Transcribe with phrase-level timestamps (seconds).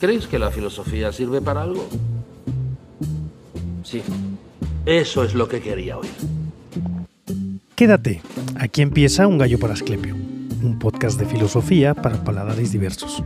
[0.00, 1.88] ¿Creéis que la filosofía sirve para algo?
[3.82, 4.02] Sí.
[4.86, 6.10] Eso es lo que quería oír.
[7.74, 8.22] Quédate,
[8.56, 13.22] aquí empieza Un Gallo para Asclepio, un podcast de filosofía para paladares diversos.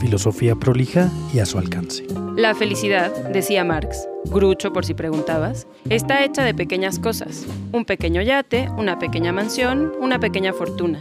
[0.00, 2.06] Filosofía prolija y a su alcance.
[2.36, 7.46] La felicidad, decía Marx, Grucho por si preguntabas, está hecha de pequeñas cosas.
[7.72, 11.00] Un pequeño yate, una pequeña mansión, una pequeña fortuna.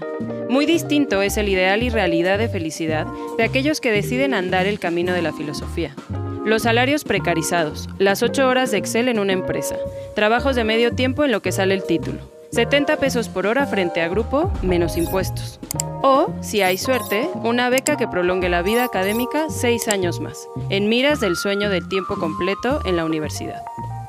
[0.50, 3.08] Muy distinto es el ideal y realidad de felicidad
[3.38, 5.96] de aquellos que deciden andar el camino de la filosofía.
[6.44, 9.78] Los salarios precarizados, las ocho horas de Excel en una empresa,
[10.16, 12.20] trabajos de medio tiempo en lo que sale el título,
[12.52, 15.60] 70 pesos por hora frente a grupo, menos impuestos.
[16.04, 20.90] O, si hay suerte, una beca que prolongue la vida académica seis años más, en
[20.90, 23.62] miras del sueño del tiempo completo en la universidad.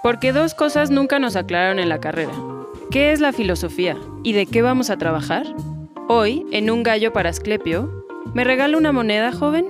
[0.03, 2.33] Porque dos cosas nunca nos aclararon en la carrera.
[2.91, 5.47] ¿Qué es la filosofía y de qué vamos a trabajar?
[6.09, 9.67] Hoy, en Un Gallo para Asclepio, ¿me regala una moneda, joven?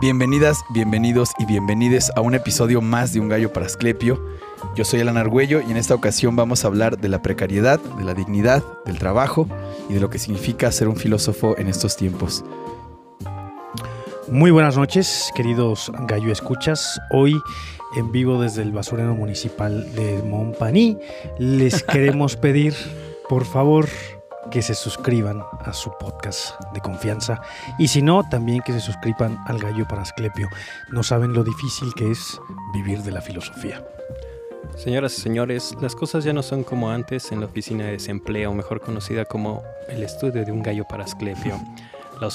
[0.00, 4.20] Bienvenidas, bienvenidos y bienvenides a un episodio más de Un Gallo para Asclepio.
[4.74, 8.04] Yo soy Alan Argüello y en esta ocasión vamos a hablar de la precariedad, de
[8.04, 9.48] la dignidad, del trabajo
[9.88, 12.44] y de lo que significa ser un filósofo en estos tiempos.
[14.28, 17.00] Muy buenas noches, queridos gallo escuchas.
[17.10, 17.40] Hoy
[17.96, 20.98] en vivo desde el basurero municipal de Montpaní
[21.38, 22.74] les queremos pedir,
[23.28, 23.88] por favor,
[24.50, 27.40] que se suscriban a su podcast de confianza
[27.78, 30.48] y si no, también que se suscriban al Gallo para Asclepio.
[30.90, 32.40] No saben lo difícil que es
[32.72, 33.84] vivir de la filosofía.
[34.76, 38.52] Señoras y señores, las cosas ya no son como antes en la oficina de desempleo,
[38.52, 41.58] mejor conocida como el estudio de un gallo para Asclepio.
[42.18, 42.30] La,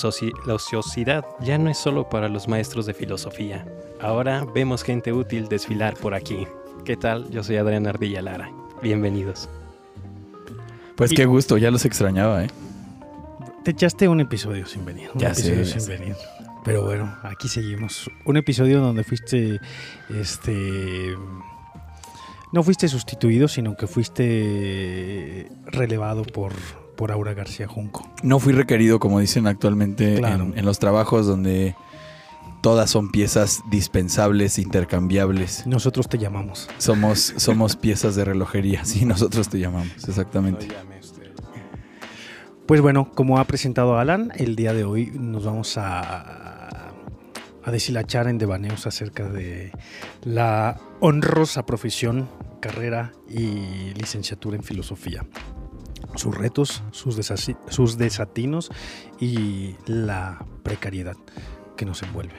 [0.46, 3.66] la, ociosidad ya no es solo para los maestros de filosofía.
[4.00, 6.46] Ahora vemos gente útil desfilar por aquí.
[6.86, 7.28] ¿Qué tal?
[7.32, 8.52] Yo soy Adrián Ardilla Lara.
[8.84, 9.50] Bienvenidos.
[10.96, 12.50] Pues qué gusto, ya los extrañaba, ¿eh?
[13.64, 15.10] Te echaste un episodio sin venir.
[15.16, 15.98] Un Ya episodio sé, ya sin sé.
[15.98, 16.16] venir.
[16.64, 18.08] Pero bueno, aquí seguimos.
[18.26, 19.60] Un episodio donde fuiste,
[20.10, 21.16] este,
[22.52, 26.54] no fuiste sustituido, sino que fuiste relevado por,
[26.96, 28.10] por Aura García Junco.
[28.24, 30.44] No fui requerido, como dicen actualmente, Claro.
[30.46, 31.76] en, en los trabajos donde
[32.62, 35.66] todas son piezas dispensables, intercambiables.
[35.66, 36.70] Nosotros te llamamos.
[36.78, 40.68] Somos, somos piezas de relojería, sí, nosotros te llamamos, exactamente.
[42.68, 46.51] Pues bueno, como ha presentado Alan, el día de hoy nos vamos a,
[47.64, 49.72] a deshilachar en devaneos acerca de
[50.24, 52.30] la honrosa profesión,
[52.60, 55.26] carrera y licenciatura en filosofía.
[56.16, 57.16] Sus retos, sus,
[57.98, 58.70] desatinos
[59.20, 61.16] y la precariedad
[61.78, 62.36] que nos envuelve.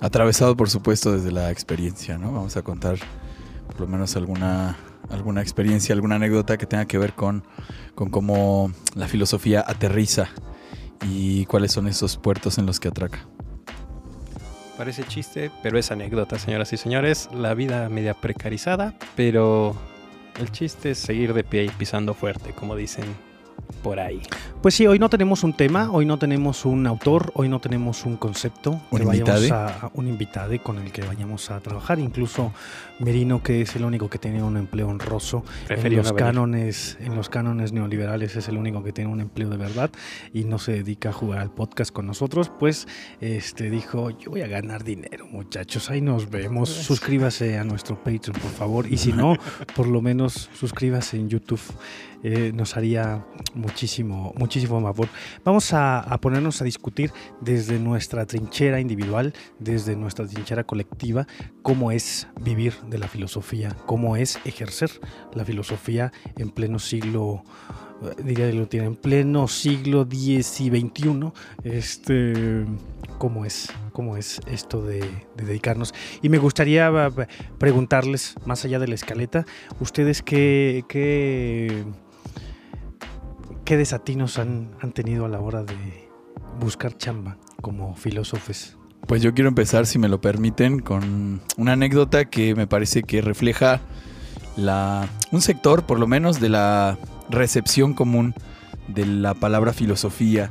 [0.00, 2.32] Atravesado, por supuesto, desde la experiencia, ¿no?
[2.32, 2.98] Vamos a contar
[3.66, 4.76] por lo menos alguna,
[5.10, 7.44] alguna experiencia, alguna anécdota que tenga que ver con,
[7.94, 10.28] con cómo la filosofía aterriza
[11.02, 13.26] y cuáles son esos puertos en los que atraca.
[14.80, 17.28] Parece chiste, pero es anécdota, señoras y señores.
[17.34, 19.76] La vida media precarizada, pero
[20.40, 23.04] el chiste es seguir de pie y pisando fuerte, como dicen
[23.72, 24.20] por ahí.
[24.62, 28.04] Pues sí, hoy no tenemos un tema, hoy no tenemos un autor, hoy no tenemos
[28.04, 28.80] un concepto.
[28.90, 29.50] ¿Un que invitade?
[29.50, 31.98] a un invitade con el que vayamos a trabajar.
[31.98, 32.52] Incluso
[32.98, 37.28] Merino, que es el único que tiene un empleo honroso en los cánones, en los
[37.28, 39.90] cánones neoliberales es el único que tiene un empleo de verdad
[40.32, 42.86] y no se dedica a jugar al podcast con nosotros, pues
[43.20, 46.68] este dijo, yo voy a ganar dinero, muchachos, ahí nos vemos.
[46.68, 49.36] Suscríbase a nuestro Patreon, por favor, y si no,
[49.74, 51.60] por lo menos suscríbase en YouTube.
[52.22, 55.08] Eh, nos haría muchísimo, muchísimo favor.
[55.44, 61.26] Vamos a, ponernos a discutir desde nuestra trinchera individual, desde nuestra trinchera colectiva,
[61.62, 64.90] cómo es vivir de la filosofía, cómo es ejercer
[65.32, 67.42] la filosofía en pleno siglo,
[68.02, 71.32] eh, diría que lo tiene, en pleno siglo X y XXI,
[71.64, 72.66] este,
[73.16, 75.00] cómo es, cómo es esto de,
[75.36, 75.94] de dedicarnos.
[76.20, 77.26] Y me gustaría eh,
[77.58, 79.46] preguntarles, más allá de la escaleta,
[79.80, 80.84] ustedes qué,
[83.70, 86.08] qué desatinos han, han tenido a la hora de
[86.58, 88.76] buscar chamba como filósofos.
[89.06, 93.20] Pues yo quiero empezar, si me lo permiten, con una anécdota que me parece que
[93.20, 93.80] refleja
[94.56, 96.98] la, un sector, por lo menos, de la
[97.28, 98.34] recepción común
[98.88, 100.50] de la palabra filosofía,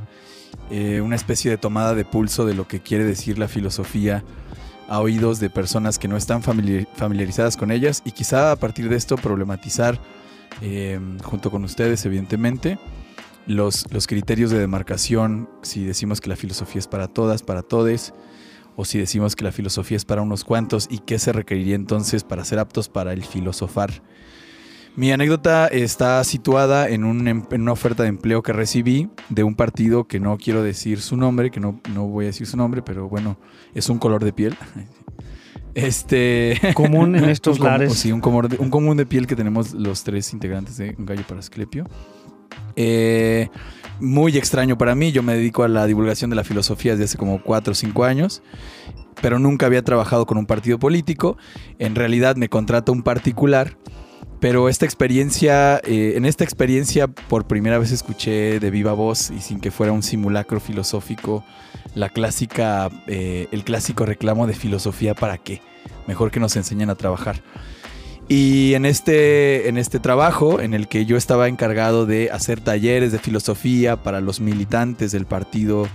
[0.72, 4.24] eh, una especie de tomada de pulso de lo que quiere decir la filosofía
[4.88, 8.88] a oídos de personas que no están familiar- familiarizadas con ellas y quizá a partir
[8.88, 10.00] de esto problematizar,
[10.62, 12.80] eh, junto con ustedes, evidentemente,
[13.48, 18.14] los, los criterios de demarcación, si decimos que la filosofía es para todas, para todes,
[18.76, 22.24] o si decimos que la filosofía es para unos cuantos y qué se requeriría entonces
[22.24, 24.02] para ser aptos para el filosofar.
[24.96, 29.44] Mi anécdota está situada en, un em- en una oferta de empleo que recibí de
[29.44, 32.58] un partido que no quiero decir su nombre, que no, no voy a decir su
[32.58, 33.38] nombre, pero bueno,
[33.74, 34.58] es un color de piel.
[35.76, 36.60] Este.
[36.74, 37.94] Común en estos un lares.
[37.94, 41.24] Sí, un, comor un común de piel que tenemos los tres integrantes de Un Gallo
[41.28, 41.86] para Asclepio.
[42.82, 43.50] Eh,
[44.00, 45.12] muy extraño para mí.
[45.12, 48.06] Yo me dedico a la divulgación de la filosofía desde hace como 4 o 5
[48.06, 48.42] años,
[49.22, 51.38] pero nunca había trabajado con un partido político.
[51.78, 53.78] En realidad me contrata un particular,
[54.40, 59.42] pero esta experiencia, eh, en esta experiencia por primera vez escuché de viva voz y
[59.42, 61.44] sin que fuera un simulacro filosófico
[61.96, 65.62] la clásica, eh, el clásico reclamo de filosofía para qué.
[66.08, 67.42] Mejor que nos enseñen a trabajar.
[68.32, 73.12] Y en este, en este trabajo, en el que yo estaba encargado de hacer talleres
[73.12, 75.88] de filosofía para los militantes del partido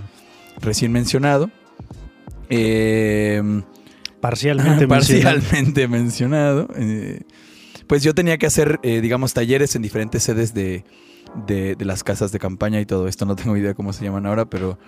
[0.60, 1.50] recién mencionado,
[2.50, 3.40] eh,
[4.20, 5.36] Parcialmente mencionado.
[5.40, 7.20] parcialmente mencionado, eh,
[7.86, 10.84] pues yo tenía que hacer, eh, digamos, talleres en diferentes sedes de,
[11.46, 13.26] de- de las casas de campaña y todo esto.
[13.26, 14.78] No tengo idea cómo se llaman ahora, pero,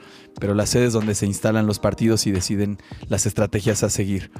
[0.40, 2.78] pero las sedes donde se instalan los partidos y deciden
[3.08, 4.30] las estrategias a seguir.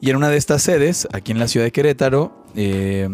[0.00, 3.08] Y en una de estas sedes, aquí en la ciudad de Querétaro, eh,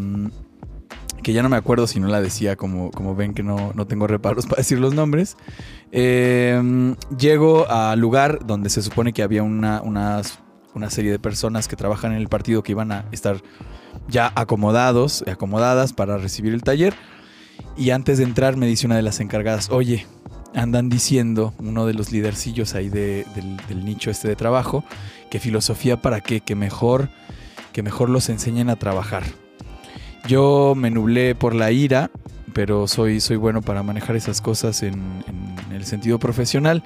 [1.23, 3.87] que ya no me acuerdo si no la decía, como, como ven que no, no
[3.87, 5.37] tengo reparos para decir los nombres,
[5.91, 11.75] eh, llego al lugar donde se supone que había una, una serie de personas que
[11.77, 13.43] trabajan en el partido que iban a estar
[14.09, 16.95] ya acomodados, acomodadas para recibir el taller.
[17.77, 20.07] Y antes de entrar me dice una de las encargadas, oye,
[20.55, 24.85] andan diciendo, uno de los lidercillos ahí de- del, del nicho este de trabajo,
[25.37, 27.11] que filosofía para qué, que mejor,
[27.73, 29.23] que mejor los enseñen a trabajar.
[30.27, 32.11] Yo me nublé por la ira,
[32.55, 34.95] pero soy, soy bueno para manejar esas cosas en,
[35.69, 36.83] en el sentido profesional.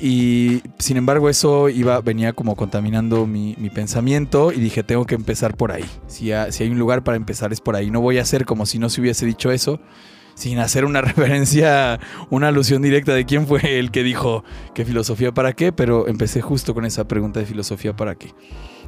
[0.00, 5.14] Y sin embargo eso iba, venía como contaminando mi, mi pensamiento y dije, tengo que
[5.16, 5.84] empezar por ahí.
[6.06, 7.90] Si, ha- si hay un lugar para empezar es por ahí.
[7.90, 9.80] No voy a hacer como si no se hubiese dicho eso,
[10.40, 12.00] sin hacer una referencia,
[12.30, 14.42] una alusión directa de quién fue el que dijo
[14.74, 18.32] que filosofía para qué, pero empecé justo con esa pregunta de filosofía para qué.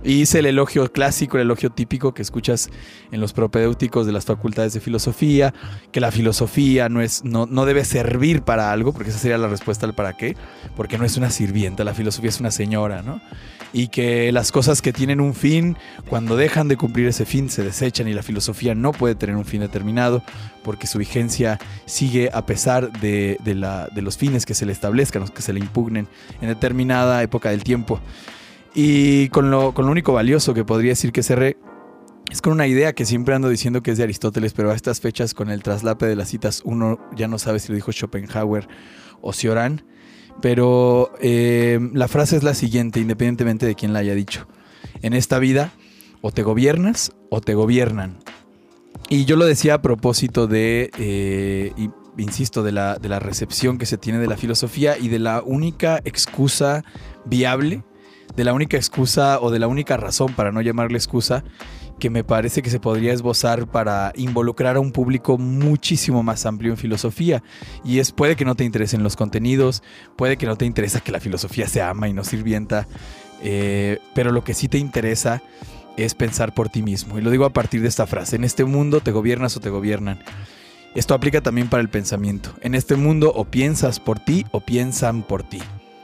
[0.02, 2.70] Y hice el elogio clásico, el elogio típico que escuchas
[3.12, 5.54] en los propedéuticos de las facultades de filosofía,
[5.92, 9.48] que la filosofía no, es, no, no debe servir para algo, porque esa sería la
[9.48, 10.36] respuesta al para qué,
[10.74, 13.20] porque no es una sirvienta, la filosofía es una señora, ¿no?
[13.74, 15.76] Y que las cosas que tienen un fin,
[16.08, 19.46] cuando dejan de cumplir ese fin, se desechan y la filosofía no puede tener un
[19.46, 20.22] fin determinado,
[20.62, 24.72] porque su vigencia sigue a pesar de, de la- de los fines que se le
[24.72, 26.06] establezcan, que se le impugnen
[26.42, 27.98] en determinada época del tiempo.
[28.74, 31.56] Y con lo, con lo único valioso que podría decir que cerré
[32.30, 35.00] es con una idea que siempre ando diciendo que es de Aristóteles, pero a estas
[35.00, 38.68] fechas con el traslape de las citas uno ya no sabe si lo dijo Schopenhauer
[39.20, 39.84] o Cioran.
[40.40, 44.46] Pero eh, la frase es la siguiente, independientemente de quién la haya dicho.
[45.02, 45.72] En esta vida
[46.20, 48.18] o te gobiernas o te gobiernan.
[49.08, 51.72] Y yo lo decía a propósito de, eh,
[52.16, 55.42] insisto, de la, de la recepción que se tiene de la filosofía y de la
[55.42, 56.84] única excusa
[57.24, 57.84] viable,
[58.36, 61.44] de la única excusa o de la única razón, para no llamarle excusa,
[62.02, 66.72] que me parece que se podría esbozar para involucrar a un público muchísimo más amplio
[66.72, 67.44] en filosofía.
[67.84, 69.84] Y es, puede que no te interesen los contenidos,
[70.16, 72.88] puede que no te interesa que la filosofía se ama y no sirvienta,
[73.40, 75.44] eh, pero lo que sí te interesa
[75.96, 77.20] es pensar por ti mismo.
[77.20, 79.70] Y lo digo a partir de esta frase, en este mundo te gobiernas o te
[79.70, 80.18] gobiernan.
[80.96, 82.52] Esto aplica también para el pensamiento.
[82.62, 85.60] En este mundo o piensas por ti o piensan por ti.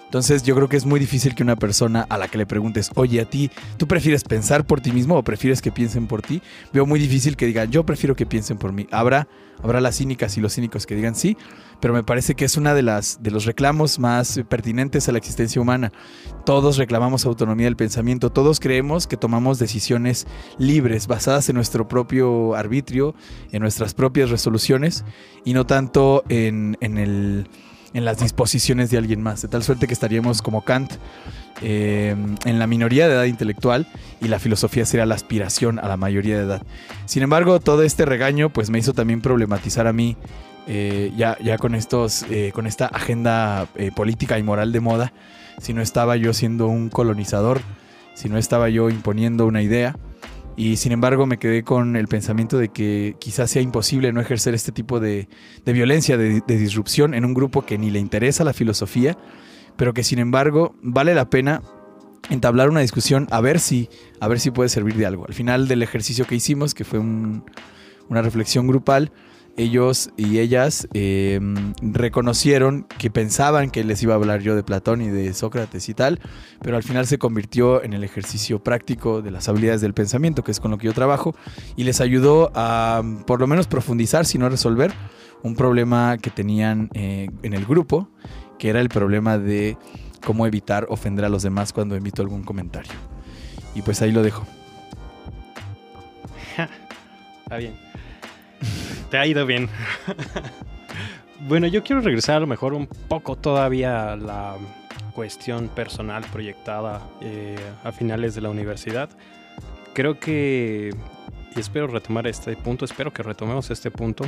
[0.08, 2.90] Entonces yo creo que es muy difícil que una persona a la que le preguntes,
[2.94, 6.40] oye, a ti, ¿tú prefieres pensar por ti mismo o prefieres que piensen por ti?
[6.72, 8.86] Veo muy difícil que digan, yo prefiero que piensen por mí.
[8.90, 9.28] Habrá,
[9.62, 11.36] habrá las cínicas y los cínicos que digan sí,
[11.78, 15.18] pero me parece que es una de las de los reclamos más pertinentes a la
[15.18, 15.92] existencia humana.
[16.46, 22.54] Todos reclamamos autonomía del pensamiento, todos creemos que tomamos decisiones libres, basadas en nuestro propio
[22.54, 23.14] arbitrio,
[23.52, 25.04] en nuestras propias resoluciones
[25.44, 27.46] y no tanto en, en el
[27.94, 30.92] en las disposiciones de alguien más, de tal suerte que estaríamos como Kant
[31.62, 32.14] eh,
[32.44, 33.86] en la minoría de edad intelectual
[34.20, 36.62] y la filosofía sería la aspiración a la mayoría de edad.
[37.06, 40.16] Sin embargo, todo este regaño pues me hizo también problematizar a mí
[40.70, 45.14] eh, ya, ya con, estos, eh, con esta agenda eh, política y moral de moda,
[45.58, 47.62] si no estaba yo siendo un colonizador,
[48.12, 49.96] si no estaba yo imponiendo una idea.
[50.58, 54.54] Y sin embargo me quedé con el pensamiento de que quizás sea imposible no ejercer
[54.54, 55.28] este tipo de,
[55.64, 59.16] violencia, de, disrupción en un grupo que ni le interesa la filosofía,
[59.76, 61.62] pero que sin embargo vale la pena
[62.28, 63.88] entablar una discusión a ver si,
[64.18, 65.26] a ver si puede servir de algo.
[65.28, 67.44] Al final del ejercicio que hicimos, que fue un-
[68.08, 69.12] una reflexión grupal,
[69.58, 71.40] ellos y ellas eh,
[71.82, 75.94] reconocieron que pensaban que les iba a hablar yo de Platón y de Sócrates y
[75.94, 76.20] tal,
[76.62, 80.52] pero al final se convirtió en el ejercicio práctico de las habilidades del pensamiento, que
[80.52, 81.34] es con lo que yo trabajo,
[81.76, 84.92] y les ayudó a por lo menos profundizar, si no resolver,
[85.42, 88.08] un problema que tenían eh, en el grupo,
[88.58, 89.76] que era el problema de
[90.24, 92.92] cómo evitar ofender a los demás cuando emito algún comentario.
[93.74, 94.46] Y pues ahí lo dejo.
[97.44, 97.74] Está bien.
[99.10, 99.68] Te ha ido bien.
[101.48, 104.56] bueno, yo quiero regresar a lo mejor un poco todavía a la
[105.14, 109.08] cuestión personal proyectada eh, a finales de la universidad.
[109.94, 110.94] Creo que,
[111.56, 114.26] y espero retomar este punto, espero que retomemos este punto,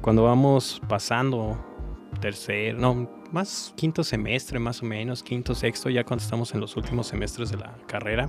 [0.00, 1.58] cuando vamos pasando
[2.20, 6.76] tercer, no, más quinto semestre más o menos, quinto, sexto, ya cuando estamos en los
[6.76, 8.28] últimos semestres de la carrera,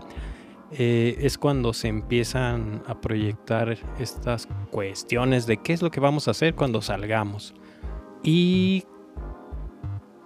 [0.72, 6.28] eh, es cuando se empiezan a proyectar estas cuestiones de qué es lo que vamos
[6.28, 7.54] a hacer cuando salgamos.
[8.24, 8.84] Y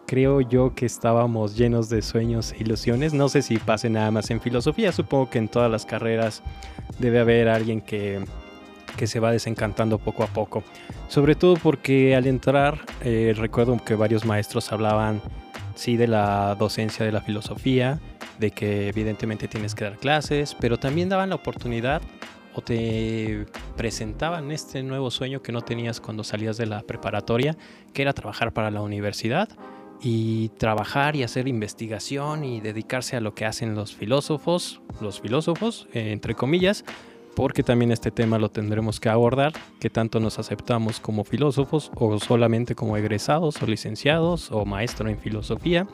[0.05, 3.13] creo yo que estábamos llenos de sueños e ilusiones.
[3.13, 6.43] No sé si pase nada más en filosofía, supongo que en todas las carreras
[6.99, 8.23] debe haber alguien que,
[8.97, 10.63] que se va desencantando poco a poco.
[11.07, 15.21] Sobre todo porque al entrar, eh, recuerdo que varios maestros hablaban,
[15.75, 17.99] sí, de la docencia de la filosofía,
[18.39, 22.01] de que evidentemente tienes que dar clases, pero también daban la oportunidad
[22.55, 27.57] o te presentaban este nuevo sueño que no tenías cuando salías de la preparatoria,
[27.93, 29.49] que era trabajar para la universidad
[30.01, 35.87] y trabajar y hacer investigación y dedicarse a lo que hacen los filósofos, los filósofos,
[35.93, 36.83] eh, entre comillas,
[37.35, 42.19] porque también este tema lo tendremos que abordar, que tanto nos aceptamos como filósofos o
[42.19, 45.87] solamente como egresados o licenciados o maestro en filosofía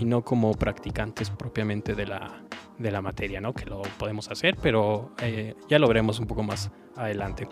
[0.00, 2.42] y no como practicantes propiamente de la,
[2.78, 3.52] de la materia, ¿no?
[3.52, 7.48] Que lo podemos hacer, pero eh, ya lo veremos un poco más adelante.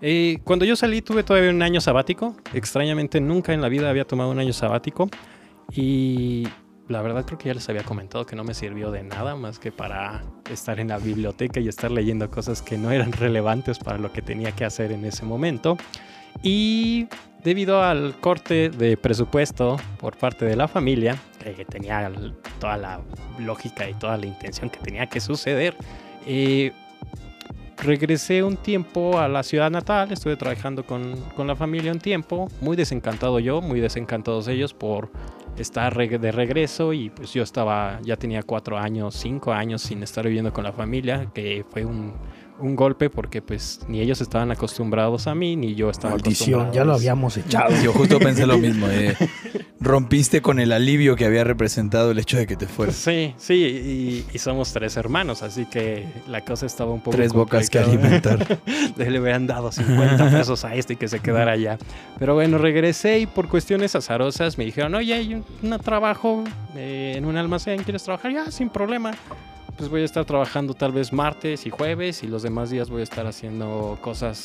[0.00, 4.06] Eh, cuando yo salí tuve todavía un año sabático, extrañamente nunca en la vida había
[4.06, 5.08] tomado un año sabático
[5.72, 6.48] y
[6.90, 9.60] la verdad creo que ya les había comentado que no me sirvió de nada más
[9.60, 13.96] que para estar en la biblioteca y estar leyendo cosas que no eran relevantes para
[13.96, 15.76] lo que tenía que hacer en ese momento.
[16.42, 17.06] Y
[17.44, 22.10] debido al corte de presupuesto por parte de la familia, que tenía
[22.58, 23.00] toda la
[23.38, 25.76] lógica y toda la intención que tenía que suceder,
[26.26, 26.72] eh,
[27.78, 32.48] regresé un tiempo a la ciudad natal, estuve trabajando con, con, la familia un tiempo,
[32.60, 35.10] muy desencantado yo, muy desencantados ellos por
[35.60, 40.24] estar de regreso y pues yo estaba, ya tenía cuatro años, cinco años sin estar
[40.24, 42.14] viviendo con la familia, que fue un,
[42.58, 46.84] un golpe porque pues ni ellos estaban acostumbrados a mí, ni yo estaba Maldición, ya
[46.84, 47.74] lo habíamos echado.
[47.82, 48.86] Yo justo pensé lo mismo.
[48.88, 49.16] Eh.
[49.82, 52.96] Rompiste con el alivio que había representado el hecho de que te fueras.
[52.96, 57.70] Sí, sí, y, somos tres hermanos, así que la cosa estaba un poco Tres bocas
[57.70, 58.58] que alimentar.
[58.96, 61.78] Le hubieran dado 50 pesos a este y que se quedara allá.
[62.18, 66.44] Pero bueno, regresé y por cuestiones azarosas me dijeron, oye, hay un, trabajo
[66.76, 68.32] eh, en un almacén, ¿quieres trabajar?
[68.32, 69.12] Ya, sin problema
[69.78, 73.00] pues voy a estar trabajando tal vez martes y jueves y los demás días voy
[73.00, 74.44] a estar haciendo cosas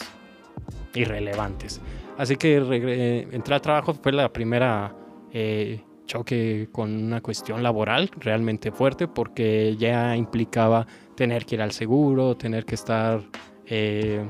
[0.93, 1.81] irrelevantes.
[2.17, 4.95] Así que eh, entrar a trabajo fue la primera
[5.37, 11.73] eh, choque con una cuestión laboral realmente fuerte porque ya implicaba tener que ir al
[11.73, 13.21] seguro, tener que estar
[13.65, 14.25] eh,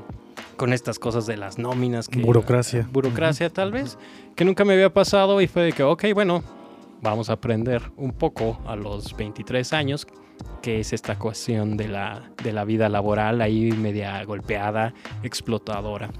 [0.56, 2.08] con estas cosas de las nóminas.
[2.08, 2.88] Que, burocracia.
[2.90, 3.98] Burocracia tal vez,
[4.34, 6.42] que nunca me había pasado y fue de que, ok, bueno,
[7.02, 10.08] vamos a aprender un poco a los 23 años
[10.60, 16.10] que es esta cuestión de la, de la vida laboral ahí media golpeada, explotadora.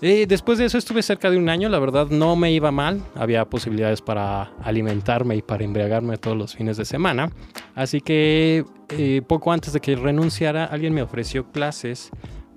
[0.00, 3.44] Después de eso estuve cerca de un año, la verdad no me iba mal, había
[3.46, 7.30] posibilidades para alimentarme y para embriagarme todos los fines de semana,
[7.74, 12.10] así que eh, poco antes de que renunciara alguien me ofreció clases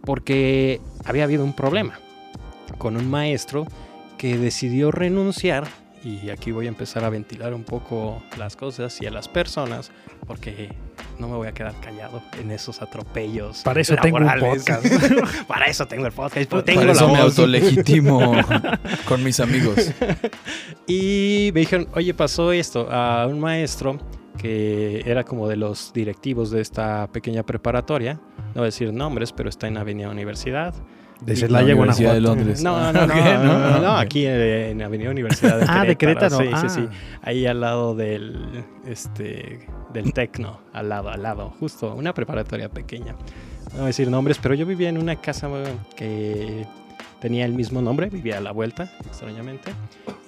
[0.04, 2.00] porque había habido un problema
[2.78, 3.66] con un maestro
[4.18, 5.68] que decidió renunciar
[6.04, 9.92] y aquí voy a empezar a ventilar un poco las cosas y a las personas
[10.26, 10.70] porque
[11.20, 13.62] no me voy a quedar callado en esos atropellos.
[13.64, 14.86] Para eso tengo un podcast.
[15.48, 16.50] Para eso tengo el podcast.
[16.66, 18.34] Tengo Para eso me autolegitimo
[19.08, 19.92] con mis amigos.
[20.88, 23.98] Y me dijeron, oye, pasó esto a un maestro
[24.38, 28.14] que era como de los directivos de esta pequeña preparatoria.
[28.38, 30.74] No voy a decir nombres, pero está en Avenida Universidad.
[31.22, 32.14] De Celaya, Guanajuato.
[32.14, 32.62] de Londres.
[32.64, 36.38] No, no, no, no, aquí en Avenida Universidad de Ah, de Querétaro.
[36.38, 36.88] Sí, sí, sí.
[36.90, 37.20] Ah.
[37.24, 43.14] Ahí al lado del, este, del Tecno, al lado, al lado, justo, una preparatoria pequeña.
[43.72, 45.50] No voy a decir nombres, pero yo vivía en una casa
[45.96, 46.66] que
[47.20, 49.72] tenía el mismo nombre, vivía a la vuelta, extrañamente.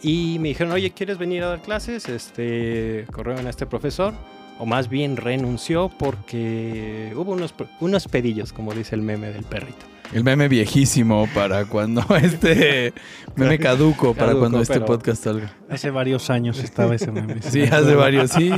[0.02, 2.10] Y me dijeron, oye, ¿quieres venir a dar clases?
[2.10, 4.14] Este, corrieron a este profesor,
[4.58, 9.86] o más bien renunció porque hubo unos, unos pedillos, como dice el meme del perrito.
[10.12, 12.94] El meme viejísimo para cuando este
[13.36, 15.54] meme caduco para Caduco, cuando este podcast salga.
[15.70, 17.42] Hace varios años estaba ese meme.
[17.44, 18.52] Sí, hace varios, sí.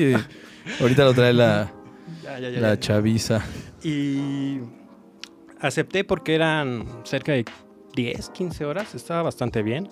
[0.80, 1.72] Ahorita lo trae la,
[2.24, 3.44] Ya, ya, ya, la chaviza.
[3.84, 4.60] Y
[5.60, 7.46] acepté porque eran cerca de
[7.96, 9.90] 10, 15 horas, estaba bastante bien.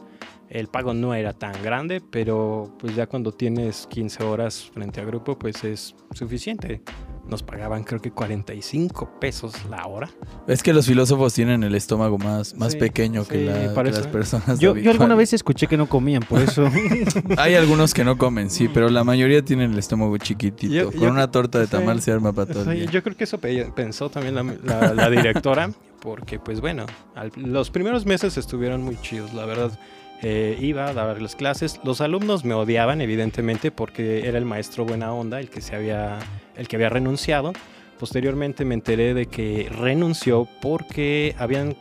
[0.49, 5.05] El pago no era tan grande, pero pues ya cuando tienes 15 horas frente a
[5.05, 6.81] grupo, pues es suficiente.
[7.29, 10.09] Nos pagaban creo que 45 pesos la hora.
[10.47, 14.07] Es que los filósofos tienen el estómago más, más Sí, pequeño que, la- que las
[14.07, 14.59] personas.
[14.59, 16.67] Yo, yo alguna vez escuché que no comían, por eso.
[17.37, 20.73] Hay algunos que no comen, sí, pero la mayoría tienen el estómago chiquitito.
[20.73, 21.71] Yo- Con yo- una torta de sí.
[21.71, 22.89] tamal se arma para todo el día.
[22.91, 25.71] yo creo que eso pe- pensó también la, la- la directora,
[26.01, 29.77] porque pues bueno, al- los primeros meses estuvieron muy chidos, la verdad.
[30.21, 34.83] Eh, iba a dar las clases, los alumnos me odiaban evidentemente porque era el maestro
[34.85, 36.19] buena onda, el que se había,
[36.55, 37.53] el que había renunciado.
[37.97, 41.75] Posteriormente me enteré de que renunció porque habían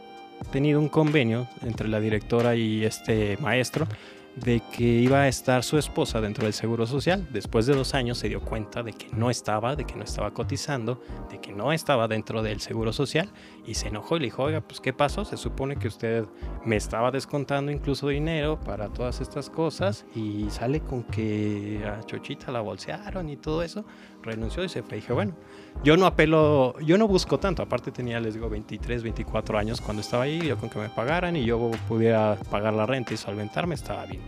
[0.52, 3.86] tenido un convenio entre la directora y este maestro
[4.44, 7.26] de que iba a estar su esposa dentro del Seguro Social.
[7.30, 10.32] Después de dos años se dio cuenta de que no estaba, de que no estaba
[10.32, 13.28] cotizando, de que no estaba dentro del Seguro Social
[13.66, 15.24] y se enojó y le dijo, oiga, pues ¿qué pasó?
[15.24, 16.24] Se supone que usted
[16.64, 22.52] me estaba descontando incluso dinero para todas estas cosas y sale con que a Chochita
[22.52, 23.84] la bolsearon y todo eso.
[24.28, 24.96] Renunció y se fue.
[24.96, 25.32] dije, bueno,
[25.82, 27.62] yo no apelo, yo no busco tanto.
[27.62, 30.40] Aparte tenía, les digo, 23, 24 años cuando estaba ahí.
[30.46, 34.22] Yo con que me pagaran y yo pudiera pagar la renta y solventarme, estaba bien.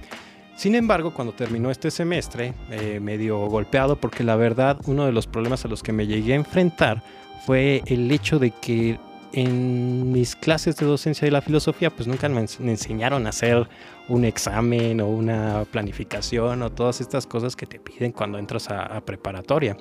[0.57, 5.27] Sin embargo, cuando terminó este semestre, eh, medio golpeado porque la verdad uno de los
[5.27, 7.03] problemas a los que me llegué a enfrentar
[7.47, 8.99] fue el hecho de que
[9.33, 13.31] en mis clases de docencia de la filosofía pues nunca me, ens- me enseñaron a
[13.31, 13.69] hacer
[14.09, 18.83] un examen o una planificación o todas estas cosas que te piden cuando entras a,
[18.83, 19.77] a preparatoria.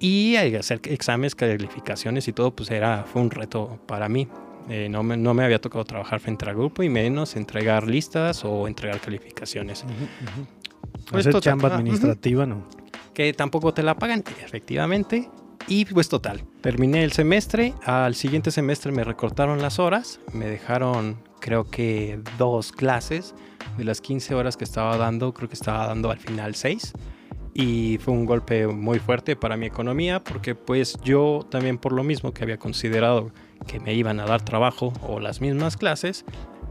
[0.00, 4.28] Y hacer exámenes, calificaciones y todo, pues era, fue un reto para mí.
[4.68, 8.44] Eh, no, me, no me había tocado trabajar frente al grupo y menos entregar listas
[8.44, 9.84] o entregar calificaciones.
[11.10, 11.78] Pues Hacer total, chamba ah, ujú.
[11.80, 12.62] administrativa, no.
[13.12, 15.28] que tampoco te la pagan, efectivamente.
[15.68, 21.18] Y pues total, terminé el semestre, al siguiente semestre me recortaron las horas, me dejaron
[21.40, 23.34] creo que dos clases,
[23.76, 26.92] de las 15 horas que estaba dando, creo que estaba dando al final 6.
[27.54, 32.04] Y fue un golpe muy fuerte para mi economía porque pues yo también por lo
[32.04, 33.30] mismo que había considerado
[33.66, 36.24] que me iban a dar trabajo o las mismas clases,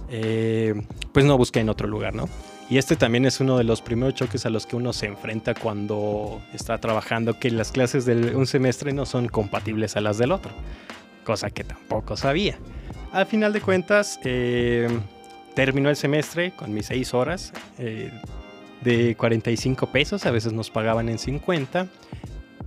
[0.09, 0.73] eh,
[1.11, 2.29] pues no busqué en otro lugar, ¿no?
[2.69, 5.53] Y este también es uno de los primeros choques a los que uno se enfrenta
[5.53, 10.33] cuando está trabajando, que las clases de un semestre no son compatibles a las del
[10.33, 10.51] otro,
[11.23, 12.57] cosa que tampoco sabía.
[13.13, 14.89] Al final de cuentas, eh,
[15.55, 18.11] terminó el semestre con mis seis horas eh,
[18.81, 21.87] de 45 pesos, a veces nos pagaban en 50.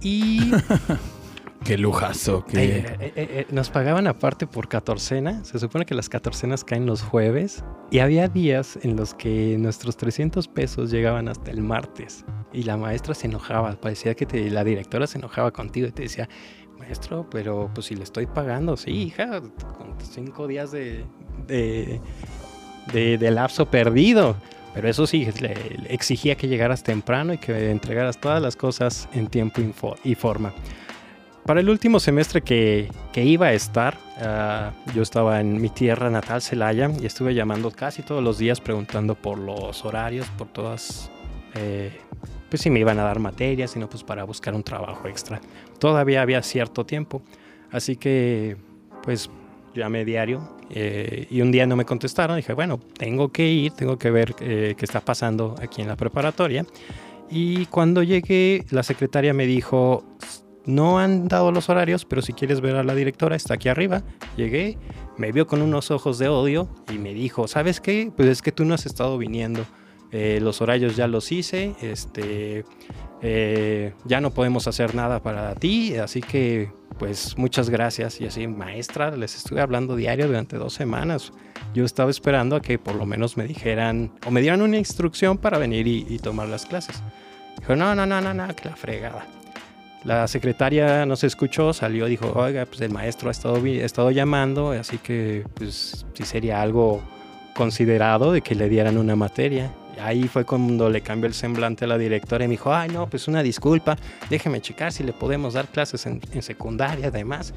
[0.01, 0.51] Y
[1.64, 2.44] Qué lujazo.
[2.49, 2.61] eh, Qué...
[2.79, 5.44] eh, eh, eh, nos pagaban aparte por catorcena.
[5.44, 7.62] Se supone que las catorcenas caen los jueves.
[7.90, 12.25] Y había días en los que nuestros 300 pesos llegaban hasta el martes.
[12.53, 13.73] Y la maestra se enojaba.
[13.81, 16.29] Parecía que te- la directora se enojaba contigo y te decía,
[16.79, 21.05] maestro, pero pues si le estoy pagando, sí, hija, con cinco días de,
[21.46, 22.01] de,
[22.92, 24.35] de- de lapso perdido.
[24.73, 29.09] Pero eso sí, le, le exigía que llegaras temprano y que entregaras todas las cosas
[29.12, 29.61] en tiempo
[30.05, 30.53] y forma.
[31.51, 36.09] Para el último semestre que, que iba a estar, ah, yo estaba en mi tierra
[36.09, 41.11] natal, Celaya, y estuve llamando casi todos los días preguntando por los horarios, por todas,
[41.57, 41.91] eh,
[42.49, 45.41] pues si me iban a dar materias, sino pues para buscar un trabajo extra.
[45.81, 47.21] Todavía había cierto tiempo,
[47.73, 48.57] así que
[49.03, 49.29] pues
[49.75, 52.37] llamé diario eh, y un día no me contestaron.
[52.37, 55.97] Dije, bueno, tengo que ir, tengo que ver eh, qué está pasando aquí en la
[55.97, 56.65] preparatoria.
[57.29, 60.05] Y cuando llegué, la secretaria me dijo,
[60.66, 64.03] no han dado los horarios, pero si quieres ver a la directora, está aquí arriba.
[64.37, 64.79] Llegué,
[65.16, 68.12] me vio con unos ojos de odio y me dijo, ¿sabes qué?
[68.14, 69.64] Pues es que tú no has estado viniendo.
[70.12, 72.64] Eh, los horarios ya los hice, este,
[73.23, 78.20] eh, ya no podemos hacer nada para ti, así que pues muchas gracias.
[78.20, 81.33] Y así, maestra, les estuve hablando diario durante dos semanas.
[81.75, 85.38] Yo estaba esperando a que por lo menos me dijeran o me dieran una instrucción
[85.38, 87.03] para venir y, tomar las clases.
[87.59, 89.39] Dijo, no, no, no, no, no, que la fregada.
[90.05, 94.97] La secretaria no se escuchó, salió, dijo, oiga, pues el maestro ha estado, llamando, así
[94.99, 97.03] que pues sí sería algo
[97.55, 99.71] considerado de que le dieran una materia.
[99.95, 102.89] Y ahí fue cuando le cambió el semblante a la directora y me dijo, ay
[102.89, 103.97] no, pues una disculpa,
[104.31, 107.53] déjeme checar si le podemos dar clases en, en secundaria además.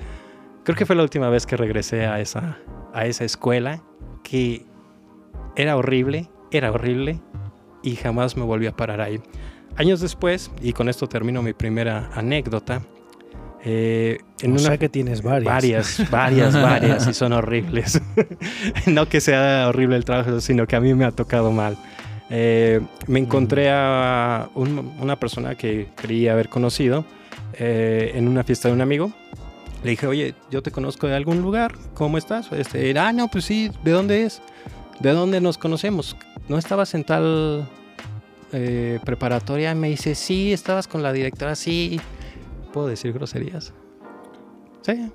[0.66, 2.58] Creo que fue la última vez que regresé a esa,
[2.94, 3.82] a esa escuela,
[4.22, 4.66] que
[5.56, 7.22] era horrible, era horrible
[7.84, 9.22] y jamás me volví a parar ahí.
[9.78, 12.82] Años después, y con esto termino mi primera anécdota,
[13.66, 15.46] Eh, En o sea que tienes varias.
[15.46, 18.02] Varias, varias, varias, y son horribles.
[18.88, 21.78] no que sea horrible el trabajo, sino que a mí me ha tocado mal.
[22.30, 27.06] Eh, me encontré a un- una persona que creía haber conocido
[27.54, 29.14] eh, en una fiesta de un amigo.
[29.82, 32.52] Le dije, oye, yo te conozco de algún lugar, ¿cómo estás?
[32.52, 34.42] Este, ah, no, pues sí, ¿de dónde es?
[35.00, 36.18] ¿De dónde nos conocemos?
[36.50, 37.66] ¿No estabas en tal
[38.54, 39.76] eh, preparatoria?
[39.76, 42.00] Me dice, sí, estabas con la directora, sí.
[42.72, 43.74] ¿Puedo decir groserías?
[44.82, 45.10] Sí,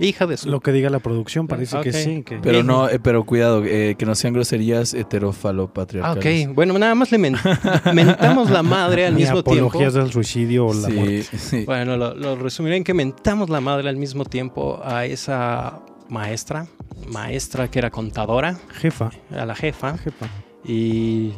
[0.00, 0.50] hija de su...
[0.50, 2.22] Lo que diga la producción parece que sí.
[2.24, 2.40] Que...
[2.42, 6.48] Pero no, eh, pero cuidado, eh, que no sean groserías Ah, heterofalopatriarcales.
[6.48, 6.54] ok.
[6.54, 7.36] Bueno, nada más le men-
[7.94, 9.68] mentamos la madre al Ni mismo tiempo.
[9.68, 11.38] apologías del suicidio o la Sí, muerte.
[11.38, 11.64] sí.
[11.64, 16.66] Bueno, lo, lo resumiré en que mentamos la madre al mismo tiempo a esa maestra,
[17.06, 19.10] maestra que era contadora, Jefa.
[19.34, 20.26] a la jefa, Jefa.
[20.64, 21.32] y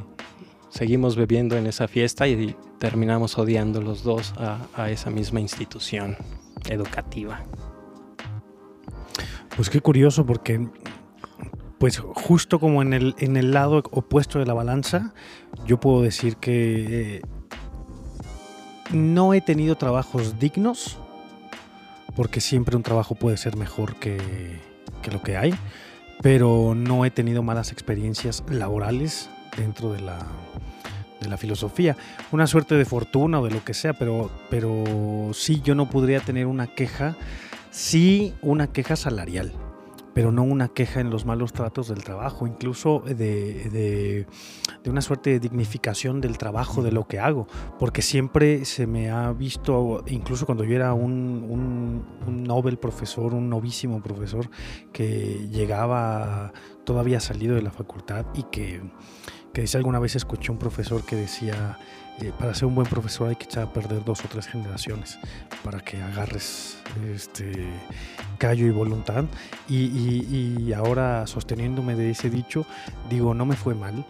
[0.71, 6.17] seguimos bebiendo en esa fiesta y terminamos odiando los dos a, esa misma institución
[6.69, 7.43] educativa.
[9.57, 10.69] Pues qué curioso porque
[11.79, 15.13] pues justo como en el, en el lado opuesto de la balanza,
[15.67, 17.23] yo puedo decir que eh,
[18.93, 20.99] no he tenido trabajos dignos,
[22.15, 24.19] porque siempre un trabajo puede ser mejor que,
[25.03, 25.55] que lo que hay,
[26.21, 30.19] pero no he tenido malas experiencias laborales dentro de la,
[31.21, 31.97] de la filosofía.
[32.33, 36.21] Una suerte de fortuna o de lo que sea, pero, pero sí yo no podría
[36.21, 37.17] tener una queja,
[37.71, 39.53] sí una queja salarial
[40.15, 44.27] pero no una queja en los malos tratos del trabajo, incluso de, de,
[44.83, 47.47] de, una suerte de dignificación del trabajo, de lo que hago,
[47.79, 53.35] porque siempre se me ha visto, incluso cuando yo era un, un, un Nobel profesor,
[53.35, 54.51] un novísimo profesor,
[54.93, 56.53] que llegaba
[56.85, 58.83] todavía salido de la facultad y que,
[59.53, 61.79] que dice alguna vez escuché un profesor que decía,
[62.21, 65.19] eh, para ser un buen profesor hay que echar a perder dos o tres generaciones
[65.65, 66.77] para que agarres
[67.13, 67.67] este
[68.39, 69.25] callo y voluntad
[69.69, 72.67] y, y, ahora sosteniéndome de ese dicho
[73.09, 74.05] digo no me fue mal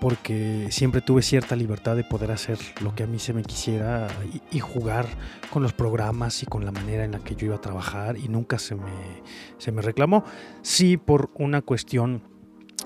[0.00, 4.08] porque siempre tuve cierta libertad de poder hacer lo que a mí se me quisiera
[4.32, 5.06] y, y, jugar
[5.50, 8.28] con los programas y con la manera en la que yo iba a trabajar y
[8.28, 9.22] nunca se me,
[9.58, 10.24] se me reclamó
[10.62, 12.33] sí por una cuestión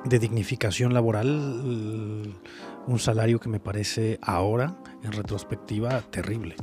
[0.04, 2.34] de dignificación laboral
[2.86, 6.56] un salario que me parece ahora en retrospectiva terrible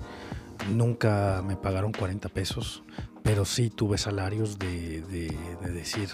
[0.74, 2.84] nunca me pagaron 40 pesos,
[3.24, 6.10] pero sí tuve salarios de, de, de, decir,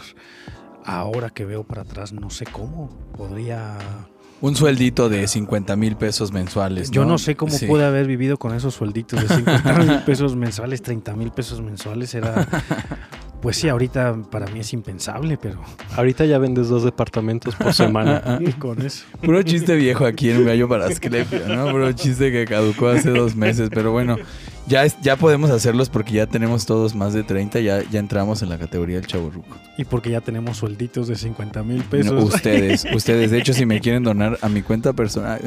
[0.86, 3.77] ahora que veo para atrás, no sé cómo podría...
[4.41, 6.89] Un sueldito de 50 mil pesos mensuales.
[6.89, 6.95] ¿no?
[6.95, 7.67] Yo no sé cómo sí.
[7.67, 12.15] pude haber vivido con esos suelditos de 50 mil pesos mensuales, 30 mil pesos mensuales.
[12.15, 12.47] Era,
[13.41, 15.60] pues sí, ahorita para mí es impensable, pero...
[15.95, 18.39] Ahorita ya vendes dos departamentos por semana.
[18.41, 19.06] y con eso.
[19.21, 21.71] Puro chiste viejo aquí en gallo para Asclepio, ¿no?
[21.71, 24.17] Puro chiste que caducó hace dos meses, pero bueno,
[24.67, 28.41] ya, es, ya podemos hacerlos porque ya tenemos todos más de 30, ya, ya entramos
[28.43, 29.58] en la categoría del chaburruco.
[29.77, 32.13] Y porque ya tenemos suelditos de 50 mil pesos.
[32.13, 35.41] No, ustedes, ustedes, de hecho, si me quieren donar a mi cuenta personal...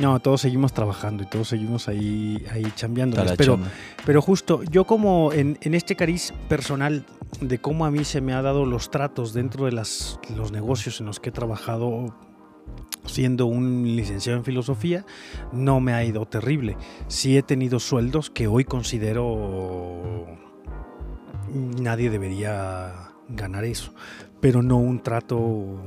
[0.00, 3.22] No, todos seguimos trabajando y todos seguimos ahí, ahí chambeando.
[3.36, 3.58] Pero,
[4.04, 7.04] pero justo, yo como en, en, este cariz personal
[7.40, 11.00] de cómo a mí se me ha dado los tratos dentro de las, los negocios
[11.00, 12.14] en los que he trabajado
[13.06, 15.06] siendo un licenciado en filosofía,
[15.52, 16.76] no me ha ido terrible.
[17.08, 20.26] Sí he tenido sueldos que hoy considero
[21.80, 23.94] nadie debería ganar eso,
[24.40, 25.80] pero no un trato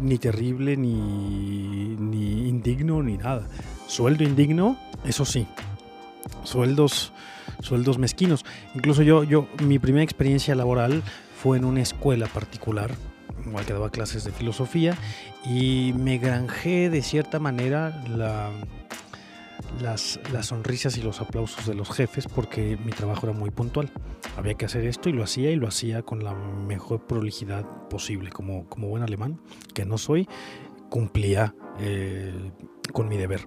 [0.00, 3.46] ni terrible, ni, ni indigno, ni nada.
[3.86, 5.46] Sueldo indigno, eso sí.
[6.42, 7.12] Sueldos,
[7.60, 8.44] sueldos mezquinos.
[8.74, 11.02] Incluso yo, yo, mi primera experiencia laboral
[11.40, 12.90] fue en una escuela particular,
[13.44, 14.96] igual que daba clases de filosofía,
[15.44, 18.50] y me granjé de cierta manera la,
[19.80, 23.90] las, las, sonrisas y los aplausos de los jefes porque mi trabajo era muy puntual.
[24.36, 28.30] Había que hacer esto y lo hacía y lo hacía con la mejor prolijidad posible.
[28.30, 29.40] Como, como buen alemán,
[29.74, 30.28] que no soy,
[30.90, 32.32] cumplía eh,
[32.92, 33.46] con mi deber.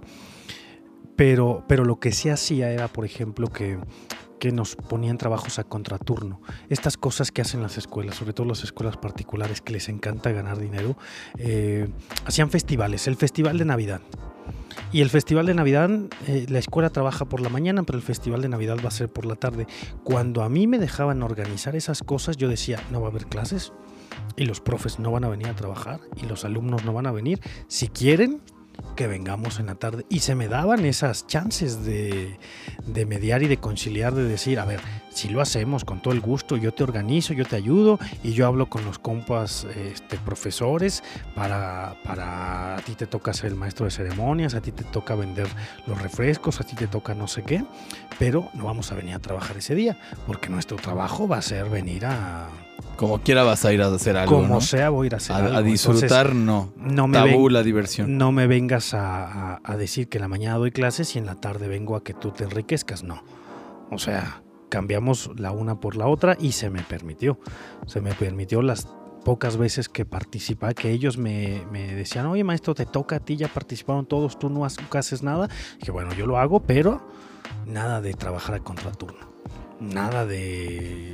[1.16, 3.78] Pero, pero lo que sí hacía era, por ejemplo, que,
[4.40, 6.42] que nos ponían trabajos a contraturno.
[6.70, 10.58] Estas cosas que hacen las escuelas, sobre todo las escuelas particulares que les encanta ganar
[10.58, 10.98] dinero,
[11.38, 11.90] eh,
[12.26, 13.08] hacían festivales.
[13.08, 14.02] El festival de Navidad.
[14.92, 15.90] Y el festival de Navidad,
[16.28, 19.10] eh, la escuela trabaja por la mañana, pero el festival de Navidad va a ser
[19.10, 19.68] por la tarde.
[20.04, 23.72] Cuando a mí me dejaban organizar esas cosas, yo decía, no va a haber clases
[24.36, 27.12] y los profes no van a venir a trabajar y los alumnos no van a
[27.12, 27.40] venir.
[27.68, 28.42] Si quieren,
[28.96, 30.06] que vengamos en la tarde.
[30.10, 32.38] Y se me daban esas chances de,
[32.86, 36.22] de mediar y de conciliar, de decir, a ver, si lo hacemos con todo el
[36.22, 41.04] gusto, yo te organizo, yo te ayudo y yo hablo con los compas este, profesores
[41.36, 45.16] para, para a ti te toca ser el maestro de ceremonias, a ti te toca
[45.16, 45.48] vender
[45.88, 47.64] los refrescos, a ti te toca no sé qué,
[48.18, 51.70] pero no vamos a venir a trabajar ese día, porque nuestro trabajo va a ser
[51.70, 52.50] venir a...
[53.00, 54.62] Como quiera vas a ir a hacer algo, Como ¿no?
[54.62, 55.58] sea, voy a ir a hacer A, algo.
[55.58, 56.74] a disfrutar, Entonces, no.
[56.76, 58.18] no me Tabú ven- la diversión.
[58.18, 61.26] no me vengas a, a- a decir que en la mañana doy clases y en
[61.26, 63.04] la tarde vengo a que tú te enriquezcas.
[63.04, 63.24] No.
[63.90, 67.40] O sea, cambiamos la una por la otra y se me permitió.
[67.88, 68.88] Se me permitió las
[69.24, 73.38] pocas veces que participaba, que ellos me, me decían, oye maestro, te toca a ti,
[73.38, 75.48] ya participaron todos, tú no haces nada.
[75.82, 77.08] Que bueno, yo lo hago, pero
[77.66, 79.30] nada de trabajar a contraturno.
[79.80, 81.14] Nada de,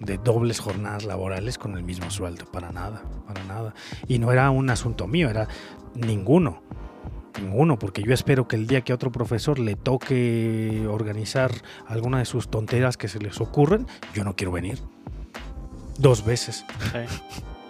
[0.00, 3.74] de dobles jornadas laborales con el mismo sueldo, para nada, para nada.
[4.08, 5.46] Y no era un asunto mío, era
[5.94, 6.62] ninguno.
[7.40, 11.52] Ninguno, porque yo espero que el día que a otro profesor le toque organizar
[11.86, 14.78] alguna de sus tonteras que se les ocurren, yo no quiero venir.
[15.98, 16.64] Dos veces.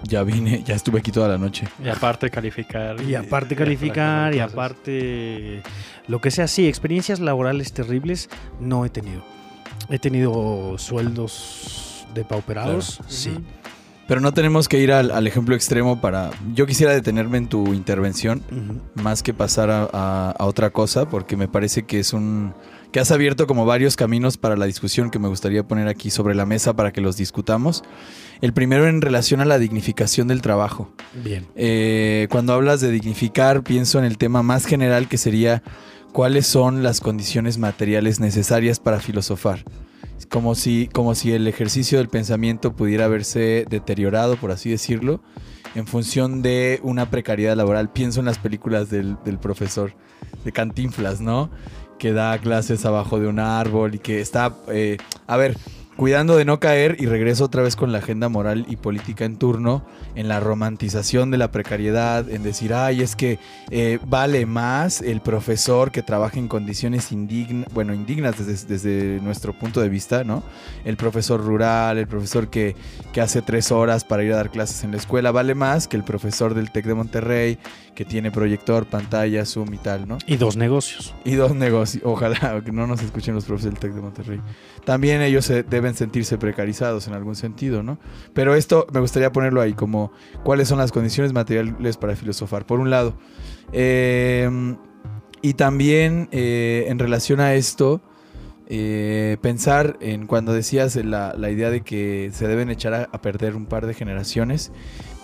[0.04, 1.68] Ya vine, ya estuve aquí toda la noche.
[1.84, 3.02] Y aparte calificar.
[3.02, 5.62] Y aparte calificar, y aparte
[6.08, 9.22] lo que sea, sí, experiencias laborales terribles no he tenido.
[9.90, 13.32] He tenido sueldos depauperados, sí.
[14.08, 16.30] Pero no tenemos que ir al, al ejemplo extremo para...
[16.52, 18.42] Yo quisiera detenerme en tu intervención,
[18.94, 22.52] más que pasar a, a- a otra cosa, porque me parece que es un...
[22.90, 26.34] que has abierto como varios caminos para la discusión que me gustaría poner aquí sobre
[26.34, 27.84] la mesa para que los discutamos.
[28.40, 30.90] El primero en relación a la dignificación del trabajo.
[31.22, 31.46] Bien.
[31.54, 35.62] Eh, cuando hablas de dignificar, pienso en el tema más general que sería
[36.12, 39.62] cuáles son las condiciones materiales necesarias para filosofar.
[40.28, 45.20] Como si, como si el ejercicio del pensamiento pudiera verse deteriorado, por así decirlo,
[45.74, 47.90] en función de una precariedad laboral.
[47.90, 49.94] Pienso en las películas del, del profesor
[50.44, 51.50] de Cantinflas, ¿no?
[51.98, 55.56] Que da clases abajo de un árbol y que está, eh, a ver,
[55.96, 59.36] cuidando de no caer y regreso otra vez con la agenda moral y política en
[59.36, 63.38] turno, en la romantización de la precariedad, en decir, ay, es que
[63.70, 69.52] eh, vale más el profesor que trabaja en condiciones indignas, bueno, indignas desde, desde nuestro
[69.52, 70.42] punto de vista, ¿no?
[70.84, 72.76] El profesor rural, el profesor que,
[73.12, 75.96] que hace tres horas para ir a dar clases en la escuela, vale más que
[75.96, 77.58] el profesor del TEC de Monterrey,
[77.94, 80.18] que tiene proyector, pantalla, Zoom y tal, ¿no?
[80.26, 81.14] Y dos negocios.
[81.24, 82.02] Y dos negocios.
[82.06, 84.40] Ojalá que no nos escuchen los profes del TEC de Monterrey.
[84.84, 87.98] También ellos se- deben sentirse precarizados en algún sentido, ¿no?
[88.34, 90.12] Pero esto me gustaría ponerlo ahí como
[90.42, 92.66] cuáles son las condiciones materiales para filosofar.
[92.66, 93.14] Por un lado.
[93.72, 94.76] Eh,
[95.42, 98.02] y también eh, en relación a esto,
[98.68, 103.56] eh, pensar en cuando decías la, la idea de que se deben echar a, perder
[103.56, 104.70] un par de generaciones,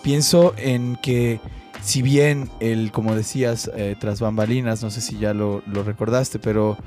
[0.03, 1.41] pienso en que
[1.83, 6.39] si bien el, como decías, eh, tras bambalinas, no sé si ya lo, lo recordaste,
[6.39, 6.79] pero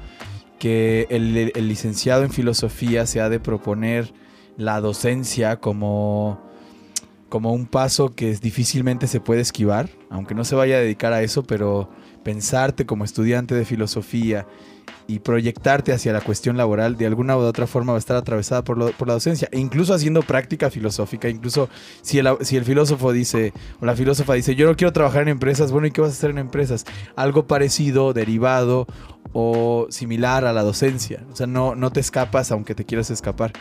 [0.59, 4.13] que el, licenciado en filosofía se ha de proponer
[4.57, 6.39] la docencia como,
[7.29, 11.21] como un paso que difícilmente se puede esquivar, aunque no se vaya a dedicar a
[11.21, 11.89] eso, pero
[12.23, 14.45] pensarte como estudiante de filosofía
[15.07, 18.63] y proyectarte hacia la cuestión laboral de alguna u otra forma va a estar atravesada
[18.63, 21.67] por, la docencia, incluso haciendo práctica filosófica, incluso
[22.01, 25.29] si el, si el filósofo dice, o la filósofa dice, yo no quiero trabajar en
[25.29, 26.85] empresas, bueno, ¿y qué vas a hacer en empresas?
[27.15, 28.85] Algo parecido, derivado
[29.33, 33.51] o similar a la docencia, o sea, no, no te escapas aunque te quieras escapar.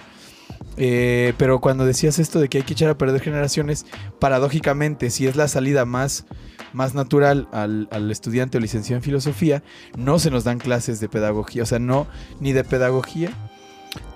[0.81, 3.85] Eh, pero cuando decías esto de que hay que echar a perder generaciones,
[4.21, 6.25] paradójicamente, si es la salida más,
[6.73, 9.63] más natural al, al estudiante o licenciado en filosofía,
[9.97, 12.07] no se nos dan clases de pedagogía, o sea, no
[12.41, 13.31] ni de pedagogía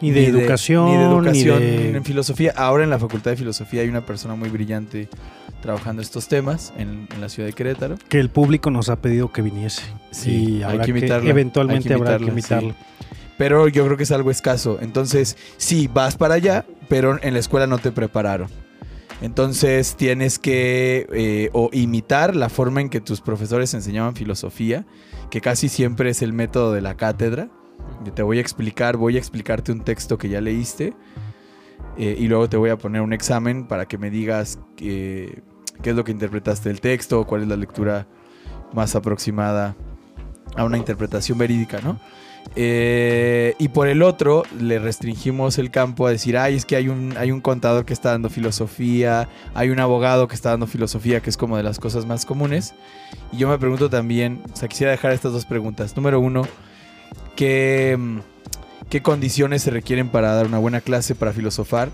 [0.00, 2.52] Ni de educación, ni de educación ni de- en filosofía.
[2.56, 5.08] Ahora en la Facultad de Filosofía hay una persona muy brillante
[5.62, 7.96] trabajando estos temas en, en la ciudad de Querétaro.
[8.10, 9.82] Que el público nos ha pedido que viniese.
[10.10, 12.74] Sí, y hay que invitarla, eventualmente hay que habrá que invitarlo.
[13.38, 14.78] Pero yo creo que es algo escaso.
[14.82, 18.48] Entonces, sí, vas para allá, pero en la escuela no te prepararon.
[19.22, 24.84] Entonces tienes que eh, o imitar la forma en que tus profesores enseñaban filosofía,
[25.30, 27.48] que casi siempre es el método de la cátedra.
[28.04, 30.94] Yo te voy a explicar, voy a explicarte un texto que ya leíste
[31.96, 35.42] eh, y luego te voy a poner un examen para que me digas qué
[35.82, 38.06] qué es lo que interpretaste del texto, cuál es la lectura
[38.72, 39.76] más aproximada
[40.56, 41.98] a una interpretación verídica, ¿no?
[42.54, 46.88] Eh, y por el otro, le restringimos el campo a decir, ay, es que hay
[46.88, 51.20] un, hay un contador que está dando filosofía, hay un abogado que está dando filosofía,
[51.20, 52.74] que es como de las cosas más comunes.
[53.32, 55.96] Y yo me pregunto también, o sea, quisiera dejar estas dos preguntas.
[55.96, 56.42] Número uno,
[57.36, 57.98] ¿qué,
[58.90, 61.90] qué condiciones se requieren para dar una buena clase, para filosofar?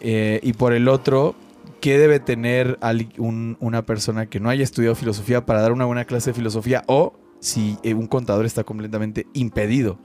[0.00, 1.34] Eh, y por el otro,
[1.80, 2.78] ¿qué debe tener
[3.18, 6.82] un- una persona que no haya estudiado filosofía para dar una buena clase de filosofía?
[6.86, 9.98] O si eh, un contador está completamente impedido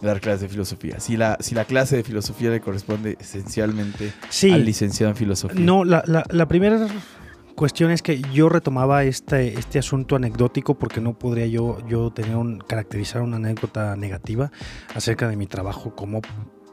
[0.00, 1.00] de dar clases de filosofía.
[1.00, 4.52] Si la, si la clase de filosofía le corresponde esencialmente Sí.
[4.52, 5.60] al licenciado en filosofía.
[5.60, 6.86] No, la, la- la primera
[7.56, 12.36] cuestión es que yo retomaba este, este asunto anecdótico porque no podría yo, yo tener
[12.36, 14.52] un, caracterizar una anécdota negativa
[14.94, 16.20] acerca de mi trabajo como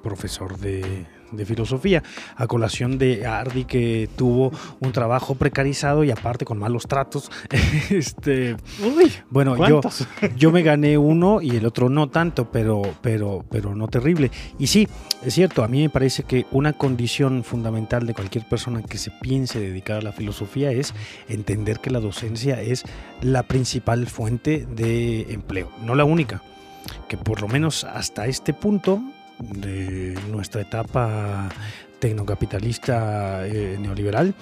[0.03, 2.03] profesor de, de filosofía,
[2.35, 7.31] a colación de Ardi que tuvo un trabajo precarizado y aparte con malos tratos.
[7.89, 9.81] este, Uy, bueno, yo,
[10.37, 14.31] yo me gané uno y el otro no tanto, pero, pero, pero no terrible.
[14.59, 14.87] Y sí,
[15.23, 19.11] es cierto, a mí me parece que una condición fundamental de cualquier persona que se
[19.11, 20.93] piense dedicar a la filosofía es
[21.27, 22.83] entender que la docencia es
[23.21, 26.41] la principal fuente de empleo, no la única.
[27.07, 29.01] Que por lo menos hasta este punto
[29.39, 31.49] de nuestra etapa
[31.99, 34.35] tecnocapitalista eh, neoliberal,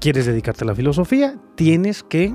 [0.00, 2.34] quieres dedicarte a la filosofía, tienes que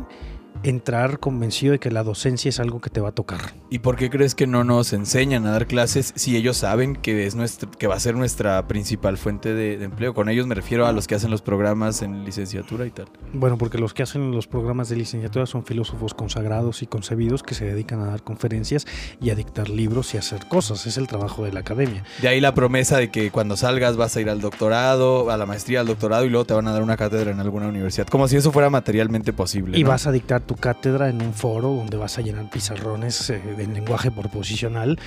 [0.64, 3.40] entrar convencido de que la docencia es algo que te va a tocar.
[3.70, 7.26] ¿Y por qué crees que no nos enseñan a dar clases si ellos saben que,
[7.26, 10.14] es nuestra, que va a ser nuestra principal fuente de, de empleo?
[10.14, 13.08] Con ellos me refiero a los que hacen los programas en licenciatura y tal.
[13.34, 17.56] Bueno, porque los que hacen los programas de licenciatura son filósofos consagrados y concebidos que
[17.56, 18.86] se dedican a dar conferencias
[19.20, 20.86] y a dictar libros y a hacer cosas.
[20.86, 22.04] Es el trabajo de la academia.
[22.22, 25.46] De ahí la promesa de que cuando salgas vas a ir al doctorado, a la
[25.46, 28.08] maestría, al doctorado y luego te van a dar una cátedra en alguna universidad.
[28.08, 29.78] Como si eso fuera materialmente posible.
[29.78, 29.90] Y ¿no?
[29.90, 33.74] vas a dictar tu cátedra en un foro donde vas a llenar pizarrones eh, en
[33.74, 35.00] lenguaje proposicional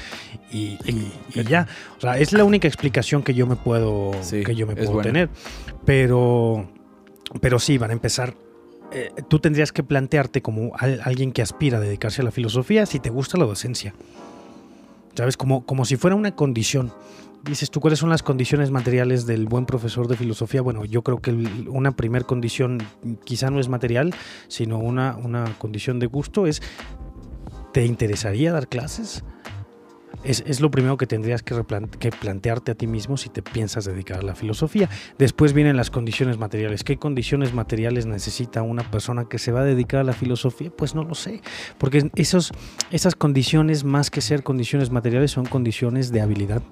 [0.51, 1.67] y, y- y ya.
[1.99, 5.01] O sea, es la única explicación que yo me puedo, Sí, que yo me puedo
[5.03, 5.29] tener.
[5.85, 6.67] Pero,
[7.43, 8.35] pero sí, van a empezar.
[8.91, 12.87] eh, tú tendrías que plantearte como al- alguien que aspira a dedicarse a la filosofía
[12.87, 13.93] si te gusta la docencia.
[15.15, 15.37] ¿Sabes?
[15.37, 16.91] Como, como si fuera una condición.
[17.45, 20.63] Dices tú, ¿cuáles son las condiciones materiales del buen profesor de filosofía?
[20.63, 21.31] Bueno, yo creo que
[21.69, 22.79] una primer condición
[23.25, 24.15] quizá no es material,
[24.49, 26.63] sino una, una condición de gusto es,
[27.73, 29.25] ¿te interesaría dar clases?
[30.23, 31.55] Es, es lo primero que tendrías que,
[31.99, 34.89] que plantearte a ti mismo si te piensas dedicar a la filosofía.
[35.19, 36.83] Después vienen las condiciones materiales.
[36.83, 40.71] ¿Qué condiciones materiales necesita una persona que se va a dedicar a la filosofía?
[40.75, 41.43] Pues no lo sé.
[41.77, 42.53] Porque esos,
[42.91, 46.63] esas condiciones, más que ser condiciones materiales, son condiciones de habilidad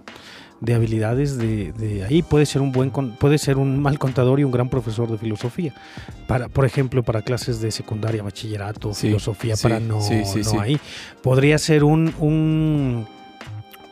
[0.62, 2.22] de habilidades de, de ahí.
[2.22, 5.74] Puede ser un buen puede ser un mal contador y un gran profesor de filosofía.
[6.28, 10.22] Para por ejemplo para clases de secundaria bachillerato Sí, filosofía sí, para no, sí,
[10.54, 10.78] no ahí.
[11.20, 13.06] Podría ser un, un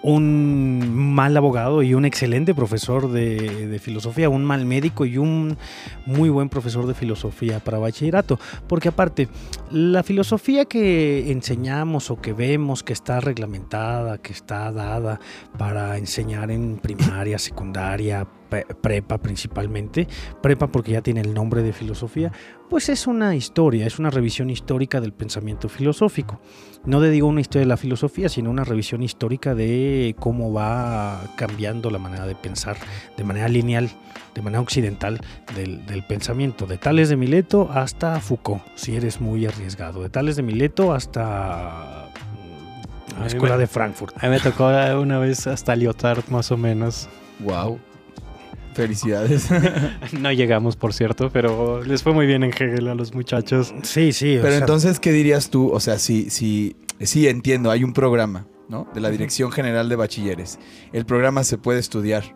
[0.03, 5.57] un mal abogado y un excelente profesor de, filosofía, un mal médico y un
[6.07, 8.39] muy buen profesor de filosofía para bachillerato.
[8.67, 9.29] Porque aparte,
[9.71, 15.21] la filosofía que enseñamos o que vemos que está reglamentada, que está dada
[15.59, 20.07] para enseñar en primaria, secundaria, prepa principalmente,
[20.43, 22.33] prepa porque ya tiene el nombre de filosofía,
[22.69, 26.41] pues es una historia, es una revisión histórica del pensamiento filosófico.
[26.85, 31.21] No le digo una historia de la filosofía, sino una revisión histórica de cómo va
[31.37, 32.77] cambiando la manera de pensar
[33.17, 33.91] de manera lineal,
[34.35, 35.21] de manera occidental
[35.55, 40.37] del, del pensamiento, de Tales de Mileto hasta Foucault, si eres muy arriesgado, de Tales
[40.37, 42.09] de Mileto hasta
[43.17, 44.17] mm, la Escuela me- de Frankfurt.
[44.17, 44.69] A mí me tocó
[45.01, 47.09] una vez hasta Lyotard, más o menos.
[47.41, 47.79] Wow.
[48.75, 49.49] Felicidades.
[50.13, 53.75] No llegamos, por cierto, pero les fue muy bien en Hegel a los muchachos.
[53.83, 54.37] Sí, sí.
[54.41, 55.71] Pero sea, entonces, ¿qué dirías tú?
[55.73, 58.89] O sea, si, si, sí entiendo, hay un programa, ¿no?
[58.95, 60.59] De la Dirección General de Bachilleres.
[60.93, 62.35] El programa se puede estudiar.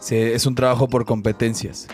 [0.00, 1.88] Se- es un trabajo por competencias.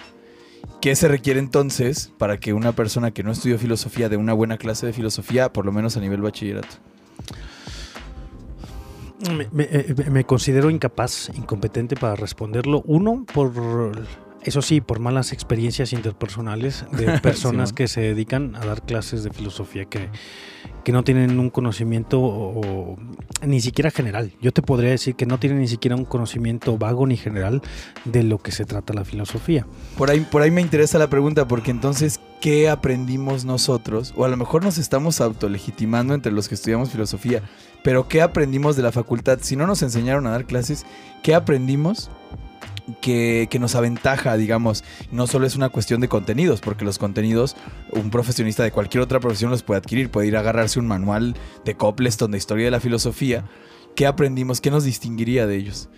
[0.80, 4.58] ¿Qué se requiere entonces para que una persona que no estudió filosofía dé una buena
[4.58, 6.76] clase de filosofía, por lo menos a nivel bachillerato?
[9.32, 12.82] Me, me- eh, me considero incapaz, incompetente para responderlo.
[12.86, 13.52] Uno, por,
[14.42, 19.30] eso sí, por malas experiencias interpersonales de personas que se dedican a dar clases de
[19.30, 20.08] filosofía que,
[20.82, 22.96] que no tienen un conocimiento o- o
[23.46, 24.32] ni siquiera general.
[24.42, 27.62] Yo te podría decir que no tienen ni siquiera un conocimiento vago ni general
[28.04, 29.64] de lo que se trata la filosofía.
[29.96, 34.12] Por ahí, por ahí me interesa la pregunta, porque entonces, ¿qué aprendimos nosotros?
[34.16, 37.42] O a lo mejor nos estamos autolegitimando entre los que estudiamos filosofía,
[37.84, 39.40] pero ¿qué aprendimos de la facultad?
[39.42, 40.86] Si no nos enseñaron a dar clases,
[41.22, 42.10] ¿qué aprendimos?
[43.02, 47.56] Que, que nos aventaja, digamos, no solo es una cuestión de contenidos, porque los contenidos,
[47.92, 51.36] un profesionista de cualquier otra profesión los puede adquirir, puede ir a agarrarse un manual
[51.66, 53.44] de Copleston de historia de la filosofía.
[53.94, 54.62] ¿Qué aprendimos?
[54.62, 55.90] ¿Qué nos distinguiría de ellos?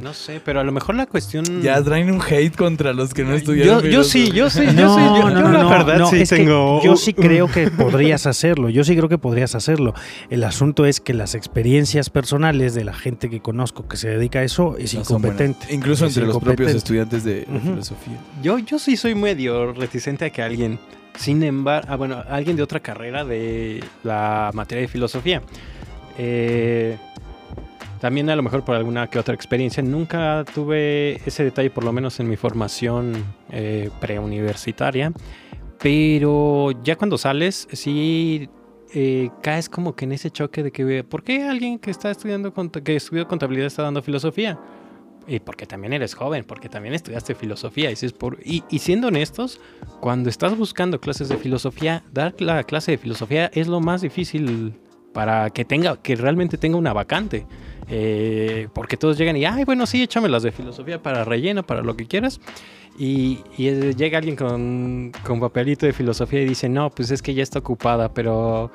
[0.00, 1.62] No sé, pero a lo mejor la cuestión...
[1.62, 3.82] Ya traen un hate contra los que no estudiaron.
[3.82, 5.00] Yo, yo sí, yo sí, yo No, sí.
[5.00, 6.82] Yo, no, yo no, la verdad sí tengo...
[6.82, 9.94] yo sí creo que podrías hacerlo, yo sí creo que podrías hacerlo.
[10.28, 14.40] El asunto es que las experiencias personales de la gente que conozco que se dedica
[14.40, 15.72] a eso es incompetente.
[15.72, 18.18] Incluso Es entre los propios estudiantes de, filosofía.
[18.42, 20.78] Yo, yo sí soy medio reticente a que alguien,
[21.16, 25.42] sin embargo, ah, bueno, alguien de otra carrera de la materia de filosofía.
[26.18, 26.98] eh,
[28.00, 31.92] también a lo mejor por alguna que otra experiencia, nunca tuve ese detalle, por lo
[31.92, 35.12] menos en mi formación eh, preuniversitaria.
[35.78, 38.48] Pero ya cuando sales, sí
[38.94, 42.52] eh, caes como que en ese choque de que, ¿por qué alguien que está estudiando,
[42.52, 44.58] que estudió contabilidad está dando filosofía?
[45.28, 47.86] Y porque también eres joven, porque también estudiaste filosofía.
[47.86, 48.38] Y, dices, por...
[48.44, 49.60] y, y siendo honestos,
[50.00, 54.74] cuando estás buscando clases de filosofía, dar la clase de filosofía es lo más difícil
[55.12, 57.46] para que tenga, que realmente tenga una vacante.
[57.88, 61.82] Eh, porque todos llegan y, ay, bueno, sí, échame las de filosofía para relleno, para
[61.82, 62.40] lo que quieras.
[62.98, 67.34] Y, y, llega alguien con, con papelito de filosofía y dice, no, pues es que
[67.34, 68.70] ya está ocupada, pero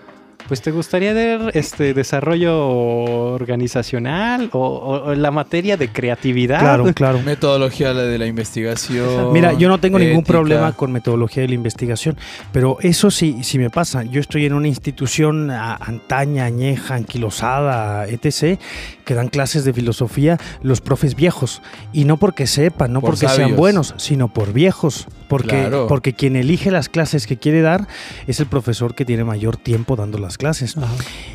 [0.48, 2.58] pues te gustaría ver este desarrollo
[3.34, 6.60] organizacional o, o- o la materia de creatividad.
[6.60, 7.20] Claro, claro.
[7.22, 9.32] Metodología de la investigación.
[9.34, 10.34] Mira, yo no tengo ningún ética.
[10.34, 12.18] problema con metodología de la investigación,
[12.52, 14.04] pero eso sí, sí me pasa.
[14.04, 18.60] Yo estoy en una institución a- antaña, añeja, anquilosada, etc.,
[19.06, 21.62] que dan clases de filosofía los profes viejos.
[21.94, 25.08] Y no porque sepan, no Por porque sean buenos, sino por viejos.
[25.32, 25.88] Porque, Claro.
[25.88, 27.88] porque quien elige las clases que quiere dar
[28.28, 30.76] es el profesor que tiene mayor tiempo dando las clases.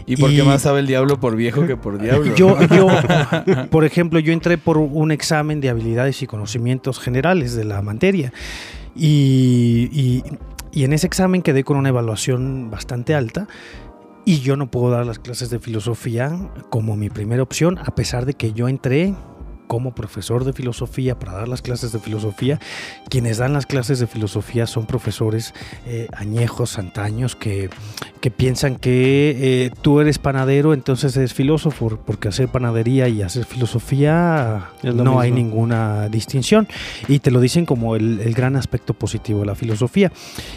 [0.07, 2.35] ¿Y por qué y- más sabe el diablo por viejo que por diablo?
[2.37, 2.89] Yo, yo,
[3.71, 8.35] por ejemplo, yo entré por un examen de habilidades y conocimientos generales de la materia.
[8.95, 10.23] Y, y-
[10.73, 13.49] y en ese examen quedé con una evaluación bastante alta.
[14.27, 16.37] Y yo no puedo dar las clases de filosofía
[16.69, 19.15] como mi primera opción, a pesar de que yo entré
[19.67, 22.61] como profesor de filosofía para dar las clases de filosofía.
[23.09, 25.55] Quienes dan las clases de filosofía son profesores
[25.87, 27.71] eh, añejos, antaños, que,
[28.21, 29.37] que piensan que
[29.67, 35.33] eh, tú eres panadero, entonces eres filósofo, porque hacer panadería y hacer filosofía no hay
[35.33, 35.49] mismo.
[35.49, 36.69] ninguna distinción.
[37.09, 40.13] Y te lo dicen como el, el gran aspecto positivo de la filosofía.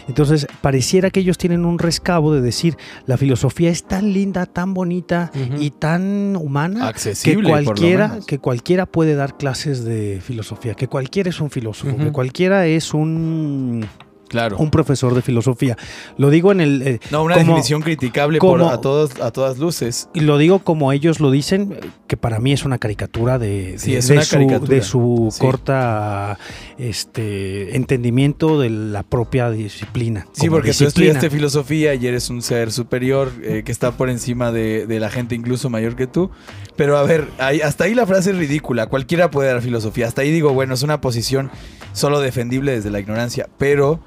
[0.08, 4.74] Entonces, pareciera que ellos tienen un rescabo de decir, la filosofía es tan linda, tan
[4.74, 5.62] bonita Ujú.
[5.62, 10.88] y tan humana que Accesible, lo cualquiera, que cualquiera puede dar clases de filosofía, que
[10.88, 13.86] cualquiera es un filósofo, que cualquiera es un,
[14.30, 14.56] Claro.
[14.58, 15.76] un profesor de filosofía.
[16.16, 16.82] Lo digo en el...
[16.82, 20.08] eh, no, una como- definición criticable como- por a, todos, a todas luces.
[20.14, 21.76] y lo digo como ellos lo dicen,
[22.06, 24.74] que para mí es una caricatura de, Sí, de- es de una su, caricatura.
[24.74, 25.40] de su Sí.
[25.40, 26.38] corta
[26.78, 30.26] este, entendimiento de la propia disciplina.
[30.32, 31.10] Sí, porque tú disciplina.
[31.12, 35.10] estudiaste filosofía y eres un ser superior eh, que está por encima de, de la
[35.10, 36.30] gente incluso mayor que tú.
[36.76, 38.86] Pero a ver, ahí- hasta ahí la frase es ridícula.
[38.86, 40.06] Cualquiera puede dar filosofía.
[40.06, 41.50] Hasta ahí digo, bueno, es una posición
[41.92, 43.48] solo defendible desde la ignorancia.
[43.58, 44.00] Pero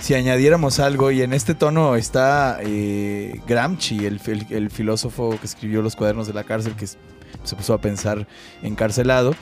[0.00, 4.20] si añadiéramos algo, y en este tono está eh, Gramsci, el,
[4.70, 8.26] filósofo que escribió Los cuadernos de la cárcel, que se puso a pensar
[8.62, 9.34] encarcelado.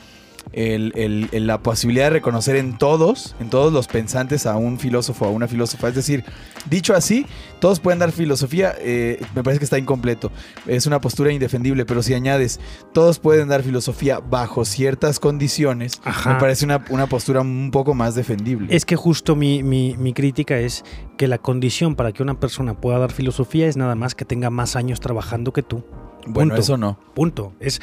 [0.52, 4.78] El- el- el- la posibilidad de reconocer en todos, en todos los pensantes a un
[4.78, 5.88] filósofo, a una filósofa.
[5.88, 6.24] Es decir,
[6.70, 7.26] dicho así,
[7.60, 10.30] todos pueden dar filosofía, eh, me parece que está incompleto.
[10.66, 12.60] Es una postura indefendible, pero si añades,
[12.92, 16.34] todos pueden dar filosofía bajo ciertas condiciones, Ajá.
[16.34, 18.74] me parece una, una postura un poco más defendible.
[18.74, 20.84] Es que justo mi, mi- mi crítica es
[21.16, 24.50] que la condición para que una persona pueda dar filosofía es nada más que tenga
[24.50, 25.84] más años trabajando que tú.
[26.26, 26.60] bueno, punto.
[26.60, 26.98] eso no.
[27.14, 27.52] Punto.
[27.60, 27.80] Es,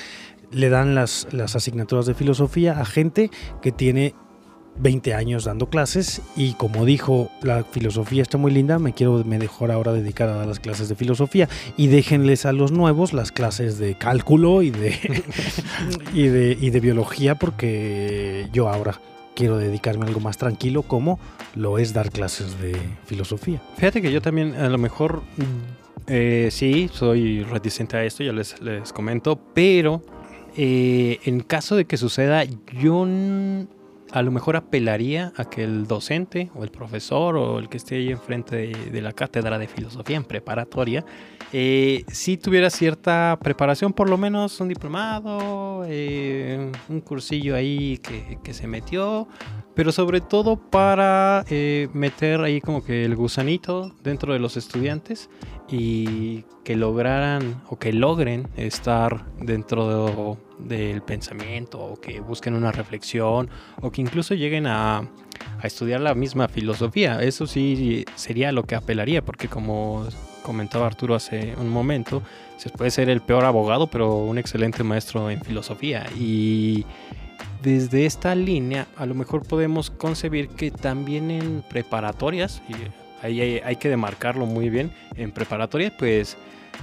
[0.51, 3.29] le dan las, las asignaturas de filosofía a gente
[3.61, 4.13] que tiene
[4.77, 9.71] 20 años dando clases y como dijo, la filosofía está muy linda, me quiero mejor
[9.71, 11.47] ahora dedicar a dar las clases de filosofía
[11.77, 15.23] y déjenles a los nuevos las clases de cálculo y de,
[16.13, 18.99] y de, y de biología porque yo ahora
[19.35, 21.19] quiero dedicarme a algo más tranquilo como
[21.55, 23.61] lo es dar clases de filosofía.
[23.77, 25.23] Fíjate que yo también a lo mejor
[26.07, 30.01] eh, sí soy reticente a esto, ya les, les comento, pero
[30.57, 32.43] eh, en caso de que suceda,
[32.79, 33.05] yo
[34.15, 37.95] a lo mejor apelaría a que el docente o el profesor o el que esté
[37.95, 41.05] ahí enfrente de, de la cátedra de filosofía en preparatoria,
[41.53, 47.99] eh, sí tuviera cierta preparación, por lo menos un diplomado, eh, un cursillo ahí
[48.43, 49.27] que, se metió,
[49.73, 55.29] pero sobre todo para eh, meter ahí como que el gusanito dentro de los estudiantes
[55.69, 62.71] y que lograran o que logren estar dentro de- del pensamiento o que busquen una
[62.71, 63.49] reflexión
[63.81, 67.21] o que incluso lleguen a, a estudiar la misma filosofía.
[67.21, 70.07] Eso sí sería lo que apelaría porque como
[70.45, 72.21] comentaba Arturo hace un momento,
[72.57, 76.85] se puede ser el peor abogado pero un excelente maestro en filosofía y
[77.65, 83.75] desde esta línea, a lo mejor podemos concebir que también en preparatorias, y ahí hay,
[83.77, 86.37] que demarcarlo muy bien, en preparatorias, pues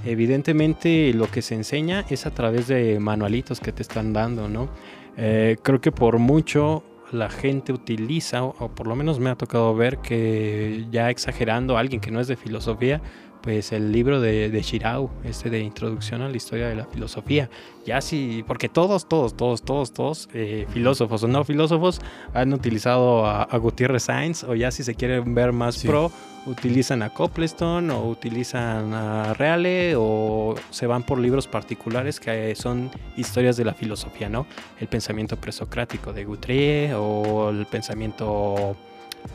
[0.05, 4.71] evidentemente lo que se enseña es a través de manualitos que te están dando, ¿no?
[5.17, 6.83] Eh, creo que por mucho
[7.13, 12.01] la gente utiliza, o por lo menos me ha tocado ver que ya exagerando, alguien
[12.01, 13.01] que no es de filosofía,
[13.43, 17.51] pues el libro de, de Shirao, este de Introducción a la Historia de la Filosofía.
[17.85, 22.01] Ya sí, porque todos, todos, todos, todos, todos, eh, filósofos o no filósofos,
[22.33, 25.89] han utilizado a, a Gutiérrez Sainz, o ya si se quieren ver más Sí.
[25.89, 26.13] pro,
[26.47, 32.91] utilizan a Copleston, o utilizan a Reale, o se van por libros particulares que son
[33.17, 34.47] historias de la filosofía, ¿no?
[34.79, 38.77] El pensamiento presocrático de Guthrie, o el pensamiento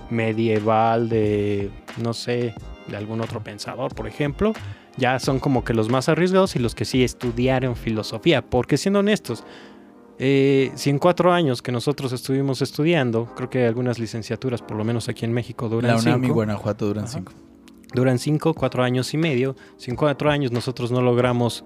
[0.09, 2.53] medieval de, no sé,
[2.87, 4.53] de algún otro pensador, por ejemplo,
[4.97, 8.41] ya son como que los más arriesgados y los que sí estudiaron filosofía.
[8.41, 9.43] Porque siendo honestos,
[10.19, 14.83] eh, si en cuatro años que nosotros estuvimos estudiando, creo que algunas licenciaturas, por lo
[14.83, 17.13] menos aquí en México, duran La UNAM y cinco, Guanajuato duran Ajá.
[17.13, 17.33] cinco.
[17.93, 19.55] duran cinco, cuatro años y medio.
[19.77, 21.63] Si en cuatro años nosotros no logramos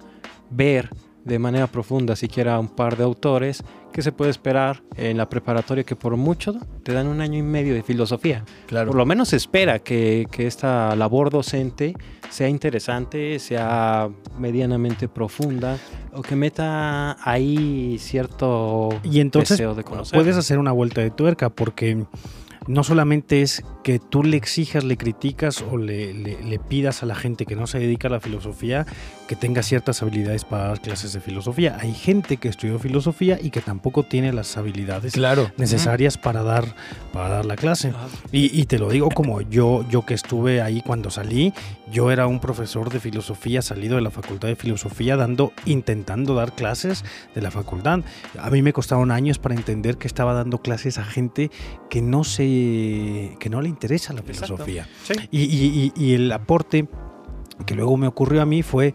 [0.50, 0.90] ver
[1.24, 3.62] de manera profunda siquiera un par de autores,
[3.92, 7.42] ¿qué se puede esperar en la preparatoria que por mucho te dan un año y
[7.42, 8.44] medio de filosofía?
[8.66, 8.88] Claro.
[8.88, 11.94] Por lo menos se espera que, que esta labor docente
[12.30, 15.78] sea interesante, sea medianamente profunda
[16.12, 20.18] o que meta ahí cierto Y entonces deseo de conocer.
[20.18, 22.04] puedes hacer una vuelta de tuerca porque
[22.68, 27.06] no solamente es que tú le exijas, le criticas o le, le- le pidas a
[27.06, 28.86] la gente que no se dedica a la filosofía
[29.32, 31.78] que tenga ciertas habilidades para dar clases de filosofía.
[31.80, 35.50] Hay gente que estudió filosofía y que tampoco tiene las habilidades Claro.
[35.56, 36.66] necesarias para dar,
[37.14, 37.94] para dar la clase.
[38.30, 41.54] Y, y te lo digo como yo, yo que estuve ahí cuando salí,
[41.90, 46.54] yo era un profesor de filosofía salido de la facultad de filosofía dando, intentando dar
[46.54, 47.02] clases
[47.34, 48.00] de la facultad.
[48.38, 51.50] A mí me costaron años para entender que estaba dando clases a gente
[51.88, 54.86] que no se, que no le interesa la filosofía.
[55.04, 55.14] Sí.
[55.30, 56.86] Y, y- y- y el aporte
[57.66, 58.94] que luego me ocurrió a mí fue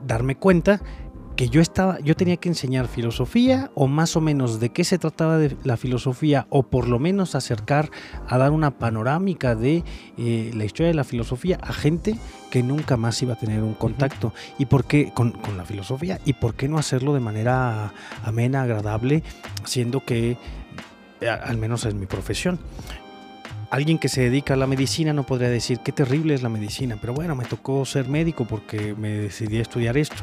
[0.00, 0.80] darme cuenta
[1.36, 4.98] que yo estaba, yo tenía que enseñar filosofía o más o menos de qué se
[4.98, 7.90] trataba de la filosofía o por lo menos acercar
[8.26, 9.84] a dar una panorámica de
[10.16, 12.18] eh, la historia de la filosofía a gente
[12.50, 14.32] que nunca más iba a tener un contacto.
[14.58, 16.20] Y por qué con, con la filosofía.
[16.24, 17.92] Y por qué no hacerlo de manera
[18.24, 19.22] amena, agradable,
[19.64, 20.38] siendo que
[21.20, 22.58] eh, al menos es mi profesión
[23.70, 26.96] alguien que se dedica a la medicina no podría decir qué terrible es la medicina,
[27.00, 30.22] pero bueno, me tocó ser médico porque me decidí a estudiar esto.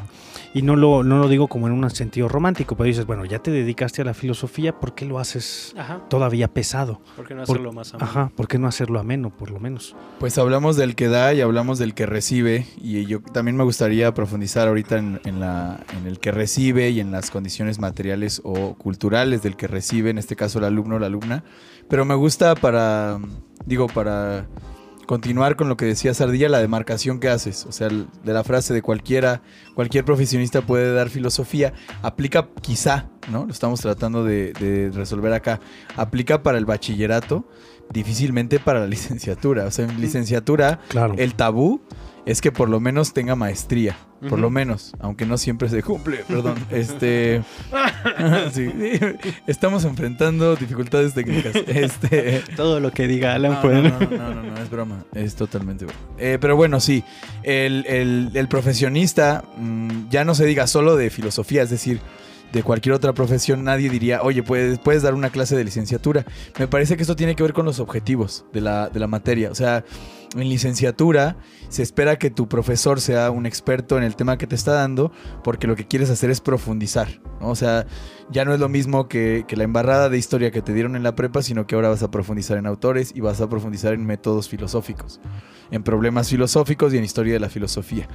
[0.54, 3.38] Y no lo, no lo digo como en un sentido romántico, pero dices, bueno, ya
[3.40, 6.00] te dedicaste a la filosofía, ¿por qué lo haces Ajá.
[6.08, 7.00] todavía pesado?
[7.16, 8.10] ¿Por qué no Por- hacerlo más ameno?
[8.10, 9.96] Ajá, ¿por qué no hacerlo ameno, por lo menos?
[10.20, 12.66] Pues hablamos del que da y hablamos del que recibe.
[12.80, 17.00] Y yo también me gustaría profundizar ahorita en, en la, en el que recibe y
[17.00, 20.98] en las condiciones materiales o culturales del que recibe, en este caso el alumno o
[20.98, 21.44] la alumna.
[21.88, 23.18] Pero me gusta para,
[23.66, 24.46] digo, para
[25.06, 27.66] continuar con lo que decía Sardilla, la demarcación que haces.
[27.66, 29.42] O sea, de la frase de cualquiera,
[29.74, 33.44] cualquier profesionista puede dar filosofía, aplica quizá, ¿no?
[33.44, 35.60] Lo estamos tratando de, de resolver acá.
[35.96, 37.46] Aplica para el bachillerato,
[37.92, 39.66] difícilmente para la licenciatura.
[39.66, 41.14] O sea, en licenciatura Claro.
[41.18, 41.82] el tabú
[42.26, 43.98] es que por lo menos tenga maestría.
[44.28, 46.54] Por lo menos, aunque no siempre se cumple, perdón.
[46.70, 47.42] Este.
[48.52, 48.70] sí,
[49.46, 51.54] estamos enfrentando dificultades técnicas.
[51.66, 52.42] Este.
[52.56, 55.04] Todo lo que diga Alan No, puede- no, no, no, no, no, es broma.
[55.14, 56.00] Es totalmente broma.
[56.18, 57.04] Eh, pero bueno, sí.
[57.42, 62.00] El, el- el profesionista mm, ya no se diga solo de filosofía, es decir,
[62.52, 66.24] de cualquier otra profesión, nadie diría, oye, puedes, puedes dar una clase de licenciatura.
[66.58, 69.50] Me parece que esto tiene que ver con los objetivos de la, de la materia.
[69.50, 69.84] O sea,
[70.34, 71.36] en licenciatura
[71.68, 75.12] se espera que tu profesor sea un experto en el tema que te está dando,
[75.42, 77.08] porque lo que quieres hacer es profundizar.
[77.40, 77.86] O sea,
[78.30, 81.14] ya no es lo mismo que la embarrada de historia que te dieron en la
[81.14, 84.48] prepa, sino que ahora vas a profundizar en autores y vas a profundizar en métodos
[84.48, 85.20] filosóficos,
[85.70, 88.08] en problemas filosóficos y en historia de la filosofía.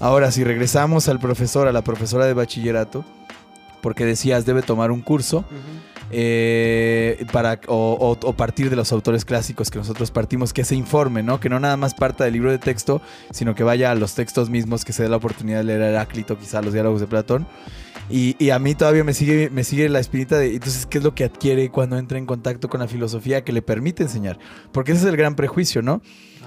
[0.00, 3.04] Ahora, si regresamos al profesor, a la profesora de bachillerato,
[3.80, 5.44] porque decías debe tomar un curso
[6.16, 10.74] eh, para, o, o- o partir de los autores clásicos que nosotros partimos, que se
[10.76, 11.40] informe, ¿no?
[11.40, 13.02] Que no nada más parta del libro de texto,
[13.32, 15.88] sino que vaya a los textos mismos, que se dé la oportunidad de leer a
[15.90, 17.46] Heráclito, quizá los diálogos de Platón.
[18.10, 21.04] Y, y a mí todavía me sigue, me sigue la espinita de, entonces, ¿qué es
[21.04, 24.38] lo que adquiere cuando entra en contacto con la filosofía que le permite enseñar?
[24.72, 26.02] Porque ese es el gran prejuicio, ¿no?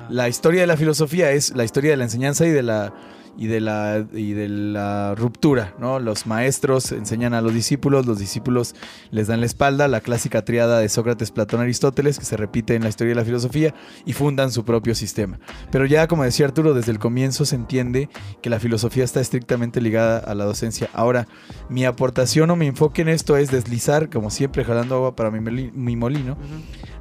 [0.09, 2.93] La historia de la filosofía es la historia de la enseñanza y de la,
[3.37, 5.99] y de la, y de la ruptura, ¿no?
[5.99, 8.75] Los maestros enseñan a los discípulos, los discípulos
[9.11, 12.83] les dan la espalda, la clásica triada de Sócrates, Platón, Aristóteles, que se repite en
[12.83, 13.75] la historia de la filosofía,
[14.05, 15.39] y fundan su propio sistema.
[15.71, 18.09] Pero ya, como decía Arturo, desde el comienzo se entiende
[18.41, 20.89] que la filosofía está estrictamente ligada a la docencia.
[20.93, 21.27] Ahora,
[21.69, 25.71] mi aportación o mi enfoque en esto es deslizar, como siempre, jalando agua para mi,
[25.71, 26.37] mi molino,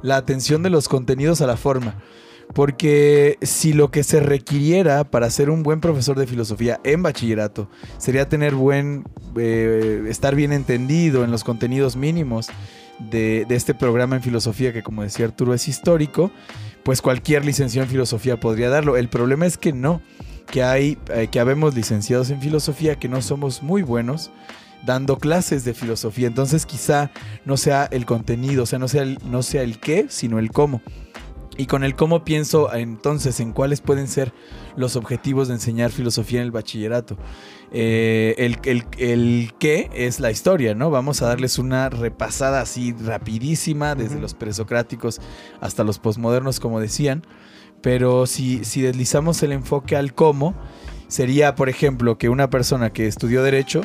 [0.03, 1.95] la atención de los contenidos a la forma.
[2.53, 7.69] Porque si lo que se requiriera para ser un buen profesor de filosofía en bachillerato
[7.97, 9.03] sería tener buen,
[9.37, 12.47] eh, estar bien entendido en los contenidos mínimos
[12.99, 16.31] de, este programa en filosofía que como decía Arturo es histórico,
[16.83, 18.97] pues cualquier licenciado en filosofía podría darlo.
[18.97, 20.01] El problema es que no,
[20.49, 24.31] que hay, eh, que habemos licenciados en filosofía que no somos muy buenos
[24.85, 26.27] dando clases de filosofía.
[26.27, 27.11] Entonces quizá
[27.45, 30.51] no sea el contenido, o sea, no sea el, no sea el qué, sino el
[30.51, 30.81] cómo.
[31.57, 34.31] Y con el cómo pienso entonces en cuáles pueden ser
[34.75, 37.17] los objetivos de enseñar filosofía en el bachillerato.
[37.71, 40.91] Eh, el, el- el qué es la historia, ¿no?
[40.91, 45.19] Vamos a darles una repasada así rapidísima, desde los presocráticos
[45.59, 47.25] hasta los posmodernos, como decían.
[47.81, 50.55] Pero si, si deslizamos el enfoque al cómo,
[51.07, 53.81] sería, por ejemplo, que una persona que estudió derecho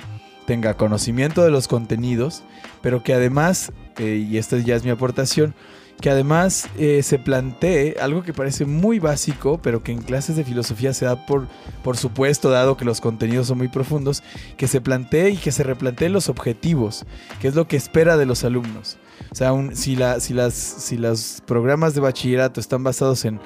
[0.46, 2.42] tenga conocimiento de los contenidos,
[2.82, 5.54] pero que además, eh, y esta ya es mi aportación,
[6.02, 10.44] que además eh, se plantee algo que parece muy básico, pero que en clases de
[10.44, 11.46] filosofía se da por,
[11.82, 14.22] por supuesto, dado que los contenidos son muy profundos,
[14.58, 17.06] que se plantee y que se replantee los objetivos,
[17.40, 18.98] que es lo que espera de los alumnos.
[19.30, 23.40] O sea, un- si, la, si, las, los programas de bachillerato están basados en,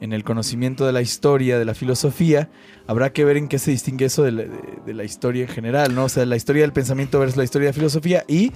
[0.00, 2.48] en el conocimiento de la historia, de la filosofía,
[2.86, 4.44] habrá que ver en qué se distingue eso de la,
[4.86, 6.04] de la historia en general, ¿no?
[6.04, 8.52] O sea, la historia del pensamiento versus la historia de la filosofía y,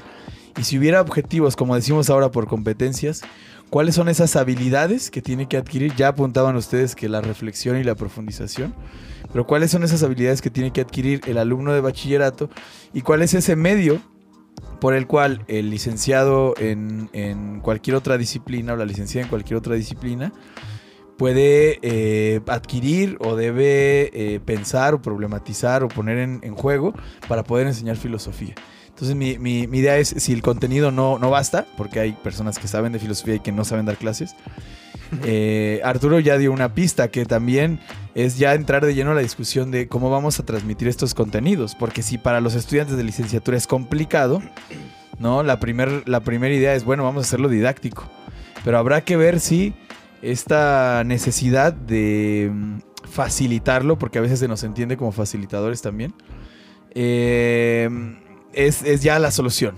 [0.59, 3.23] y si hubiera objetivos, como decimos ahora por competencias,
[3.71, 5.95] ¿cuáles son esas habilidades que tiene que adquirir?
[5.95, 8.75] Ya apuntaban ustedes que la reflexión y la profundización,
[9.33, 12.51] pero ¿cuáles son esas habilidades que tiene que adquirir el alumno de bachillerato?
[12.93, 14.01] ¿Y cuál es ese medio
[14.81, 19.59] por el cual el licenciado en, en cualquier otra disciplina o la licenciada en cualquier
[19.59, 20.33] otra disciplina
[21.17, 26.95] puede eh, adquirir o debe eh, pensar o problematizar o poner en, en juego
[27.29, 28.55] para poder enseñar filosofía.
[28.99, 32.59] Entonces mi, mi- mi idea es, si el contenido no, no basta, porque hay personas
[32.59, 34.35] que saben de filosofía y que no saben dar clases,
[35.25, 37.79] eh, Arturo ya dio una pista que también
[38.17, 41.77] es ya entrar de lleno a la discusión de cómo vamos a transmitir estos contenidos,
[41.77, 44.43] porque si para los estudiantes de licenciatura es complicado,
[45.21, 45.45] ¿no?
[45.45, 48.03] La primera la primera idea es, bueno, vamos a hacerlo didáctico,
[48.65, 49.75] pero habrá que ver si
[50.23, 52.79] esta necesidad de mm,
[53.09, 56.13] facilitarlo, porque a veces se nos entiende como facilitadores también,
[56.97, 57.89] eh,
[58.53, 59.77] es, es ya la solución.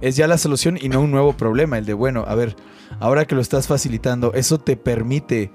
[0.00, 2.56] Es ya la solución y no un nuevo problema, el de, bueno, a ver,
[3.00, 5.52] ahora que lo estás facilitando, ¿eso te permite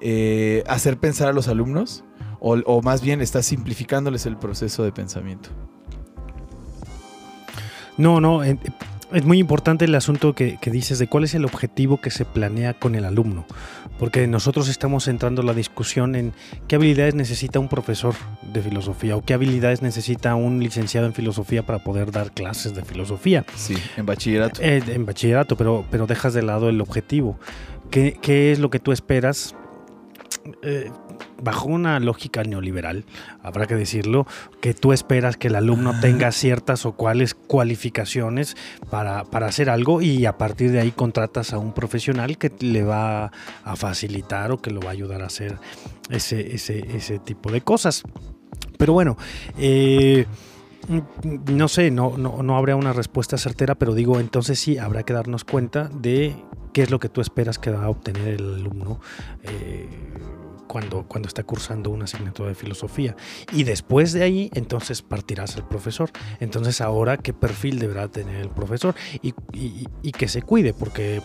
[0.00, 2.04] eh, hacer pensar a los alumnos?
[2.38, 5.48] O, más bien estás simplificándoles el proceso de pensamiento.
[7.96, 8.42] No, no,
[9.12, 12.24] es muy importante el asunto que, que dices de cuál es el objetivo que se
[12.24, 13.46] planea con el alumno,
[13.98, 16.32] porque nosotros estamos centrando la discusión en
[16.68, 18.14] qué habilidades necesita un profesor
[18.52, 22.82] de filosofía o qué habilidades necesita un licenciado en filosofía para poder dar clases de
[22.82, 23.44] filosofía.
[23.54, 24.60] Sí, en bachillerato.
[24.62, 27.38] Eh, en bachillerato, pero, pero dejas de lado el objetivo.
[27.90, 29.54] ¿Qué, qué es lo que tú esperas?
[30.62, 30.90] Eh,
[31.42, 33.04] bajo una lógica neoliberal,
[33.42, 34.26] habrá que decirlo,
[34.60, 38.56] que tú esperas que el alumno tenga ciertas o cuales cualificaciones
[38.90, 42.82] para, para hacer algo y a partir de ahí contratas a un profesional que le
[42.82, 43.32] va
[43.64, 45.58] a facilitar o que lo va a ayudar a hacer
[46.10, 48.02] ese, ese, ese tipo de cosas.
[48.78, 49.16] Pero bueno,
[49.58, 50.26] eh,
[50.88, 51.00] Mm,
[51.56, 55.12] No sé, no, no, no habrá una respuesta certera, pero digo, entonces sí habrá que
[55.12, 56.36] darnos cuenta de
[56.72, 59.00] qué es lo que tú esperas que va a obtener el alumno
[59.42, 59.88] eh,
[60.66, 63.16] cuando, cuando está cursando una asignatura de filosofía.
[63.52, 66.10] Y después de ahí, entonces partirás el profesor.
[66.40, 68.94] Entonces ahora, ¿qué perfil deberá tener el profesor?
[69.22, 71.20] Y, y- y que se cuide, porque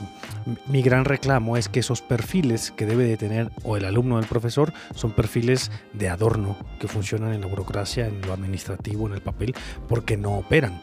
[0.68, 4.20] mi gran reclamo es que esos perfiles que debe de tener o el alumno o
[4.20, 9.14] el profesor son perfiles de adorno que funcionan en la burocracia, en lo administrativo, en
[9.14, 9.54] el papel,
[9.88, 10.82] porque no operan.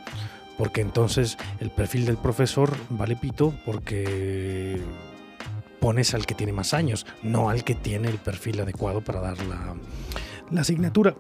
[0.57, 4.81] Porque entonces el perfil del profesor vale pito porque
[5.81, 9.37] pones al que tiene más años, no al que tiene el perfil adecuado para dar
[9.47, 11.15] la, asignatura.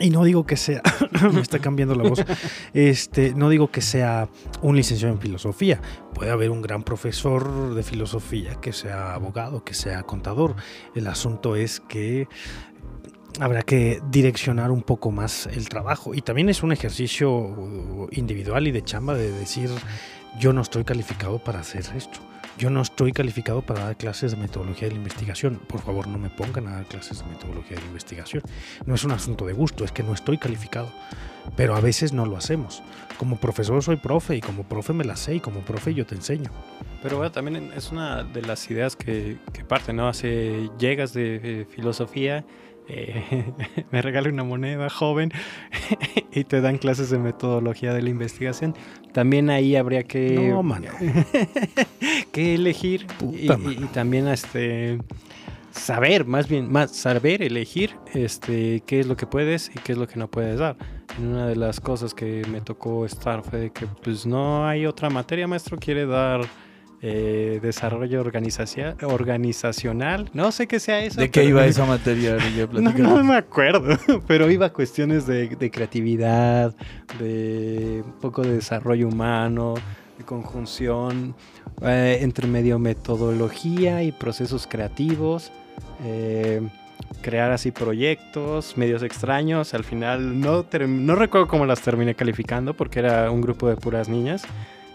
[0.00, 0.80] Y no digo que sea,
[1.32, 2.24] me está cambiando la voz,
[2.72, 4.28] este, no digo que sea
[4.62, 5.80] un licenciado en filosofía.
[6.14, 10.56] Puede haber un gran profesor de filosofía que sea abogado, que sea contador.
[10.94, 12.28] El asunto es que
[13.40, 16.14] habrá que direccionar un poco más el trabajo.
[16.14, 19.70] Y también es un ejercicio individual y de chamba de decir,
[20.38, 22.20] yo no estoy calificado para hacer esto.
[22.58, 25.60] Yo no estoy calificado para dar clases de metodología de la investigación.
[25.68, 28.42] Por favor, no me pongan a dar clases de metodología de la investigación.
[28.84, 30.92] No es un asunto de gusto, es que no estoy calificado.
[31.54, 32.82] Pero a veces no lo hacemos.
[33.16, 36.16] Como profesor soy profe y como profe me la sé y como profe yo te
[36.16, 36.50] enseño.
[37.00, 40.08] Pero bueno, también es una de las ideas que, que ¿no?
[40.08, 42.44] Hace, llegas de eh, filosofía,
[42.88, 43.44] eh,
[43.90, 45.32] me regala una moneda joven
[46.32, 48.74] y te dan clases de metodología de la investigación.
[49.12, 50.88] También ahí habría que, No, mano.
[52.32, 54.98] que elegir y, Puta y- y también este
[55.70, 59.98] saber, más bien, más saber elegir este qué es lo que puedes y qué es
[59.98, 60.76] lo que no puedes dar.
[61.18, 64.86] En una de las cosas que me tocó estar fue de que pues no hay
[64.86, 66.40] otra materia, maestro quiere dar
[67.00, 70.30] eh, desarrollo organizacional.
[70.32, 71.20] No sé qué sea eso.
[71.20, 72.36] ¿De qué iba esa materia?
[72.72, 73.96] No, no me acuerdo,
[74.26, 76.74] pero iba a cuestiones de, de creatividad,
[77.18, 79.74] de un poco de desarrollo humano,
[80.18, 81.34] de conjunción,
[81.82, 85.52] eh, entre medio metodología y procesos creativos,
[86.04, 86.60] eh,
[87.22, 89.74] crear así proyectos, medios extraños.
[89.74, 94.42] Al final no recuerdo cómo las terminé calificando porque era un grupo de puras niñas.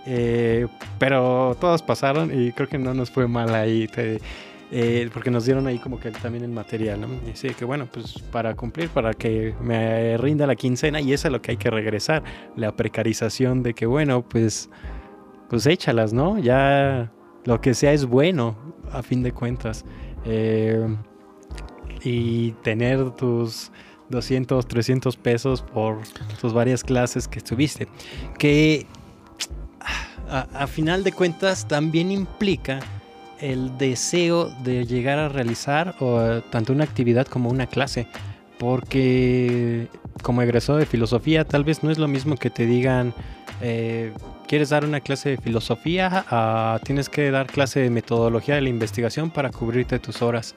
[0.05, 0.67] Eh,
[0.99, 3.87] pero todas pasaron y creo que no nos fue mal ahí.
[4.71, 7.07] eh, porque nos dieron ahí como que también el material, ¿no?
[7.29, 11.27] Y sí, que bueno, pues para cumplir, para que me rinda la quincena y eso
[11.27, 12.23] es lo que hay que regresar,
[12.55, 14.69] la precarización de que bueno, pues,
[15.49, 16.39] pues échalas, ¿no?
[16.39, 17.11] Ya
[17.45, 18.57] lo que sea es bueno,
[18.91, 19.85] a fin de cuentas.
[20.25, 20.87] Eh,
[22.03, 23.71] y tener tus
[24.09, 25.99] 200, 300 pesos por
[26.39, 27.87] tus varias clases que estuviste.
[28.37, 28.85] Que
[30.33, 32.79] a, final de cuentas también implica
[33.39, 35.95] el deseo de llegar a realizar
[36.49, 38.07] tanto una actividad como una clase.
[38.57, 39.89] Porque
[40.21, 43.13] como egresado de filosofía, tal vez no es lo mismo que te digan,
[43.61, 44.13] eh,
[44.47, 46.25] ¿quieres dar una clase de filosofía?
[46.29, 50.55] Ah, tienes que dar clase de metodología de la investigación para cubrirte tus horas.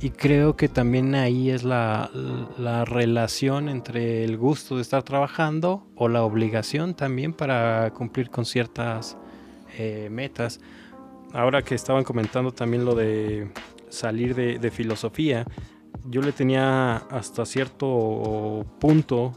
[0.00, 2.10] Y creo que también ahí es la,
[2.56, 8.44] la relación entre el gusto de estar trabajando o la obligación también para cumplir con
[8.44, 9.16] ciertas
[9.76, 10.60] eh, metas.
[11.32, 13.50] Ahora que estaban comentando también lo de
[13.88, 15.44] salir de, de filosofía,
[16.04, 19.32] yo le tenía hasta cierto punto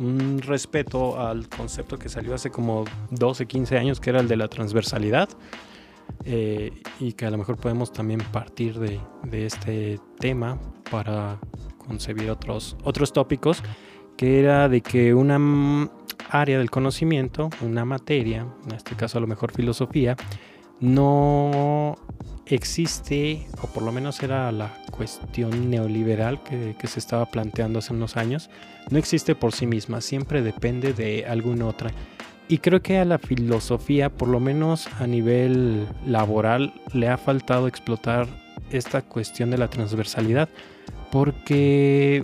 [0.00, 4.36] un respeto al concepto que salió hace como 12, 15 años, que era el de
[4.36, 5.28] la transversalidad.
[6.26, 10.58] Eh, y que a lo mejor podemos también partir de, de este tema
[10.90, 11.38] para
[11.76, 13.62] concebir otros, otros tópicos,
[14.16, 15.90] que era de que una
[16.30, 20.16] área del conocimiento, una materia, en este caso a lo mejor filosofía,
[20.80, 21.96] no
[22.46, 27.92] existe, o por lo menos era la cuestión neoliberal que, que se estaba planteando hace
[27.92, 28.50] unos años,
[28.90, 31.90] no existe por sí misma, siempre depende de alguna otra.
[32.48, 37.68] Y creo que a la filosofía, por lo menos a nivel laboral, le ha faltado
[37.68, 38.26] explotar
[38.70, 40.48] esta cuestión de la transversalidad.
[41.10, 42.22] Porque,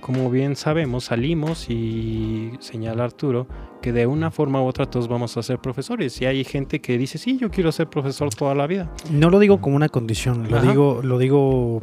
[0.00, 3.46] como bien sabemos, salimos y señala Arturo
[3.82, 6.18] que de una forma u otra todos vamos a ser profesores.
[6.22, 8.90] Y hay gente que dice, sí, yo quiero ser profesor toda la vida.
[9.10, 10.70] No lo digo como una condición, lo Ajá.
[10.70, 11.82] digo, lo digo,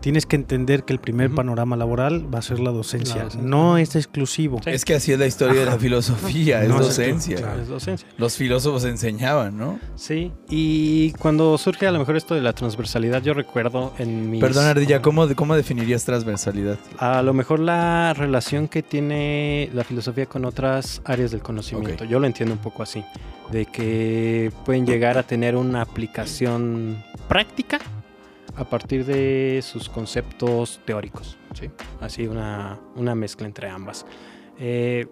[0.00, 3.48] tienes que entender que el primer panorama laboral va a ser la docencia, La docencia.
[3.50, 4.60] no es exclusivo.
[4.62, 4.70] Sí.
[4.70, 7.36] Es que así es la historia de la filosofía, es No, docencia.
[7.36, 7.62] claro.
[7.62, 8.06] Es docencia.
[8.18, 9.80] Los filósofos enseñaban, ¿no?
[9.96, 14.38] Sí, y cuando surge a lo mejor esto de la transversalidad, yo recuerdo en mi...
[14.40, 16.78] Perdón, Ardilla, ¿cómo, ¿cómo definirías transversalidad?
[16.98, 22.04] A lo mejor la relación que tiene la filosofía con otras áreas del conocimiento.
[22.04, 23.04] Yo lo entiendo un poco así.
[23.50, 27.78] De que pueden llegar a tener una aplicación práctica
[28.56, 31.38] a partir de sus conceptos teóricos.
[31.54, 31.70] ¿sí?
[32.00, 34.04] Así una, una mezcla entre ambas.
[34.58, 35.06] Eh,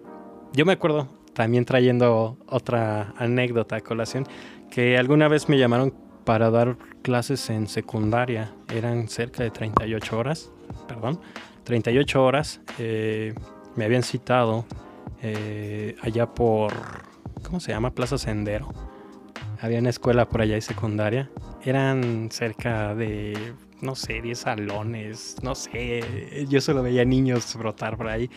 [0.53, 4.27] yo me acuerdo, también trayendo otra anécdota a colación,
[4.69, 5.93] que alguna vez me llamaron
[6.25, 8.53] para dar clases en secundaria.
[8.73, 10.51] Eran cerca de 38 horas,
[10.87, 11.19] perdón,
[11.63, 12.61] 38 horas.
[12.77, 13.33] eh,
[13.77, 14.65] me habían citado
[15.21, 16.73] eh, allá por,
[17.43, 17.91] ¿cómo se llama?
[17.91, 18.73] Plaza Sendero.
[19.59, 21.29] Había una escuela por allá y secundaria.
[21.63, 26.45] Eran cerca de, no sé, 10 salones, no sé.
[26.47, 28.29] Yo solo veía niños brotar por ahí.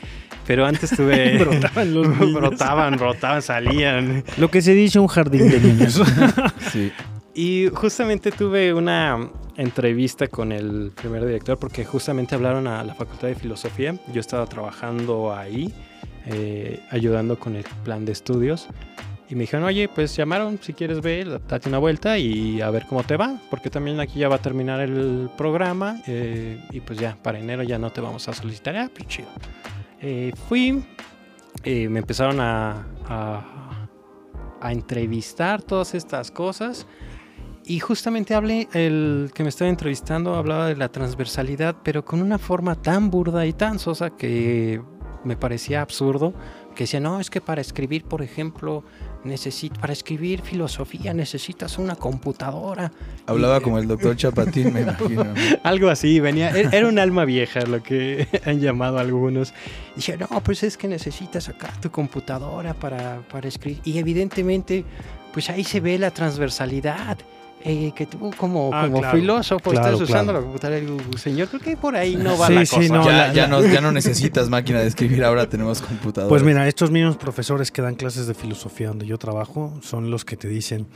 [0.46, 1.38] Pero antes tuve...
[1.44, 2.32] Brotaban los niños.
[2.34, 4.24] brotaban, brotaban, salían.
[4.38, 6.00] Lo que se dice un jardín de niños.
[6.72, 6.92] Sí.
[7.34, 13.28] Y justamente tuve una entrevista con el primer director porque justamente hablaron a la Facultad
[13.28, 13.96] de Filosofía.
[14.12, 15.72] Yo estaba trabajando ahí,
[16.26, 18.68] eh, ayudando con el plan de estudios.
[19.28, 22.86] Y me dijeron, oye, pues llamaron, si quieres ver, date una vuelta y a ver
[22.88, 26.98] cómo te va, porque también aquí ya va a terminar el programa eh, y pues
[26.98, 28.76] ya, para enero ya no te vamos a solicitar.
[28.76, 29.28] Ah, pues chido.
[30.00, 30.82] Eh, fui,
[31.62, 33.88] eh, me empezaron a, a,
[34.60, 36.86] a entrevistar todas estas cosas
[37.64, 42.38] Y justamente hablé, el que me estaba entrevistando hablaba de la transversalidad, pero con una
[42.38, 44.82] forma tan burda y tan sosa que
[45.24, 46.32] me parecía absurdo,
[46.74, 48.84] que decía, no, es que para escribir, por ejemplo,
[49.24, 52.90] necesito, para escribir filosofía necesitas una computadora.
[53.26, 55.24] Hablaba Y- como el doctor Chapatín, me imagino.
[55.24, 55.34] ¿no?
[55.62, 59.52] Algo así, venía, e- era un alma vieja lo que han llamado algunos.
[59.96, 63.80] Dije, no, pues es que necesitas sacar tu computadora para, para escribir.
[63.84, 64.84] Y evidentemente,
[65.34, 67.18] pues ahí se ve la transversalidad.
[67.64, 70.38] Eh, que tú como, Ah, como claro, filósofo claro, estás usando claro.
[70.40, 72.94] la computadora y digo, señor, creo que por ahí no va Sí, la sí, cosa.
[72.94, 76.28] no, ya, la- ya, la- no, ya no necesitas máquina de escribir, ahora tenemos computadora.
[76.30, 80.24] Pues mira, estos mismos profesores que dan clases de filosofía donde yo trabajo son los
[80.24, 80.86] que te dicen,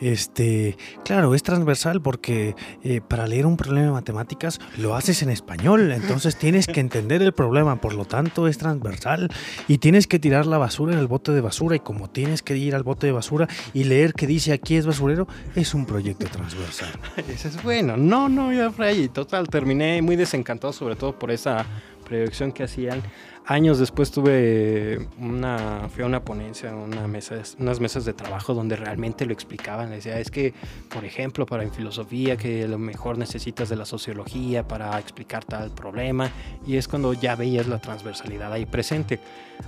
[0.00, 5.30] este, claro, es transversal porque eh, para leer un problema de matemáticas lo haces en
[5.30, 9.30] español, entonces tienes que entender el problema, por lo tanto es transversal
[9.68, 12.56] y tienes que tirar la basura en el bote de basura y como tienes que
[12.56, 16.09] ir al bote de basura y leer que dice aquí es basurero, es un proyecto
[16.14, 16.92] transversal.
[17.28, 17.96] Ese es bueno.
[17.96, 19.08] No, no, ya por ahí.
[19.08, 21.64] Total, terminé muy desencantado, sobre todo por esa
[22.04, 23.02] proyección que hacían.
[23.46, 28.76] Años después tuve una, fui a una ponencia, una mesa, unas mesas de trabajo donde
[28.76, 29.90] realmente lo explicaban.
[29.90, 30.54] Le decía, es que,
[30.92, 35.70] por ejemplo, para en filosofía, que lo mejor necesitas de la sociología para explicar tal
[35.70, 36.30] problema.
[36.64, 39.18] Y es cuando ya veías la transversalidad ahí presente.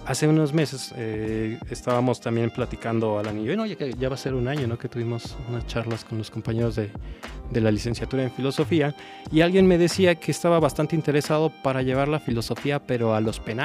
[0.06, 4.18] Hace unos meses eh, estábamos también platicando Alan y yo, no, ya, ya va a
[4.18, 4.78] ser un año, ¿no?
[4.78, 6.90] Que tuvimos unas charlas con los compañeros de,
[7.50, 8.94] de la licenciatura en filosofía
[9.30, 13.38] y alguien me decía que estaba bastante interesado para llevar la filosofía pero a los
[13.38, 13.61] penales.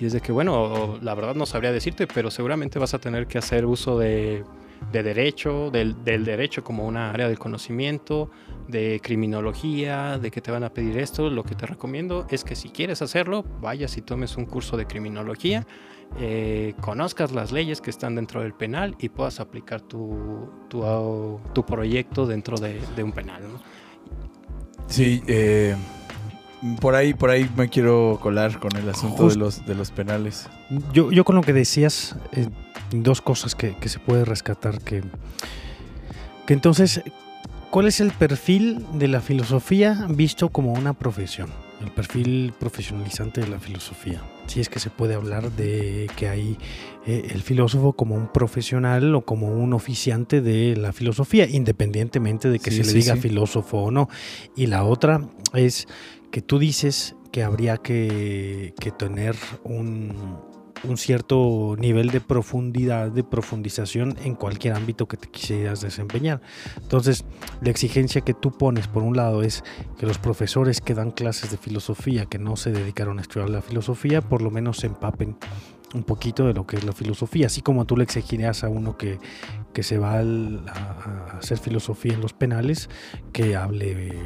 [0.00, 3.26] Y es de que, bueno, la verdad no sabría decirte, pero seguramente vas a tener
[3.26, 4.44] que hacer uso de,
[4.92, 8.30] de derecho, del, del derecho como una área del conocimiento,
[8.68, 11.30] de criminología, de que te van a pedir esto.
[11.30, 14.86] Lo que te recomiendo es que si quieres hacerlo, vayas y tomes un curso de
[14.86, 15.66] criminología,
[16.18, 21.66] eh, conozcas las leyes que están dentro del penal y puedas aplicar tu, tu, tu
[21.66, 23.42] proyecto dentro de, de un penal.
[23.42, 23.60] ¿no?
[24.86, 25.76] Sí, eh,
[26.80, 30.48] por ahí, por ahí me quiero colar con el asunto de los, de los penales.
[30.92, 32.48] Yo, yo con lo que decías, eh,
[32.92, 35.02] dos cosas que, que se puede rescatar, que,
[36.46, 37.02] que entonces,
[37.70, 41.50] ¿cuál es el perfil de la filosofía visto como una profesión?
[41.80, 44.22] El perfil profesionalizante de la filosofía.
[44.46, 46.56] Si es que se puede hablar de que hay
[47.06, 52.58] eh, el filósofo como un profesional o como un oficiante de la filosofía, independientemente de
[52.58, 53.22] que Sí, se le sí, diga sí.
[53.22, 54.08] filósofo o no.
[54.56, 55.20] Y la otra
[55.52, 55.86] es
[56.34, 60.36] que tú dices que habría que, tener un,
[60.96, 66.40] cierto nivel de profundidad, de profundización en cualquier ámbito que te quisieras desempeñar.
[66.82, 67.24] Entonces,
[67.60, 69.62] la exigencia que tú pones, por un lado, es
[69.96, 73.62] que los profesores que dan clases de filosofía, que no se dedicaron a estudiar la
[73.62, 75.36] filosofía, por lo menos se empapen
[75.94, 78.98] un poquito de lo que es la filosofía, así como tú le exigirías a uno
[78.98, 79.20] que,
[79.72, 82.90] que se va a, hacer filosofía en los penales,
[83.32, 84.18] que hable,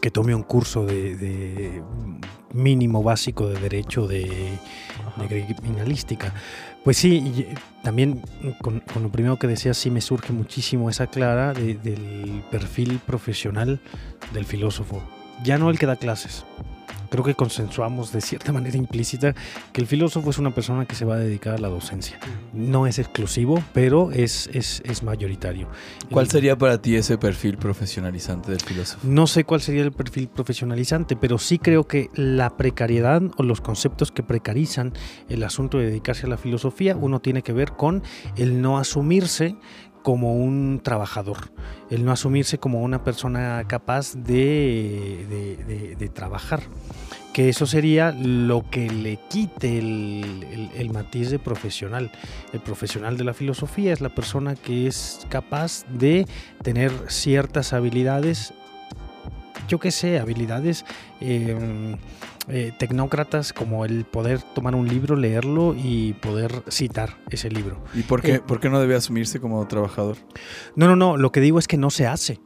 [0.00, 1.82] que tome un curso de, de
[2.52, 4.58] mínimo básico de derecho de,
[5.16, 6.32] de criminalística.
[6.84, 7.46] Pues sí,
[7.82, 8.20] también
[8.60, 13.00] con, con lo primero que decías, sí me surge muchísimo esa clara de- del perfil
[13.06, 13.80] profesional
[14.32, 15.02] del filósofo.
[15.42, 16.44] Ya no el que da clases.
[17.14, 19.36] Creo que consensuamos de cierta manera implícita
[19.72, 22.18] que el filósofo es una persona que se va a dedicar a la docencia.
[22.52, 25.68] No es exclusivo, pero es, es, es mayoritario.
[26.10, 28.98] ¿Cuál sería para ti ese perfil profesionalizante del filósofo?
[29.04, 33.60] no sé cuál sería el perfil profesionalizante, pero sí creo que la precariedad o los
[33.60, 34.92] conceptos que precarizan
[35.28, 38.02] el asunto de dedicarse a la filosofía, uno tiene que ver con
[38.34, 39.54] el no asumirse
[40.04, 41.38] como un trabajador,
[41.90, 45.26] el no asumirse como una persona capaz de,
[45.98, 46.60] de- trabajar.
[47.32, 52.12] Que eso sería lo que le quite el, el- matiz de profesional.
[52.52, 56.26] El profesional de la filosofía es la persona que es capaz de
[56.62, 58.52] tener ciertas habilidades
[59.66, 60.84] yo qué sé, habilidades
[61.22, 61.96] eh,
[62.48, 67.82] eh, tecnócratas como el poder tomar un libro, leerlo y poder citar ese libro.
[67.94, 70.16] ¿Y por qué, Eh, por qué no debe asumirse como trabajador?
[70.76, 72.40] No, no, no, lo que digo es que no se hace.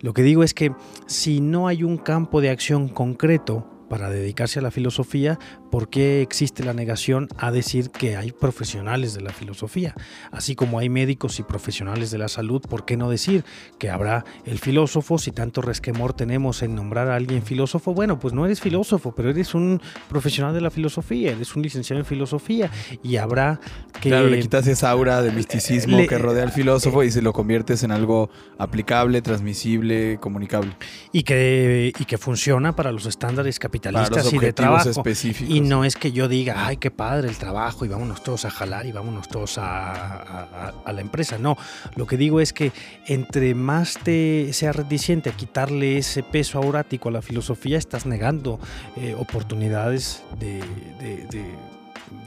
[0.00, 0.72] Lo que digo es que
[1.06, 5.38] si no hay un campo de acción concreto para dedicarse a la filosofía,
[5.70, 9.94] ¿por qué existe la negación a decir que hay profesionales de la filosofía?
[10.32, 13.44] Así como hay médicos y profesionales de la salud, ¿por qué no decir
[13.78, 15.18] que habrá el filósofo?
[15.18, 19.30] Si tanto resquemor tenemos en nombrar a alguien filósofo, bueno, pues no eres filósofo, pero
[19.30, 22.70] eres un profesional de la filosofía, eres un licenciado en filosofía
[23.02, 23.60] y habrá
[24.00, 24.08] que...
[24.10, 27.32] Claro, le quitas esa aura de misticismo le- que rodea al filósofo y se lo
[27.32, 30.72] conviertes en algo aplicable, transmisible, comunicable.
[31.12, 34.88] y que, y que funciona para los estándares capitalistas Para los y de trabajo.
[34.90, 35.54] específicos.
[35.54, 38.44] Y Y no es que yo diga, ay, qué padre el trabajo y vámonos todos
[38.44, 41.38] a jalar y vámonos todos a, a- a la empresa.
[41.38, 41.56] No,
[41.96, 42.72] lo que digo es que
[43.06, 48.58] entre más te seas reticente a quitarle ese peso aurático a la filosofía, estás negando
[48.96, 50.58] eh, oportunidades de,
[51.00, 51.79] de- de-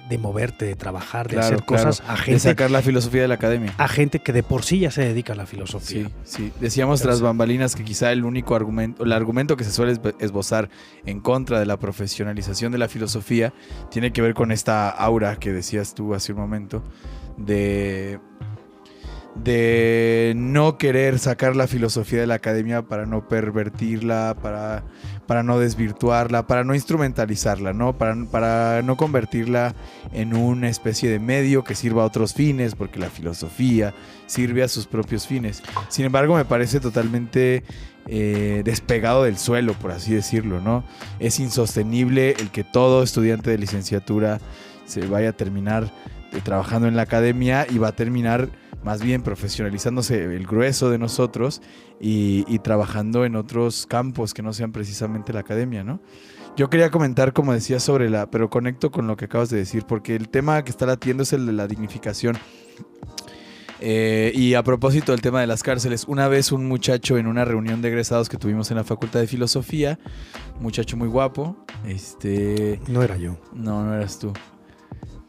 [0.09, 1.83] de moverte, de trabajar, de Claro, hacer claro.
[1.85, 3.73] cosas a De gente, sacar la filosofía de la academia.
[3.77, 6.07] a gente que de por sí ya se dedica a la filosofía.
[6.23, 6.51] Sí, sí.
[6.59, 7.23] Decíamos Pero tras sí.
[7.23, 10.69] bambalinas que quizá el único argumento, el argumento que se suele esbozar
[11.05, 13.53] en contra de la profesionalización de la filosofía
[13.89, 16.83] tiene que ver con esta aura que decías tú hace un momento
[17.37, 18.19] de
[19.35, 24.83] de no querer sacar la filosofía de la academia para no pervertirla, para,
[25.27, 27.97] para no desvirtuarla, para no instrumentalizarla, ¿no?
[27.97, 29.75] Para, para no convertirla
[30.11, 33.93] en una especie de medio que sirva a otros fines, porque la filosofía
[34.25, 35.63] sirve a sus propios fines.
[35.89, 37.63] Sin embargo, me parece totalmente
[38.07, 40.83] eh, despegado del suelo, por así decirlo, ¿no?
[41.19, 44.39] Es insostenible el que todo estudiante de licenciatura
[44.85, 45.89] se vaya a terminar
[46.33, 48.49] eh, trabajando en la academia y va a terminar
[48.83, 51.61] más bien profesionalizándose el grueso de nosotros
[51.99, 56.01] y, y trabajando en otros campos que no sean precisamente la academia, ¿no?
[56.55, 59.85] Yo quería comentar, como decía, sobre la, pero conecto con lo que acabas de decir,
[59.87, 62.37] porque el tema que está latiendo es el de la dignificación.
[63.79, 67.43] Eh, y a propósito del tema de las cárceles, una vez un muchacho en una
[67.43, 69.99] reunión de egresados que tuvimos en la Facultad de Filosofía,
[70.61, 73.35] muchacho muy guapo, este, No era yo.
[73.53, 74.31] no, no eras tú.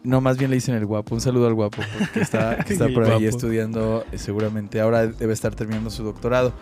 [0.04, 1.14] No, más bien le dicen el guapo.
[1.14, 3.24] Un saludo al guapo, porque está, que está por ahí guapo.
[3.24, 4.80] estudiando, eh, seguramente.
[4.80, 6.52] Ahora debe estar terminando su doctorado.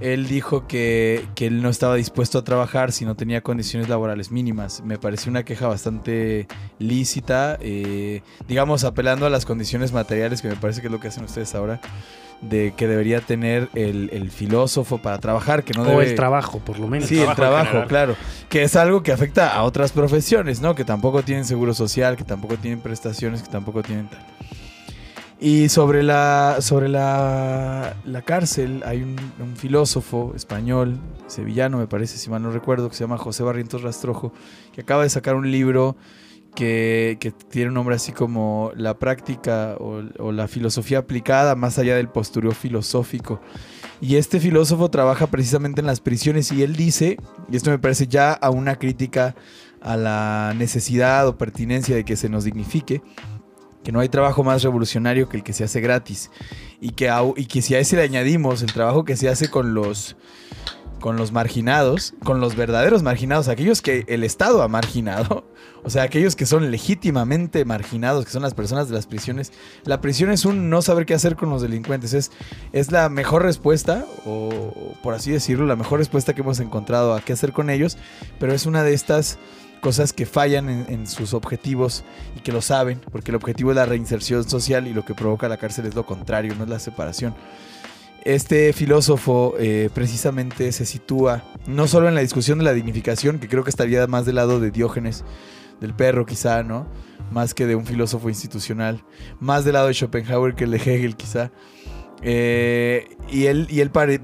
[0.00, 4.32] Él dijo que, que él no estaba dispuesto a trabajar si no tenía condiciones laborales
[4.32, 4.82] mínimas.
[4.84, 6.48] Me pareció una queja bastante
[6.80, 11.08] lícita, eh, digamos, apelando a las condiciones materiales, que me parece que es lo que
[11.08, 11.80] hacen ustedes ahora,
[12.42, 16.10] de que debería tener el, el filósofo para trabajar, que no o debe...
[16.10, 17.08] el trabajo, por lo menos.
[17.08, 18.16] Sí, el trabajo claro.
[18.48, 20.74] Que es algo que afecta a otras profesiones, ¿no?
[20.74, 24.26] Que tampoco tienen seguro social, que tampoco tienen prestaciones, que tampoco tienen tal.
[25.40, 32.16] Y sobre la, sobre la, la cárcel hay un, un filósofo español, sevillano me parece,
[32.16, 34.32] si mal no recuerdo, que se llama José Barrientos Rastrojo,
[34.72, 35.96] que acaba de sacar un libro
[36.54, 42.08] que, tiene un nombre así como La práctica o, la filosofía aplicada más allá del
[42.08, 43.40] postureo filosófico.
[44.00, 47.18] Y este filósofo trabaja precisamente en las prisiones y él dice,
[47.50, 49.36] y esto me parece ya a una crítica
[49.80, 53.02] a la necesidad o pertinencia de que se nos dignifique,
[53.84, 56.30] que no hay trabajo más revolucionario que el que se hace gratis
[56.80, 59.74] y que, y que si a ese le añadimos el trabajo que se hace con
[59.74, 60.16] los
[61.02, 65.44] con los marginados, con los verdaderos marginados, aquellos que el Estado ha marginado,
[65.82, 69.52] o sea, aquellos que son legítimamente marginados, que son las personas de las prisiones.
[69.84, 72.30] La prisión es un no saber qué hacer con los delincuentes, es,
[72.72, 77.20] es la mejor respuesta, o, por así decirlo, la mejor respuesta que hemos encontrado a
[77.20, 77.98] qué hacer con ellos,
[78.38, 79.40] pero es una de estas
[79.80, 82.04] cosas que fallan en, en sus objetivos
[82.36, 85.48] y que lo saben, porque el objetivo es la reinserción social y lo que provoca
[85.48, 87.34] la cárcel es lo contrario, no es la separación.
[88.24, 93.48] Este filósofo eh, precisamente se sitúa no solo en la discusión de la dignificación, que
[93.48, 95.24] creo que estaría más del lado de Diógenes,
[95.80, 96.86] del perro quizá, ¿no?
[97.32, 99.04] Más que de un filósofo institucional,
[99.40, 101.50] más del lado de Schopenhauer que el de Hegel quizá.
[102.22, 104.20] Eh, y él, y él pare-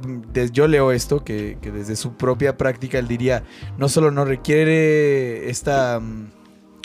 [0.53, 3.43] yo leo esto, que, que desde su propia práctica él diría,
[3.77, 6.31] no solo no requiere esta mm,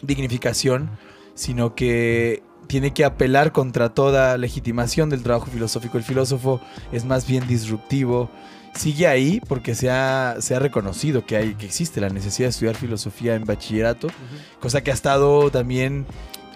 [0.02, 0.90] dignificación,
[1.36, 5.98] sino que tiene que apelar contra toda legitimación del trabajo filosófico.
[5.98, 6.60] El filósofo
[6.92, 8.30] es más bien disruptivo.
[8.76, 12.52] Sigue ahí porque se ha, se ha reconocido que, hay, que existe la necesidad de
[12.52, 14.08] estudiar filosofía en bachillerato,
[14.60, 16.06] cosa que ha estado también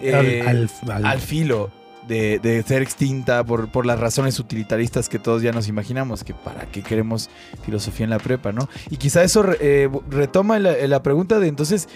[0.02, 1.70] eh, Al- al- al- al filo
[2.08, 6.34] de, de ser extinta por, por las razones utilitaristas que todos ya nos imaginamos, que
[6.34, 7.30] para qué queremos
[7.66, 8.68] filosofía en la prepa, ¿no?
[8.90, 11.88] Y quizá eso re- eh, retoma la, la pregunta de entonces,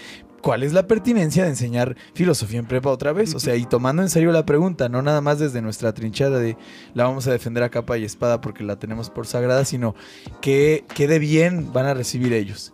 [0.42, 3.34] ¿cuál es la pertinencia de enseñar filosofía en prepa otra vez?
[3.34, 6.56] O sea, y tomando en serio la pregunta, no nada más desde nuestra trinchada de
[6.94, 9.94] la vamos a defender a capa y espada porque la tenemos por sagrada, sino
[10.40, 12.72] que, que de bien van a recibir ellos.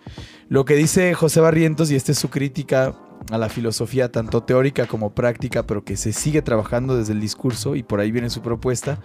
[0.48, 2.96] Lo que dice José Barrientos, y esta es su crítica
[3.30, 7.76] a la filosofía, tanto teórica como práctica, pero que se sigue trabajando desde el discurso,
[7.76, 9.00] y por ahí viene su propuesta,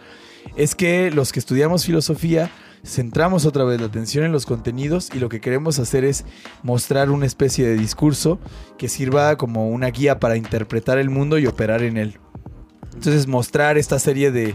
[0.56, 2.50] es que los que estudiamos filosofía
[2.84, 6.26] centramos otra vez la atención en los contenidos y lo que queremos hacer es
[6.64, 8.40] mostrar una especie de discurso
[8.78, 12.20] que sirva como una guía para interpretar el mundo y operar en él.
[12.94, 14.54] Entonces mostrar esta serie de,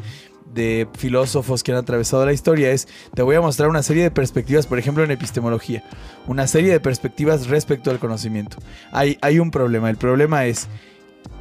[0.53, 4.11] de filósofos que han atravesado la historia es, te voy a mostrar una serie de
[4.11, 5.83] perspectivas, por ejemplo en epistemología,
[6.27, 8.59] una serie de perspectivas respecto al conocimiento.
[8.93, 10.69] Hay, hay un problema, el problema es,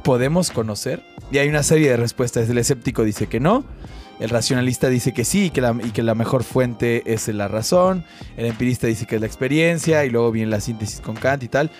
[0.02, 1.04] ¿podemos conocer?
[1.30, 3.64] Y hay una serie de respuestas, el escéptico dice que no,
[4.20, 7.48] el racionalista dice que sí y que, la, y que la mejor fuente es la
[7.48, 8.04] razón,
[8.36, 11.48] el empirista dice que es la experiencia y luego viene la síntesis con Kant y
[11.48, 11.70] tal.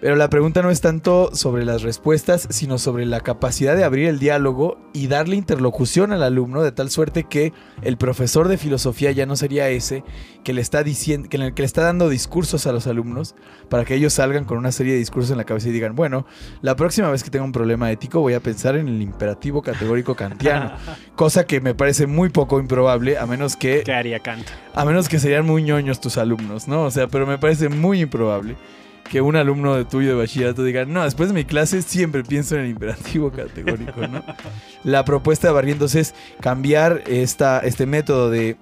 [0.00, 4.08] Pero la pregunta no es tanto sobre las respuestas, sino sobre la capacidad de abrir
[4.08, 9.12] el diálogo y darle interlocución al alumno de tal suerte que el profesor de filosofía
[9.12, 10.02] ya no sería ese
[10.42, 13.34] que le está diciendo, que, le, que le está dando discursos a los alumnos
[13.68, 16.24] para que ellos salgan con una serie de discursos en la cabeza y digan, bueno,
[16.62, 20.14] la próxima vez que tenga un problema ético voy a pensar en el imperativo categórico
[20.14, 20.72] kantiano,
[21.14, 24.46] cosa que me parece muy poco improbable a menos que ¿Qué haría Kant?
[24.74, 26.84] a menos que serían muy ñoños tus alumnos, ¿no?
[26.84, 28.56] O sea, pero me parece muy improbable
[29.10, 32.54] que un alumno de tuyo de bachillerato diga, no, después de mi clase siempre pienso
[32.54, 34.22] en el imperativo categórico, ¿no?
[34.84, 38.56] La propuesta de Barrientos es cambiar esta, este método de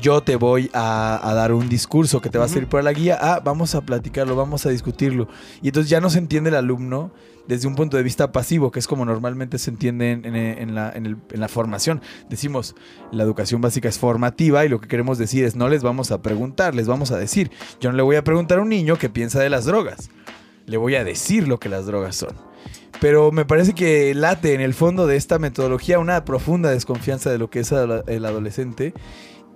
[0.00, 2.92] yo te voy a, a dar un discurso que te va a servir para la
[2.92, 5.26] guía, ah, vamos a platicarlo, vamos a discutirlo.
[5.62, 7.10] Y entonces ya no se entiende el alumno
[7.48, 10.94] desde un punto de vista pasivo, que es como normalmente se entiende en, la,
[11.30, 12.00] la formación.
[12.28, 12.74] Decimos,
[13.12, 16.22] la educación básica es formativa y lo que queremos decir es no les vamos a
[16.22, 17.50] preguntar, les vamos a decir.
[17.80, 20.10] Yo no le voy a preguntar a un niño qué piensa de las drogas.
[20.66, 22.34] Le voy a decir lo que las drogas son.
[23.00, 27.38] Pero me parece que late en el fondo de esta metodología una profunda desconfianza de
[27.38, 28.94] lo que es el adolescente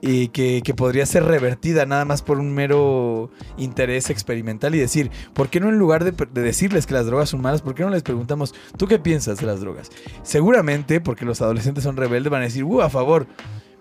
[0.03, 5.11] y que, que podría ser revertida nada más por un mero interés experimental y decir,
[5.35, 7.83] ¿por qué no en lugar de, de decirles que las drogas son malas, por qué
[7.83, 9.91] no les preguntamos, ¿tú qué piensas de las drogas?
[10.23, 13.27] Seguramente, porque los adolescentes son rebeldes, van a decir, ¡uh, a favor!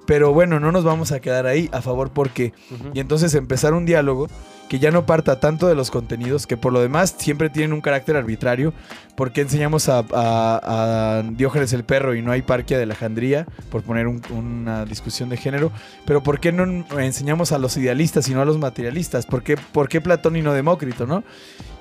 [0.09, 2.51] Pero bueno, no nos vamos a quedar ahí, a favor porque...
[2.95, 4.27] Y entonces empezar un diálogo
[4.67, 7.81] que ya no parta tanto de los contenidos, que por lo demás siempre tienen un
[7.81, 8.73] carácter arbitrario.
[9.15, 13.45] ¿Por qué enseñamos a, a- a Diógenes el perro y no hay Parquia de Alejandría?
[13.69, 15.71] Por poner un- una discusión de género.
[16.07, 16.63] Pero ¿por qué no
[16.99, 19.27] enseñamos a los idealistas y no a los materialistas?
[19.27, 21.23] ¿Por qué, por qué Platón y no Demócrito, no?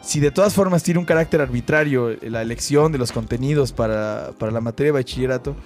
[0.03, 4.53] Si de todas formas tiene un carácter arbitrario la elección de los contenidos para, para
[4.53, 5.57] la materia de bachillerato,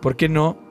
[0.00, 0.65] ¿por qué no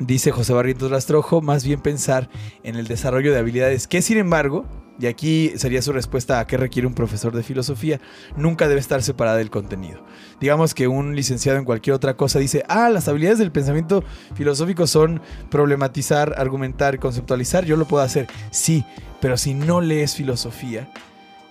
[0.00, 2.28] dice José Barrientos Rastrojo, más bien pensar
[2.64, 4.66] en el desarrollo de habilidades que, sin embargo,
[4.98, 8.00] y aquí sería su respuesta a qué requiere un profesor de filosofía,
[8.36, 10.04] nunca debe estar separada del contenido.
[10.40, 14.86] Digamos que un licenciado en cualquier otra cosa dice, ah, las habilidades del pensamiento filosófico
[14.86, 18.84] son problematizar, argumentar, conceptualizar, yo lo puedo hacer, sí,
[19.20, 20.90] pero si no lees filosofía,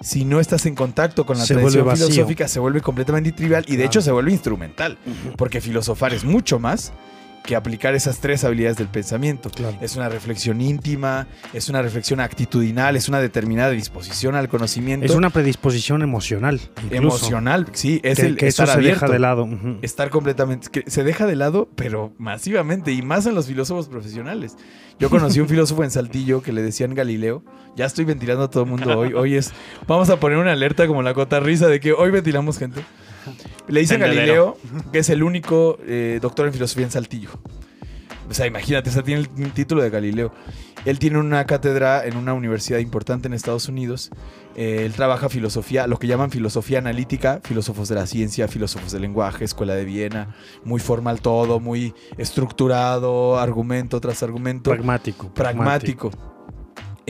[0.02, 3.72] si no estás en contacto con la Se tradición filosófica, se vuelve completamente trivial y
[3.72, 3.88] de Claro.
[3.88, 4.98] hecho se vuelve instrumental,
[5.38, 6.94] porque filosofar es mucho más
[7.44, 9.50] que aplicar esas tres habilidades del pensamiento.
[9.50, 9.78] Claro.
[9.82, 15.06] Es una reflexión íntima, es una reflexión actitudinal, es una determinada disposición al conocimiento.
[15.06, 16.60] Es una predisposición emocional.
[16.84, 19.06] incluso, emocional, sí, es que, el que eso se abierto.
[19.06, 19.50] deja de lado.
[19.82, 20.70] Estar completamente.
[20.70, 24.56] que se deja de lado, pero masivamente, y más en los filósofos profesionales.
[25.00, 27.44] Yo conocí un filósofo en Saltillo que le decían Galileo.
[27.76, 29.14] Ya estoy ventilando a todo el mundo hoy.
[29.14, 29.54] Hoy es.
[29.88, 32.82] Vamos a poner una alerta como la cotarriza de que hoy ventilamos gente.
[33.68, 34.16] Le Tendedero.
[34.16, 34.58] Galileo
[34.92, 37.30] que es el único eh, doctor en filosofía en Saltillo.
[38.30, 40.32] O sea, imagínate, o sea, tiene el título de Galileo.
[40.86, 44.12] Él tiene una cátedra en una universidad importante en Estados Unidos.
[44.56, 49.02] Eh, él trabaja filosofía, lo que llaman filosofía analítica, filósofos de la ciencia, filósofos del
[49.02, 55.34] lenguaje, escuela de Viena, muy formal todo, muy estructurado, argumento tras argumento, Pragmático.
[55.34, 56.12] pragmático.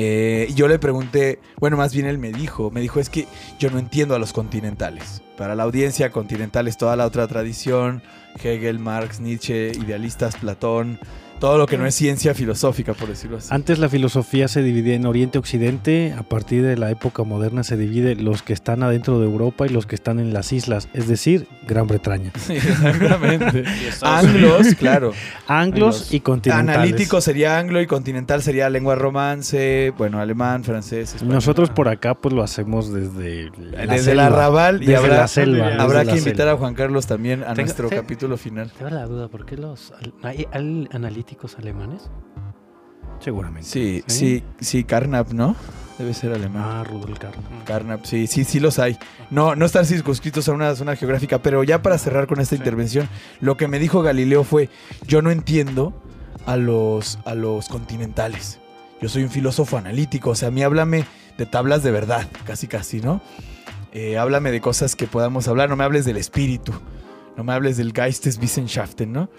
[0.02, 3.28] Eh, yo le pregunté, bueno, más bien él me dijo, me dijo es que
[3.60, 5.22] yo no entiendo a los continentales.
[5.38, 8.02] Para la audiencia, continental es toda la otra tradición,
[8.42, 11.00] Hegel, Marx, Nietzsche, idealistas, Platón,
[11.40, 13.48] todo lo que no es ciencia filosófica, por decirlo así.
[13.52, 17.64] Antes la filosofía se dividía en Oriente y Occidente, a partir de la época moderna
[17.64, 20.90] se divide los que están adentro de Europa y los que están en las islas,
[20.94, 22.32] es decir, Gran Bretaña.
[22.38, 23.64] Sí, exactamente.
[24.02, 25.14] Anglos, claro.
[25.48, 26.76] Anglos Los y continentales.
[26.78, 31.36] Analítico sería anglo y continental sería lengua romance, bueno, alemán, francés, español.
[31.36, 34.12] Nosotros por acá pues lo hacemos desde la Desde selva.
[34.28, 36.52] el arrabal y Desde habrá, la selva, desde habrá la que invitar selva.
[36.54, 38.72] a Juan Carlos también a Tengo- nuestro te- capítulo final.
[38.78, 40.48] Te da la duda, ¿por qué los al- hay
[40.92, 42.10] analíticos alemanes?
[43.20, 43.68] Seguramente.
[43.68, 44.16] Sí, Sí.
[44.18, 45.56] sí, sí, Carnap, ¿no?
[45.98, 46.64] Debe ser alemán.
[46.66, 47.66] Ah, Rudolf Carnap.
[47.66, 48.98] Carnap, sí, sí, sí los hay.
[49.30, 53.10] No, no están circunscritos a una zona geográfica, pero ya para cerrar con esta intervención,
[53.42, 54.70] lo que me dijo Galileo fue,
[55.06, 55.94] yo no entiendo
[56.46, 58.60] a los, a los continentales.
[59.02, 61.06] Yo soy un filósofo analítico, o sea, a mí háblame
[61.38, 63.22] de tablas de verdad, casi casi, ¿no?
[63.92, 66.72] Eh, háblame de cosas que podamos hablar, no me hables del espíritu,
[67.36, 69.30] no me hables del Geisteswissenschaften, ¿no?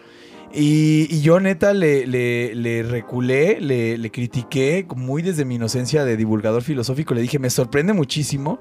[0.53, 7.15] Y, yo neta le, reculé, le, le critiqué muy desde mi inocencia de divulgador filosófico.
[7.15, 8.59] Le dije, me sorprende muchísimo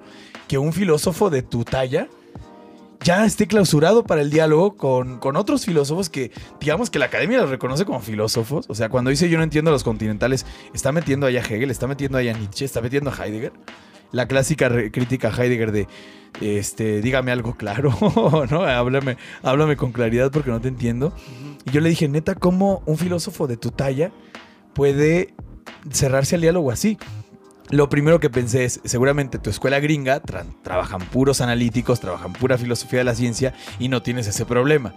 [0.48, 2.08] que un filósofo de tu talla
[3.02, 7.40] ya esté clausurado para el diálogo con, con otros filósofos que, digamos que la academia
[7.40, 8.66] los reconoce como filósofos.
[8.70, 11.72] O sea, cuando dice yo no entiendo a los continentales, está metiendo allá a Hegel,
[11.72, 13.54] está metiendo allá a Nietzsche, está metiendo a Heidegger.
[14.12, 15.88] La clásica crítica a Heidegger de,
[16.42, 17.94] este, dígame algo claro,
[18.50, 18.64] ¿no?
[18.64, 21.14] Háblame, háblame con claridad porque no te entiendo.
[21.66, 24.12] Y yo le dije, neta, ¿cómo un filósofo de tu talla
[24.74, 25.34] puede
[25.92, 26.98] cerrarse al diálogo así?
[27.72, 32.58] lo primero que pensé es, seguramente tu escuela gringa tra- trabajan puros analíticos, trabajan pura
[32.58, 34.96] filosofía de la ciencia y no tienes ese problema.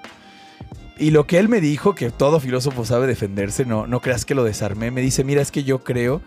[0.97, 4.35] Y lo que él me dijo, que todo filósofo sabe defenderse, no, no creas que
[4.35, 6.23] lo desarmé, me dice, mira, es que yo creo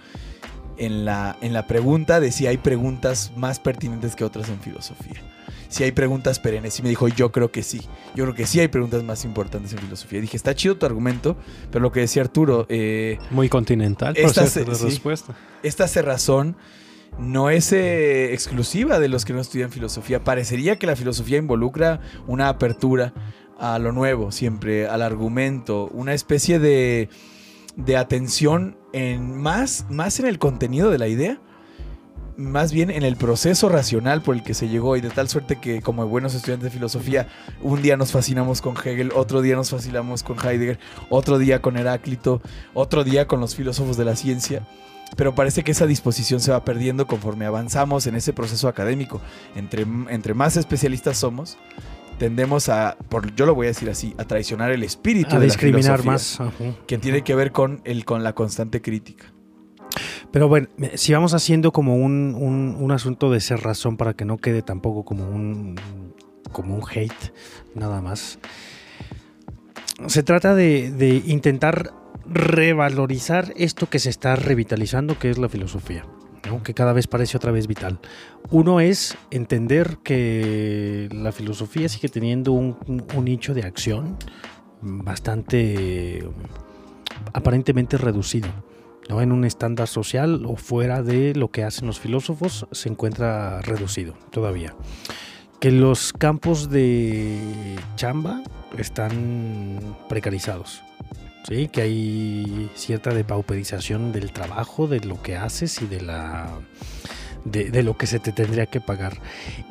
[0.77, 5.21] en la, en la pregunta de si hay preguntas más pertinentes que otras en filosofía.
[5.67, 6.79] Si hay preguntas perennes.
[6.79, 7.81] Y me dijo, yo creo que sí.
[8.15, 10.21] Yo creo que sí hay preguntas más importantes en filosofía.
[10.21, 11.35] dije, está chido tu argumento,
[11.71, 14.85] pero lo que decía Arturo, eh, Muy continental, por Esta cierto, de sí.
[14.85, 15.35] respuesta.
[15.63, 16.55] esta cerrazón
[17.17, 20.23] no es eh, exclusiva de los que no estudian filosofía.
[20.23, 23.13] Parecería que la filosofía involucra una apertura
[23.57, 27.09] a lo nuevo, siempre al argumento, una especie de,
[27.75, 31.41] de atención en más, más en el contenido de la idea,
[32.37, 35.57] más bien en el proceso racional por el que se llegó y de tal suerte
[35.57, 37.27] que como buenos estudiantes de filosofía,
[37.61, 40.79] un día nos fascinamos con Hegel, otro día nos fascinamos con Heidegger,
[41.09, 42.41] otro día con Heráclito,
[42.73, 44.65] otro día con los filósofos de la ciencia
[45.15, 49.21] pero parece que esa disposición se va perdiendo conforme avanzamos en ese proceso académico.
[49.55, 51.57] Entre, entre más especialistas somos,
[52.17, 55.45] tendemos a, por, yo lo voy a decir así, a traicionar el espíritu A de
[55.45, 56.39] discriminar la más.
[56.39, 56.51] ajá.
[56.87, 59.25] que tiene que ver con, el, con la constante crítica.
[60.31, 64.37] Pero bueno, si vamos haciendo como un, un- un asunto de cerrazón para que no
[64.37, 65.75] quede tampoco como un,
[66.51, 67.33] como un hate,
[67.73, 68.39] nada más.
[70.07, 71.91] Se trata de, de intentar
[72.27, 76.05] revalorizar esto que se está revitalizando, que es la filosofía,
[76.47, 76.63] ¿no?
[76.63, 77.99] que cada vez parece otra vez vital.
[78.49, 82.77] Uno es entender que la filosofía sigue teniendo un
[83.23, 84.17] nicho de acción
[84.81, 86.23] bastante
[87.33, 88.49] aparentemente reducido.
[89.09, 89.21] ¿no?
[89.21, 94.15] En un estándar social o fuera de lo que hacen los filósofos se encuentra reducido
[94.31, 94.75] todavía.
[95.59, 98.43] Que los campos de chamba
[98.77, 100.84] están precarizados.
[101.47, 101.67] ¿Sí?
[101.67, 106.59] Que hay cierta depauperización del trabajo, de lo que haces y de la
[107.45, 109.21] de, lo que se te tendría que pagar.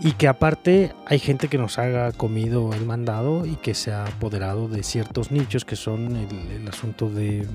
[0.00, 4.06] Y que aparte hay gente que nos ha comido el mandado y que se ha
[4.06, 7.46] apoderado de ciertos nichos que son el, el asunto de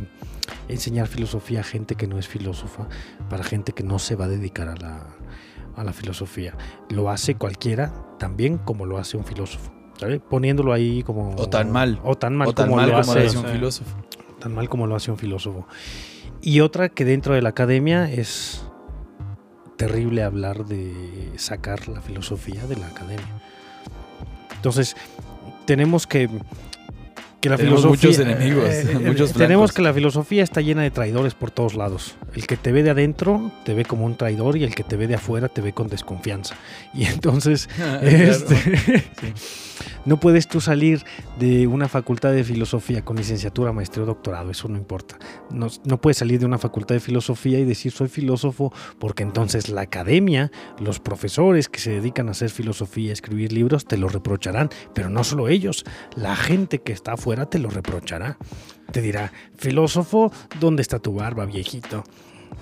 [0.67, 2.87] enseñar filosofía a gente que no es filósofa,
[3.29, 5.07] para gente que no se va a dedicar a la,
[5.75, 6.55] a la filosofía.
[6.89, 9.78] Lo hace cualquiera también como lo hace un filósofo.
[10.29, 11.35] Poniéndolo ahí como...
[11.35, 11.99] O tan mal.
[12.03, 13.51] O tan mal, o tan como, mal lo como hace, lo hace un sí.
[13.51, 13.95] filósofo.
[14.39, 15.67] tan mal como lo hace un filósofo.
[16.41, 18.63] Y otra que dentro de la academia es
[19.77, 23.41] terrible hablar de sacar la filosofía de la academia.
[24.55, 24.95] Entonces,
[25.65, 26.29] tenemos que
[27.39, 28.69] que la Tenemos filosofía muchos enemigos,
[29.01, 29.71] muchos tenemos blancos.
[29.73, 32.15] que la filosofía está llena de traidores por todos lados.
[32.35, 34.97] El que te ve de adentro te ve como un traidor y el que te
[34.97, 36.55] ve de afuera te ve con desconfianza.
[36.93, 37.69] Y entonces
[38.01, 38.55] este,
[40.05, 41.03] no puedes tú salir
[41.39, 45.17] de una facultad de filosofía con licenciatura, maestría o doctorado, eso no importa.
[45.49, 49.69] No, no puedes salir de una facultad de filosofía y decir soy filósofo, porque entonces
[49.69, 54.09] la academia, los profesores que se dedican a hacer filosofía, a escribir libros, te lo
[54.09, 54.69] reprocharán.
[54.93, 55.85] Pero no solo ellos,
[56.15, 58.37] la gente que está afuera te lo reprochará.
[58.91, 62.03] Te dirá, filósofo, ¿dónde está tu barba, viejito?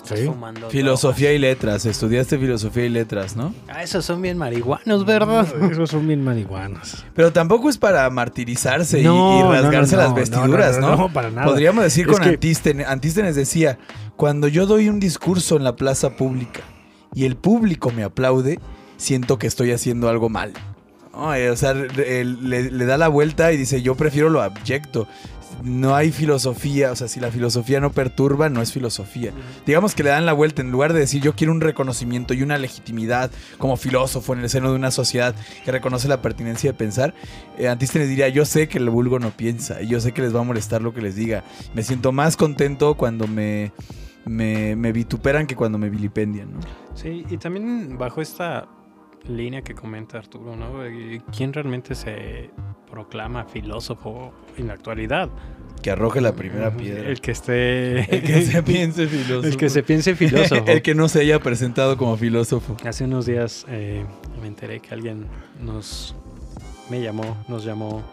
[0.04, 0.30] ¿Sí?
[0.70, 3.54] Filosofía y letras, estudiaste filosofía y letras, ¿no?
[3.68, 5.46] Ah, esos son bien marihuanos, ¿verdad?
[5.70, 7.04] Esos son bien marihuanos.
[7.14, 10.82] Pero tampoco es para martirizarse y- No, y, no, rasgarse no, las no, vestiduras, no,
[10.82, 10.96] ¿no?
[10.96, 11.46] no, no, para nada.
[11.48, 12.88] Podríamos decir Es con que- Antístenes.
[12.88, 13.80] Antístenes decía,
[14.16, 16.62] cuando yo doy un discurso en la plaza pública
[17.14, 18.60] y el público me aplaude,
[18.96, 20.54] siento que estoy haciendo algo mal.
[21.12, 25.08] O sea, le da la vuelta y dice, yo prefiero lo abyecto.
[25.64, 29.32] No hay filosofía, o sea, si la filosofía no perturba, no es filosofía.
[29.66, 32.44] Digamos que le dan la vuelta, en lugar de decir yo quiero un reconocimiento y
[32.44, 35.36] una legitimidad como filósofo en el seno de una sociedad
[35.66, 37.14] que reconoce la pertinencia de pensar,
[37.58, 40.36] eh, Antístenes diría, yo sé que el vulgo no piensa y yo sé que les
[40.36, 41.44] va a molestar lo que les diga.
[41.74, 43.72] Me siento más contento cuando me,
[44.26, 46.60] me, me vituperan que cuando me vilipendian, ¿no?
[46.94, 48.68] Sí, y también bajo esta
[49.30, 50.82] línea que comenta Arturo, ¿no?
[51.36, 52.50] ¿Quién realmente se
[52.90, 55.30] proclama filósofo en la actualidad?
[55.82, 57.08] Que arroje la primera piedra.
[57.10, 58.00] El que esté...
[58.16, 59.48] El que se piense filósofo.
[59.48, 60.64] El que se piense filósofo.
[60.68, 62.78] el que no se haya presentado como filósofo.
[62.84, 64.04] Hace unos días eh,
[64.42, 65.26] me enteré que alguien
[65.62, 66.16] nos
[66.90, 68.04] me llamó, nos llamó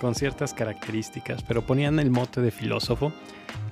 [0.00, 3.12] con ciertas características, pero ponían el mote de filósofo.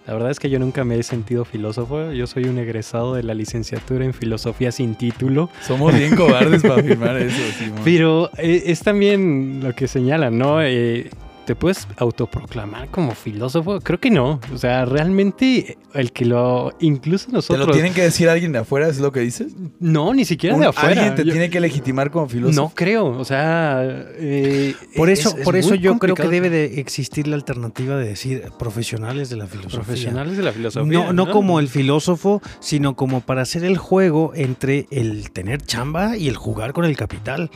[0.06, 2.12] La verdad es que yo nunca me he sentido filósofo.
[2.12, 5.50] Yo soy un egresado de la licenciatura en filosofía sin título.
[5.60, 7.80] Somos bien cobardes para afirmar eso, Simón.
[7.84, 10.62] Pero eh, es también lo que señalan, ¿no?
[10.62, 11.10] Eh,
[11.48, 13.80] ¿te puedes autoproclamar como filósofo?
[13.80, 14.38] Creo que no.
[14.52, 16.74] O sea, realmente el que lo...
[16.78, 17.66] Incluso ¿Te nosotros...
[17.68, 18.86] lo tienen que decir alguien de afuera?
[18.86, 19.54] ¿Es lo que dices?
[19.80, 20.88] No, ni siquiera Un- de afuera.
[20.90, 22.60] ¿Alguien te Yo- tiene que legitimar como filósofo?
[22.68, 23.06] No creo.
[23.18, 23.80] O sea...
[23.82, 27.96] eh, Por es- eso, es por eso yo creo que debe de existir la alternativa
[27.96, 29.80] de decir profesionales de la filosofía.
[29.80, 30.92] Profesionales de la filosofía.
[30.92, 36.18] No, no como el filósofo, sino como para hacer el juego entre el tener chamba
[36.18, 37.50] y el jugar con el capital.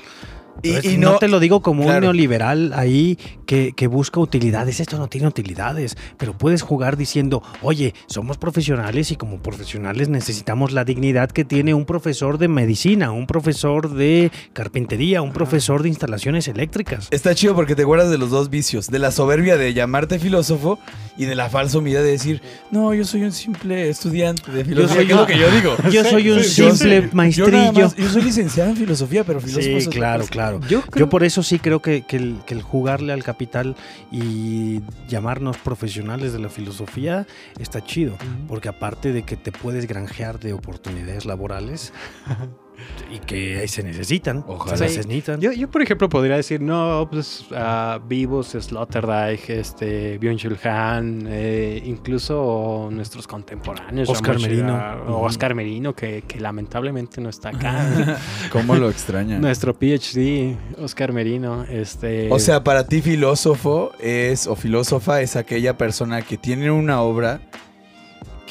[0.62, 1.98] Y- no, no- te lo digo como claro.
[1.98, 4.80] un neoliberal ahí que, que busca utilidades.
[4.80, 10.72] Esto no tiene utilidades, pero puedes jugar diciendo, oye, somos profesionales y como profesionales necesitamos
[10.72, 15.88] la dignidad que tiene un profesor de medicina, un profesor de carpintería, un profesor de
[15.88, 17.08] instalaciones eléctricas.
[17.10, 20.78] Está chido porque te guardas de los dos vicios, de la soberbia de llamarte filósofo
[21.16, 24.96] y de la falsa humildad de decir, no, yo soy un simple estudiante de filosofía,
[24.96, 25.76] soy que es lo que yo digo.
[25.90, 27.72] Yo soy un Yo simple soy- Yo, maestrillo.
[27.72, 30.32] más- yo soy licenciado en filosofía, pero filósofo Sí, claro, cosa.
[30.50, 30.60] Claro.
[30.68, 33.76] Yo Yo por eso sí creo que, que el, que el jugarle al capital
[34.10, 37.26] y llamarnos profesionales de la filosofía
[37.58, 38.16] está chido,
[38.48, 41.92] porque aparte de que te puedes granjear de oportunidades laborales
[43.10, 44.76] y que ahí se necesitan, Ojalá.
[44.76, 45.40] se necesitan.
[45.40, 51.82] Yo, yo, por ejemplo, podría decir, no, pues ah, Vivos, Sloterdijk, este, Byung-Chul Han, eh,
[51.84, 54.08] incluso nuestros contemporáneos.
[54.08, 54.76] Oscar Merino.
[55.08, 55.26] O.
[55.26, 58.18] Oscar Merino, que, que lamentablemente no está acá.
[58.52, 59.38] ¿Cómo lo extraña?
[59.38, 61.64] Nuestro PhD, Oscar Merino.
[61.64, 67.02] Este, O sea, para ti filósofo es o filósofa es aquella persona que tiene una
[67.02, 67.40] obra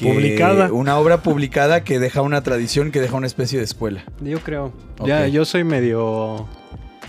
[0.07, 0.71] que- Publicada.
[0.73, 4.03] una obra publicada que deja una tradición, que deja una especie de escuela.
[4.21, 4.73] yo creo.
[5.05, 6.47] Ya, yo soy medio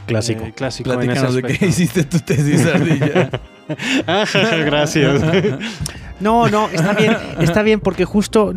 [0.06, 0.44] Clásico.
[0.44, 3.30] eh, clásico Platícanos de qué hiciste tu tesis, Ardilla.
[4.64, 5.22] Gracias.
[6.20, 8.54] No, no, está bien, está bien, porque justo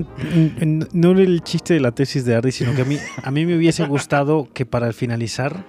[0.93, 3.43] no era el chiste de la tesis de Ardi, sino que a mí, a mí
[3.47, 5.63] me hubiese gustado que para finalizar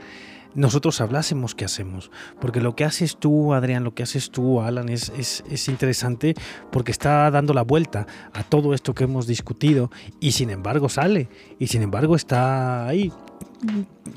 [0.57, 2.11] nosotros hablásemos qué hacemos.
[2.41, 6.35] Porque lo que haces tú, Adrián, lo que haces tú, Alan, es, es, es interesante
[6.73, 11.28] porque está dando la vuelta a todo esto que hemos discutido y sin embargo sale.
[11.59, 13.12] Y sin embargo está ahí.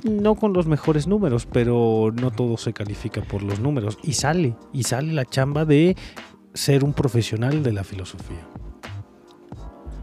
[0.04, 3.98] No con los mejores números, pero no todo se califica por los números.
[4.04, 5.96] Y sale, y sale la chamba de
[6.54, 8.48] ser un profesional de la filosofía.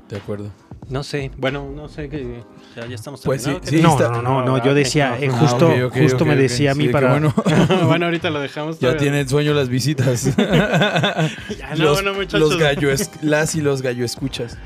[0.09, 0.51] De acuerdo.
[0.89, 2.45] No sé, bueno, no sé que
[2.77, 5.17] ya, ya estamos Pues sí, sí, ¿qué no, no, no, no, yo decía, no.
[5.17, 7.11] eh, Ah, justo, justo me decía a mí Sí, para...
[7.11, 7.35] bueno.
[7.87, 8.79] bueno, ahorita lo dejamos.
[8.79, 10.27] Ya tienen sueño las visitas.
[10.37, 12.41] Ya, no, los, bueno, muchachos.
[12.41, 14.57] los gallo es- las y los gallo escuchas.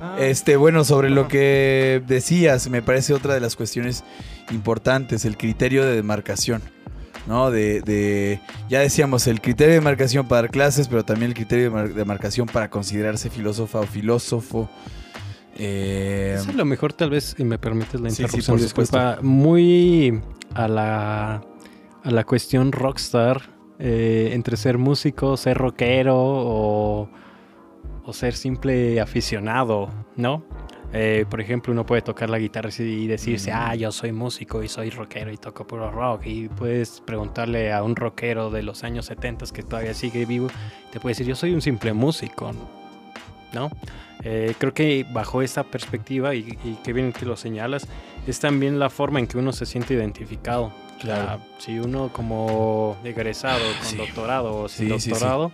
[0.00, 0.16] Ah.
[0.18, 4.04] Este, bueno, sobre lo que decías, me parece otra de las cuestiones
[4.50, 6.62] importantes, el criterio de demarcación.
[7.26, 7.50] ¿No?
[7.50, 8.40] De, de-
[8.70, 11.92] ya decíamos, el criterio de demarcación para dar clases, pero también el criterio de mar-
[11.94, 14.70] demarcación para considerarse filósofa o filósofo.
[15.62, 18.62] Eh, Eso a lo mejor tal vez, si me permites la Sí, sí, interrupción, por
[18.62, 20.20] disculpa, muy
[20.54, 21.42] a la,
[22.02, 23.42] a la cuestión rockstar,
[23.78, 27.08] eh, entre ser músico, ser rockero o,
[28.04, 30.44] o ser simple aficionado, ¿no?
[30.92, 33.56] Eh, por ejemplo, uno puede tocar la guitarra y decirse, Mm.
[33.56, 36.22] ah, yo soy músico y soy rockero y toco puro rock.
[36.26, 40.48] Y puedes preguntarle a un rockero de los años 70 que todavía sigue vivo,
[40.90, 42.50] te puede decir, yo soy un simple músico,
[43.52, 43.70] ¿no?
[44.22, 47.86] Eh, creo que bajo esta perspectiva, y, y que bien que lo señalas,
[48.26, 50.64] es también la forma en que uno se siente identificado.
[50.98, 51.40] O sea, Claro.
[51.58, 53.96] si uno como egresado, con Sí.
[53.96, 55.10] doctorado o sin Sí, sí, sí.
[55.10, 55.50] doctorado,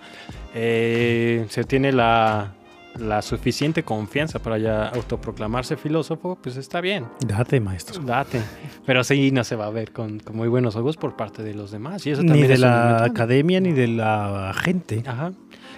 [0.54, 2.52] eh, se tiene la,
[2.98, 8.02] la suficiente confianza para ya autoproclamarse filósofo, pues está bien, Date, maestro.
[8.02, 8.40] date.
[8.84, 11.54] Pero sí no se va a ver con, con muy buenos ojos por parte de
[11.54, 12.04] los demás.
[12.06, 15.04] Y eso Ni también de es un la academia ni de la gente.
[15.06, 15.32] Ajá.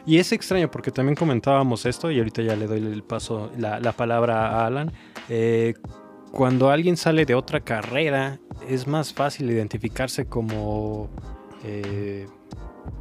[0.08, 3.78] Y es extraño porque también comentábamos esto, y ahorita ya le doy el paso, la,
[3.78, 4.90] la palabra a Alan.
[5.28, 5.74] eh,
[6.32, 11.10] cuando alguien sale de otra carrera, es más fácil identificarse como
[11.62, 12.26] eh,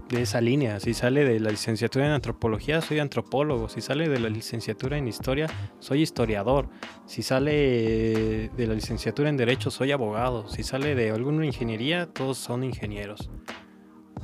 [0.09, 0.81] de esa línea.
[0.81, 3.69] Si sale de la licenciatura en antropología, soy antropólogo.
[3.69, 5.47] Si sale de la licenciatura en historia,
[5.79, 6.67] soy historiador.
[7.05, 10.49] Si sale de la licenciatura en derecho, soy abogado.
[10.49, 13.29] Si sale de alguna ingeniería, todos son ingenieros.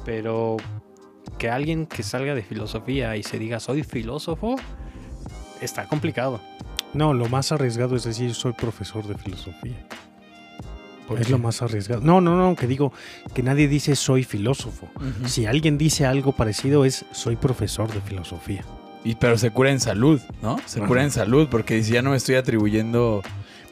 [0.04, 0.58] Pero
[1.38, 4.56] que alguien que salga de filosofía y se diga soy filósofo,
[5.62, 6.40] está complicado.
[6.94, 9.86] No, lo más arriesgado es decir soy profesor de filosofía.
[11.08, 11.32] ¿por Es qué?
[11.34, 12.02] lo más arriesgado.
[12.02, 12.94] No, no, no, que digo
[13.34, 14.88] que nadie dice soy filósofo.
[15.26, 18.64] Si alguien dice algo parecido es soy profesor de filosofía.
[19.04, 20.58] Y pero se cura en salud, ¿no?
[20.66, 23.22] Se cura en salud porque dice, ya no me estoy atribuyendo.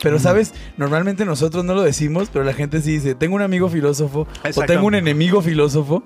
[0.04, 0.20] Pero.
[0.20, 0.54] ¿sabes?
[0.78, 4.62] Normalmente nosotros no lo decimos, pero la gente sí dice, tengo un amigo filósofo o
[4.64, 6.04] tengo un enemigo filósofo.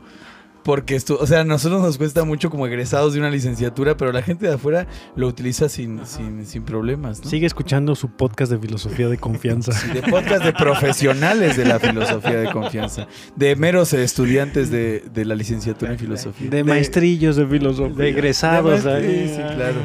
[0.65, 4.11] Porque esto, o sea, a nosotros nos cuesta mucho como egresados de una licenciatura, pero
[4.11, 7.29] la gente de afuera lo utiliza sin, sin, sin problemas, ¿no?
[7.29, 9.71] Sigue escuchando su podcast de filosofía de confianza.
[9.73, 15.23] Sí, de podcast de profesionales de la filosofía de confianza, de meros estudiantes de, de
[15.25, 16.49] la licenciatura en filosofía.
[16.49, 17.95] De maestrillos de filosofía.
[17.95, 19.33] De egresados Sí, ahí.
[19.35, 19.75] sí, claro.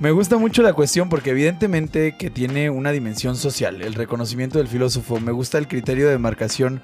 [0.00, 4.66] Me gusta mucho la cuestión porque evidentemente que tiene una dimensión social, el reconocimiento del
[4.66, 5.20] filósofo.
[5.20, 6.82] Me gusta el criterio de marcación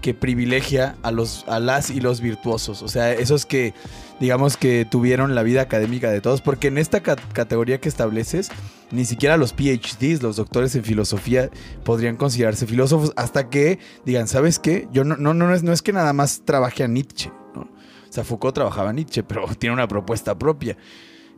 [0.00, 3.74] que privilegia a los a las y los virtuosos, o sea, esos que
[4.20, 8.50] digamos que tuvieron la vida académica de todos, porque en esta ca- categoría que estableces,
[8.92, 11.50] ni siquiera los PhDs, los doctores en filosofía,
[11.84, 14.86] podrían considerarse filósofos hasta que digan, ¿sabes qué?
[14.92, 17.62] Yo no, no, no, es, no es que nada más trabaje a Nietzsche, ¿no?
[17.62, 20.76] O sea, Foucault trabajaba a Nietzsche, pero tiene una propuesta propia.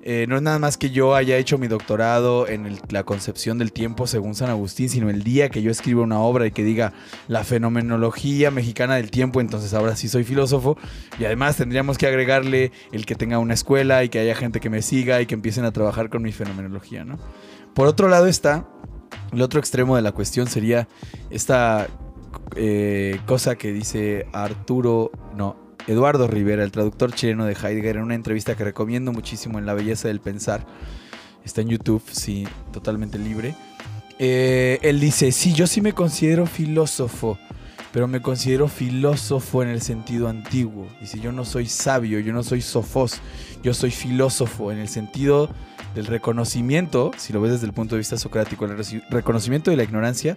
[0.07, 3.73] Eh, no es nada más que yo haya hecho mi doctorado en la concepción del
[3.73, 6.93] tiempo según San Agustín, sino el día que yo escriba una obra y que diga
[7.27, 10.77] la fenomenología mexicana del tiempo, entonces ahora sí soy filósofo.
[11.19, 14.69] Y además tendríamos que agregarle el que tenga una escuela y que haya gente que
[14.69, 17.19] me siga y que empiecen a trabajar con mi fenomenología, ¿no?
[17.73, 18.69] Por otro lado está,
[19.33, 20.87] el otro extremo de la cuestión sería
[21.31, 21.89] esta
[22.57, 28.15] eh, cosa que dice Arturo, no, Eduardo Rivera, el traductor chileno de Heidegger, en una
[28.15, 30.67] entrevista que recomiendo muchísimo en La Belleza del Pensar.
[31.45, 33.55] Está en YouTube, sí, totalmente libre.
[34.19, 37.39] Eh, él dice, sí, yo sí me considero filósofo,
[37.93, 40.87] pero me considero filósofo en el sentido antiguo.
[41.01, 43.21] Dice, yo no soy sabio, yo no soy sofós,
[43.63, 45.51] yo soy filósofo en el sentido
[45.95, 48.77] del reconocimiento, si lo ves desde el punto de vista socrático, el
[49.11, 50.37] reconocimiento de la ignorancia.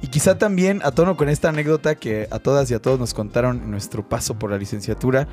[0.00, 3.14] Y quizá también a tono con esta anécdota que a todas y a todos nos
[3.14, 5.28] contaron en nuestro paso por la licenciatura,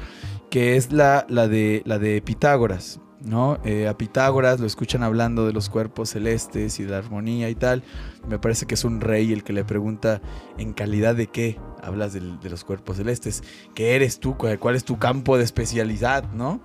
[0.49, 2.99] que es la, de, la de Pitágoras.
[3.21, 3.59] ¿no?
[3.65, 7.55] Eh, a Pitágoras lo escuchan hablando de los cuerpos celestes y de la armonía y
[7.55, 7.83] tal.
[8.27, 10.21] Me parece que es un rey el que le pregunta
[10.57, 13.43] en calidad de qué hablas de los cuerpos celestes.
[13.75, 14.37] ¿Qué eres tú?
[14.37, 16.31] ¿Cuál, cuál es tu campo de especialidad?
[16.31, 16.61] ¿no?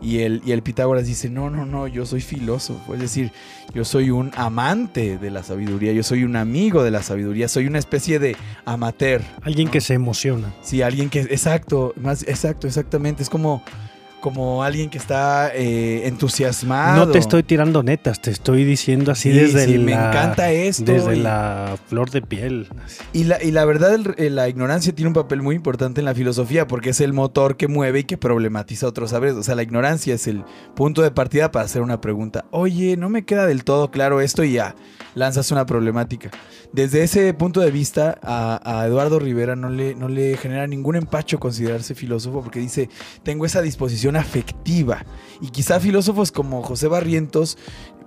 [0.00, 2.94] Y el, y el Pitágoras dice, no, no, no, yo soy filósofo.
[2.94, 3.32] Es decir,
[3.74, 7.66] yo soy un amante de la sabiduría, yo soy un amigo de la sabiduría, soy
[7.66, 9.22] una especie de amateur.
[9.42, 9.72] Alguien ¿no?
[9.72, 10.54] que se emociona.
[10.62, 13.22] Sí, alguien que, exacto, más, exacto, exactamente.
[13.22, 13.62] Es como,
[14.20, 17.06] como alguien que está eh, entusiasmado.
[17.06, 20.50] No te estoy tirando netas, te estoy diciendo así Sí, desde sí, la, me encanta
[20.50, 20.84] esto.
[20.92, 22.68] Desde y, la flor de piel.
[23.12, 26.04] y la, y la verdad, el- eh, la ignorancia tiene un papel muy importante en
[26.04, 29.36] la filosofía porque es el motor que mueve y que problematiza otros saberes.
[29.36, 32.44] O sea, la ignorancia es el punto de partida para hacer una pregunta.
[32.50, 34.74] Oye, no me queda del todo claro esto y ya,
[35.14, 36.30] lanzas una problemática.
[36.72, 40.96] Desde ese punto de vista, a, a Eduardo Rivera no le, no le genera ningún
[40.96, 42.90] empacho considerarse filósofo porque dice,
[43.22, 45.04] tengo esa disposición afectiva.
[45.40, 47.58] Y quizá filósofos como José Barrientos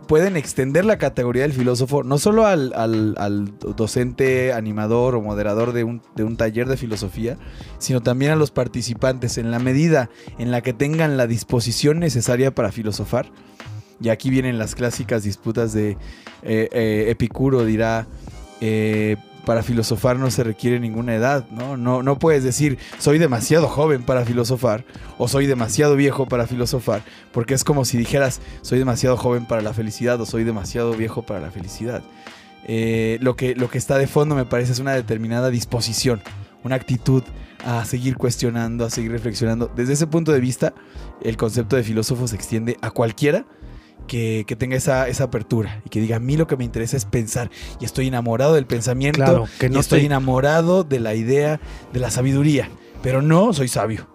[0.07, 5.85] pueden extender la categoría del filósofo no solo al, al- docente, animador o moderador de
[5.85, 7.37] un, de un taller de filosofía,
[7.77, 12.53] sino también a los participantes en la medida en la que tengan la disposición necesaria
[12.53, 13.31] para filosofar.
[14.01, 15.91] Y aquí vienen las clásicas disputas de
[16.41, 18.07] eh, eh, Epicuro dirá,
[18.59, 19.15] eh,
[19.45, 21.77] para filosofar no se requiere ninguna edad, ¿no?
[21.77, 22.03] ¿no?
[22.03, 24.85] No puedes decir, soy demasiado joven para filosofar
[25.17, 27.01] o soy demasiado viejo para filosofar,
[27.31, 31.23] porque es como si dijeras, soy demasiado joven para la felicidad o soy demasiado viejo
[31.23, 32.03] para la felicidad.
[32.65, 36.21] Eh, lo, que, lo que está de fondo me parece es una determinada disposición,
[36.63, 37.23] una actitud
[37.65, 39.71] a seguir cuestionando, a seguir reflexionando.
[39.75, 40.73] Desde ese punto de vista,
[41.21, 43.45] el concepto de filósofo se extiende a cualquiera
[44.11, 46.97] que, que tenga esa, esa apertura y que diga, a mí lo que me interesa
[46.97, 50.99] es pensar y estoy enamorado del pensamiento Claro, que y no estoy te- enamorado de
[50.99, 51.61] la idea
[51.93, 52.69] de la sabiduría,
[53.01, 54.07] pero no soy sabio.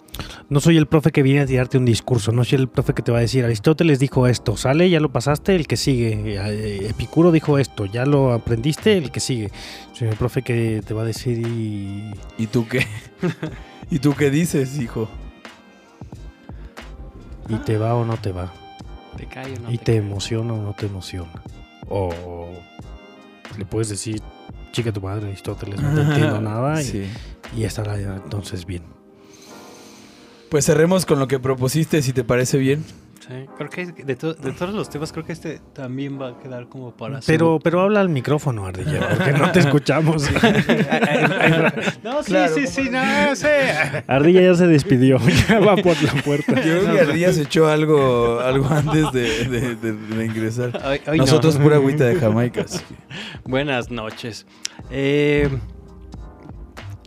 [0.49, 3.03] No soy el profe que viene a tirarte un discurso, no soy el profe que
[3.03, 6.87] te va a decir, Aristóteles dijo esto, sale, ya lo pasaste, el que sigue, Eh,
[6.91, 9.51] Epicuro dijo esto, ya lo aprendiste, el que sigue.
[9.95, 12.13] Soy el profe que te va a decir y...
[12.39, 12.87] ¿Y tú qué?
[13.91, 15.09] ¿Y tú qué dices, hijo?
[17.49, 18.53] y te va o no te va,
[19.17, 21.33] Te cae o no y te emociona o no te emociona.
[21.89, 22.51] O
[23.59, 24.21] le puedes decir,
[24.73, 27.05] chica tu madre, Aristóteles, no te entiendo nada, y, Sí.
[27.57, 28.83] y estará ya entonces bien.
[30.51, 32.85] Pues cerremos con lo que propusiste, si te parece bien.
[33.29, 36.39] Sí, creo que de, to- de todos los temas, creo que este también va a
[36.39, 40.29] quedar como para su- Pero, pero habla al micrófono, Ardilla, porque no te escuchamos.
[42.03, 44.05] No, sí, Claro, sí, sí, no, sé.
[44.07, 46.55] Ardilla ya se despidió, ya va por la puerta.
[46.55, 50.81] Yo creo que Ardillas echó algo, algo antes de, de- de- de ingresar.
[50.85, 51.25] Hoy- hoy no.
[51.25, 52.63] Nosotros pura agüita de Jamaica.
[52.63, 52.95] así que-
[53.45, 54.47] Buenas noches.
[54.91, 55.49] Eh,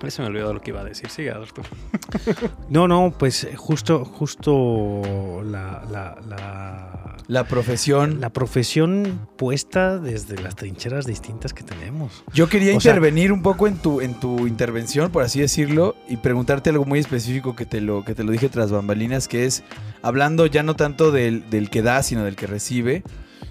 [0.09, 1.09] se me olvidó lo que iba a decir.
[1.09, 1.67] Sigue, Arturo.
[2.69, 8.19] No, no, pues eh, justo, justo la, la, la La profesión.
[8.21, 12.23] La profesión puesta desde las trincheras distintas que tenemos.
[12.33, 15.95] Yo quería O sea- intervenir un poco en tu, en tu intervención, por así decirlo,
[16.07, 19.45] y preguntarte algo muy específico que te lo, que te lo dije tras bambalinas, que
[19.45, 19.63] es
[20.01, 23.03] hablando ya no tanto del, del que da, sino del que recibe.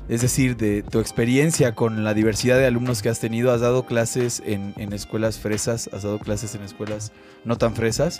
[0.09, 3.52] Es decir, de tu experiencia con la diversidad de alumnos que has tenido.
[3.52, 7.12] Has dado clases en, escuelas fresas, has dado clases en escuelas
[7.44, 8.18] no tan fresas.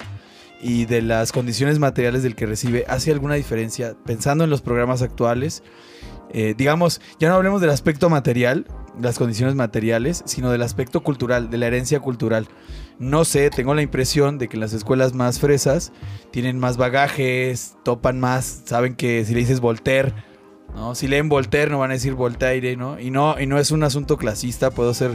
[0.61, 3.97] Y de las condiciones materiales del que recibe, ¿hace alguna diferencia?
[4.05, 5.63] Pensando en los programas actuales,
[6.31, 8.67] eh, digamos, ya no hablemos del aspecto material,
[9.01, 12.49] las condiciones materiales, sino del aspecto cultural, de la herencia cultural.
[12.99, 15.93] No sé, tengo la impresión de que las escuelas más fresas
[16.33, 20.13] tienen más bagajes, topan más, saben que si le dices Voltaire,
[20.79, 20.95] ¿no?
[20.95, 22.99] Si leen Voltaire no van a decir Voltaire, ¿no?
[23.01, 25.11] Y no, y no es un asunto clasista, puedo ser,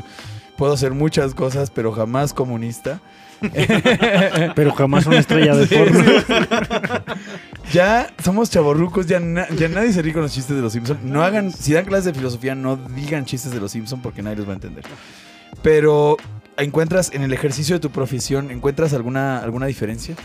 [0.58, 3.00] puedo ser muchas cosas, pero jamás comunista.
[4.56, 6.00] Pero jamás una estrella de Sí, porno.
[6.02, 6.34] sí.
[7.74, 11.04] ya somos chavorrucos, ya, na- ya nadie se ríe con los chistes de los Simpsons.
[11.04, 14.38] No hagan, si dan clases de filosofía, no digan chistes de los Simpsons porque nadie
[14.38, 14.86] los va a entender.
[15.62, 16.16] Pero
[16.58, 20.16] encuentras en el ejercicio de tu profesión, ¿encuentras alguna, alguna diferencia?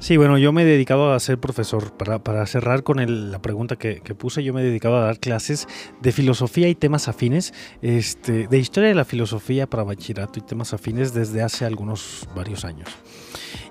[0.00, 1.92] Sí, bueno, yo me he dedicado a ser profesor.
[1.92, 5.18] Para, para cerrar con la pregunta que, que puse, yo me he dedicado a dar
[5.18, 5.66] clases
[6.00, 7.52] de filosofía y temas afines,
[7.82, 12.64] este, de historia de la filosofía para bachillerato y temas afines desde hace algunos varios
[12.64, 12.88] años.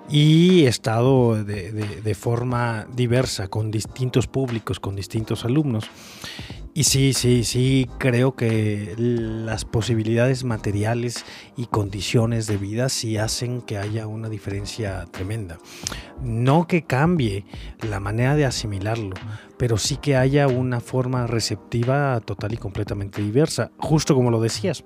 [0.10, 5.86] Y he estado de, de- de forma diversa, con distintos públicos, con distintos alumnos.
[6.74, 11.26] Y sí, sí, sí, creo que las posibilidades materiales
[11.58, 15.58] y condiciones de vida sí hacen que haya una diferencia tremenda.
[16.22, 17.46] No que cambie
[17.90, 19.16] la manera de asimilarlo,
[19.58, 24.84] pero sí que haya una forma receptiva total y completamente diversa, justo como lo decías.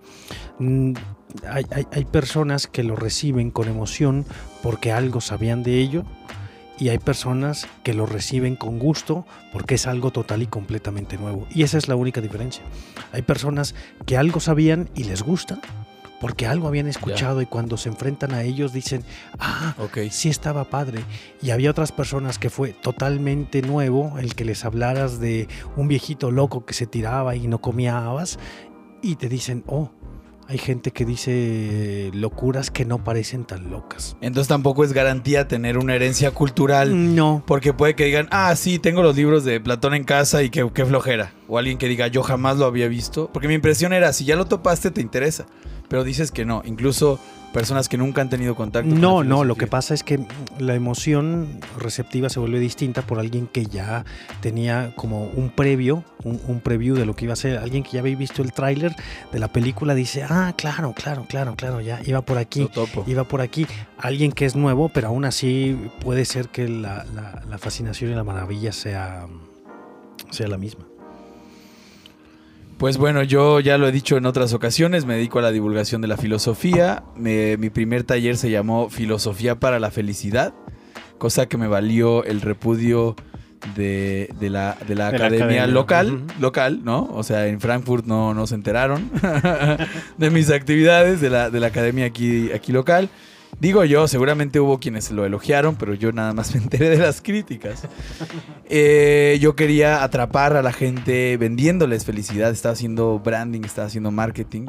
[1.50, 4.26] Hay, hay- hay personas que lo reciben con emoción
[4.62, 6.04] porque algo sabían de ello
[6.80, 11.48] y hay personas que lo reciben con gusto porque es algo total y completamente nuevo.
[11.54, 12.64] Y esa es la única diferencia.
[13.12, 13.76] Hay personas
[14.06, 15.60] que algo sabían y les gusta
[16.20, 19.04] porque algo habían escuchado y cuando se enfrentan a ellos dicen,
[19.40, 19.98] ah, Ok.
[20.12, 21.04] sí estaba padre.
[21.42, 26.30] Y había otras personas que fue totalmente nuevo el que les hablaras de un viejito
[26.30, 28.38] loco que se tiraba y no comía habas
[29.02, 29.90] y te dicen, oh,
[30.48, 34.18] hay gente que dice locuras que no parecen tan locas.
[34.22, 37.16] Entonces tampoco es garantía tener una herencia cultural.
[37.16, 40.50] No, Porque puede que digan, ah, sí, tengo los libros de Platón en casa y
[40.50, 41.34] que qué flojera.
[41.48, 43.30] O alguien que diga, yo jamás lo había visto.
[43.32, 45.46] Porque mi impresión era, si ya lo topaste, te interesa.
[45.88, 46.62] Pero dices que no.
[46.66, 47.20] Incluso
[47.54, 50.20] personas que nunca han tenido contacto con No, no, lo que pasa es que
[50.60, 54.06] la emoción receptiva se vuelve distinta por alguien que ya
[54.42, 57.92] tenía como un previo, un, un preview de lo que iba a ser, alguien que
[57.92, 58.96] ya había visto el tráiler
[59.32, 62.70] de la película dice, ah, claro, claro, claro, claro, ya iba por aquí,
[63.08, 63.68] iba por aquí.
[63.98, 68.16] Alguien que es nuevo, pero aún así puede ser que la, la- la fascinación y
[68.16, 69.28] la maravilla sea,
[70.30, 70.86] sea la misma.
[72.82, 76.02] Pues bueno, yo ya lo he dicho en otras ocasiones, me dedico a la divulgación
[76.02, 77.04] de la filosofía.
[77.16, 80.56] Me- mi primer taller se llamó Filosofía para la Felicidad,
[81.20, 83.16] cosa que me valió el repudio
[83.76, 87.08] de, de la, de la De la academia, local, local, ¿no?
[87.14, 89.12] O sea, en Frankfurt no, no se enteraron
[90.18, 93.10] de mis actividades de la, de la academia aquí, aquí local.
[93.60, 97.22] Digo yo, seguramente hubo quienes lo elogiaron, pero yo nada más me enteré de las
[97.22, 97.84] críticas.
[98.70, 104.68] Eh, yo quería atrapar a la gente vendiéndoles felicidad, estaba haciendo branding, estaba haciendo marketing.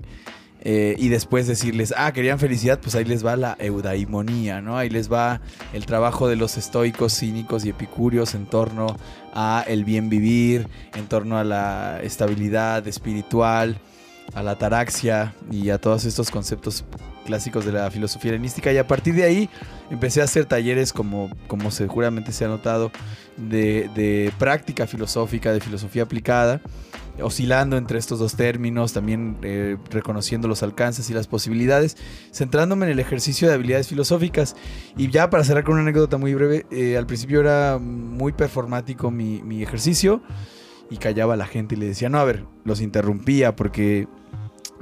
[0.65, 4.79] eh, y después decirles, ah, querían felicidad, pues ahí les va la eudaimonía, ¿no?
[4.79, 5.41] Ahí les va
[5.73, 8.97] el trabajo de los estoicos, cínicos y epicúreos en torno
[9.35, 13.79] a el bien vivir, en torno a la estabilidad espiritual,
[14.35, 16.85] a la ataraxia y a todos estos conceptos
[17.23, 18.73] clásicos de la filosofía helenística.
[18.73, 19.51] Y a partir de ahí
[19.91, 22.91] empecé a hacer talleres, como, como seguramente se ha notado,
[23.37, 26.61] de, práctica filosófica, de filosofía aplicada,
[27.21, 31.97] oscilando entre estos dos términos, también eh, reconociendo los alcances y las posibilidades,
[32.33, 34.57] centrándome en el ejercicio de habilidades filosóficas.
[34.97, 39.11] Y ya para cerrar con una anécdota muy breve, eh, al principio era muy performático
[39.11, 40.23] mi, mi ejercicio
[40.91, 44.09] y callaba a la gente y le decía, no, a ver, los interrumpía porque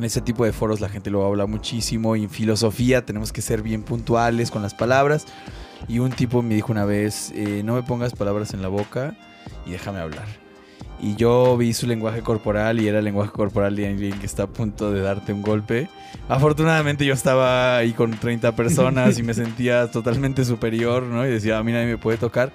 [0.00, 3.42] en ese tipo de foros la gente lo habla muchísimo y en filosofía tenemos que
[3.42, 5.26] ser bien puntuales con las palabras.
[5.88, 9.16] Y un tipo me dijo una vez, eh, no me pongas palabras en la boca
[9.66, 10.26] y déjame hablar.
[11.02, 14.44] Y yo vi su lenguaje corporal y era el lenguaje corporal de alguien que está
[14.44, 15.88] a punto de darte un golpe.
[16.28, 21.26] Afortunadamente yo estaba ahí con 30 personas y me sentía totalmente superior, ¿no?
[21.26, 22.52] Y decía, a mí nadie me puede tocar.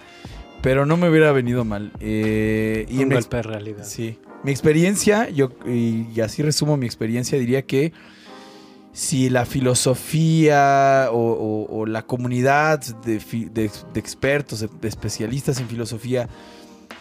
[0.62, 1.92] Pero no me hubiera venido mal.
[2.00, 3.84] Eh, y un golpe de realidad.
[3.84, 4.18] Sí.
[4.46, 7.94] Mi experiencia, yo, y, así resumo mi experiencia, diría que
[8.94, 13.16] si la filosofía o, la comunidad de,
[13.96, 16.30] expertos, de, especialistas en filosofía,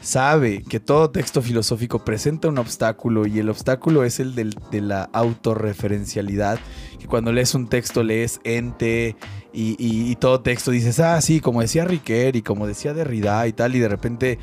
[0.01, 4.81] sabe que todo texto filosófico presenta un obstáculo y el obstáculo es el del- de
[4.81, 6.59] la autorreferencialidad,
[6.99, 9.16] que cuando lees un texto lees ente
[9.53, 13.47] y, y- y todo texto dices, ah, sí, como decía Riquet y como decía Derrida
[13.47, 14.39] y tal, y de repente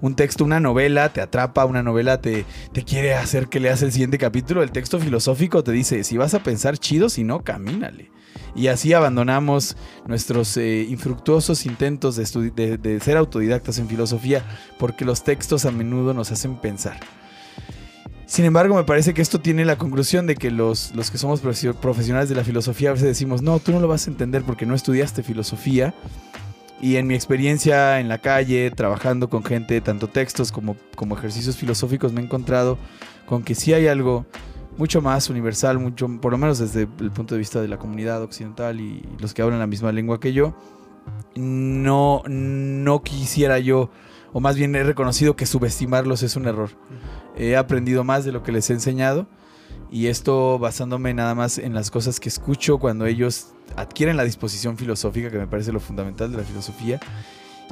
[0.00, 3.92] un texto, una novela te atrapa, una novela te, te quiere hacer que leas el
[3.92, 8.10] siguiente capítulo, el texto filosófico te dice, si vas a pensar chido, si no, camínale.
[8.54, 14.44] Y así abandonamos nuestros eh, infructuosos intentos de, ser autodidactas en filosofía
[14.78, 16.98] porque los textos a menudo nos hacen pensar.
[18.26, 21.40] Sin embargo, me parece que esto tiene la conclusión de que los, los que somos
[21.40, 24.42] profesio- profesionales de la filosofía a veces decimos, no, tú no lo vas a entender
[24.42, 25.94] porque no estudiaste filosofía.
[26.80, 31.56] Y en mi experiencia en la calle, trabajando con gente, tanto textos como, como ejercicios
[31.56, 32.78] filosóficos, me he encontrado
[33.26, 34.26] con que sí hay algo
[34.76, 38.22] mucho más universal, mucho, por lo menos desde el punto de vista de la comunidad
[38.22, 40.54] occidental y los que hablan la misma lengua que yo.
[41.34, 43.90] No, no quisiera yo,
[44.32, 46.70] o más bien he reconocido que subestimarlos es un error.
[47.36, 49.26] He aprendido más de lo que les he enseñado
[49.90, 54.76] y esto basándome nada más en las cosas que escucho cuando ellos adquieren la disposición
[54.78, 57.00] filosófica, que me parece lo fundamental de la filosofía,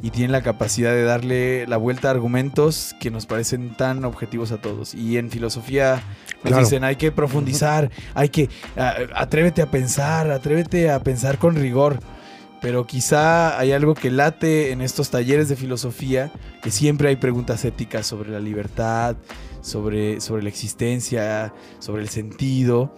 [0.01, 4.51] y tienen la capacidad de darle la vuelta a argumentos que nos parecen tan objetivos
[4.51, 4.93] a todos.
[4.93, 6.03] Y en filosofía
[6.43, 6.59] nos Claro.
[6.63, 11.99] dicen, hay que profundizar, hay que, a- atrévete a pensar, atrévete a pensar con rigor.
[12.61, 16.31] Pero quizá hay algo que late en estos talleres de filosofía,
[16.63, 19.15] que siempre hay preguntas éticas sobre la libertad,
[19.61, 22.93] sobre, sobre la existencia, sobre el sentido.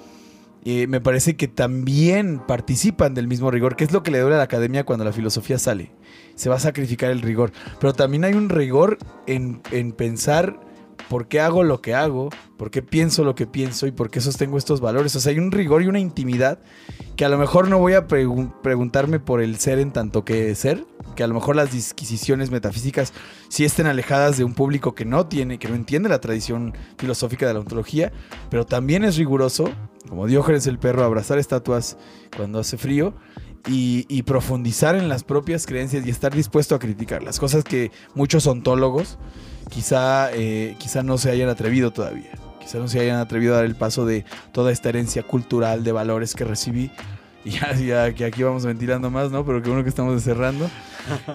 [0.70, 4.36] Eh, me parece que también participan del mismo rigor, que es lo que le duele
[4.36, 5.94] a la academia cuando la filosofía sale.
[6.36, 7.54] Se va a sacrificar el rigor.
[7.80, 10.60] Pero también hay un rigor en, en pensar
[11.08, 14.20] por qué hago lo que hago, por qué pienso lo que pienso y por qué
[14.20, 15.16] sostengo estos valores.
[15.16, 16.60] O sea, hay un rigor y una intimidad
[17.16, 20.54] que a lo mejor no voy a pregun- preguntarme por el ser en tanto que
[20.54, 20.84] ser,
[21.16, 23.14] que a lo mejor las disquisiciones metafísicas
[23.48, 27.48] sí estén alejadas de un público que no tiene, que no entiende la tradición filosófica
[27.48, 28.12] de la ontología,
[28.50, 29.72] pero también es riguroso,
[30.08, 31.98] como Diógenes el perro, abrazar estatuas
[32.36, 33.14] cuando hace frío
[33.68, 37.92] y, y profundizar en las propias creencias y estar dispuesto a criticar las cosas que
[38.16, 39.18] muchos ontólogos
[39.70, 42.32] quizá, eh, quizá no se hayan atrevido todavía.
[42.62, 45.92] Quizá no se hayan atrevido a dar el paso de toda esta herencia cultural de
[45.94, 46.92] valores que recibí.
[47.46, 49.46] Y ya, ya que aquí vamos ventilando más, ¿no?
[49.46, 50.70] Pero qué bueno que estamos cerrando.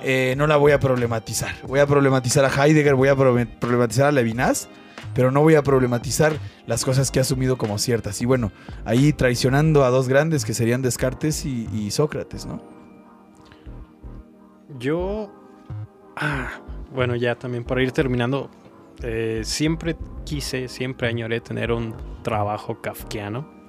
[0.02, 1.54] Eh, no la voy a problematizar.
[1.66, 4.68] Voy a problematizar a Heidegger, voy a proble- problematizar a Levinas,
[5.14, 6.32] pero no voy a problematizar
[6.66, 8.20] las cosas que he asumido como ciertas.
[8.22, 8.52] Y bueno,
[8.84, 12.62] ahí traicionando a dos grandes que serían Descartes y, y Sócrates, ¿no?
[14.78, 15.30] Yo.
[16.16, 16.50] Ah,
[16.94, 18.50] bueno, ya también para ir terminando.
[19.02, 23.61] eh, siempre quise, siempre añoré tener un trabajo kafkiano.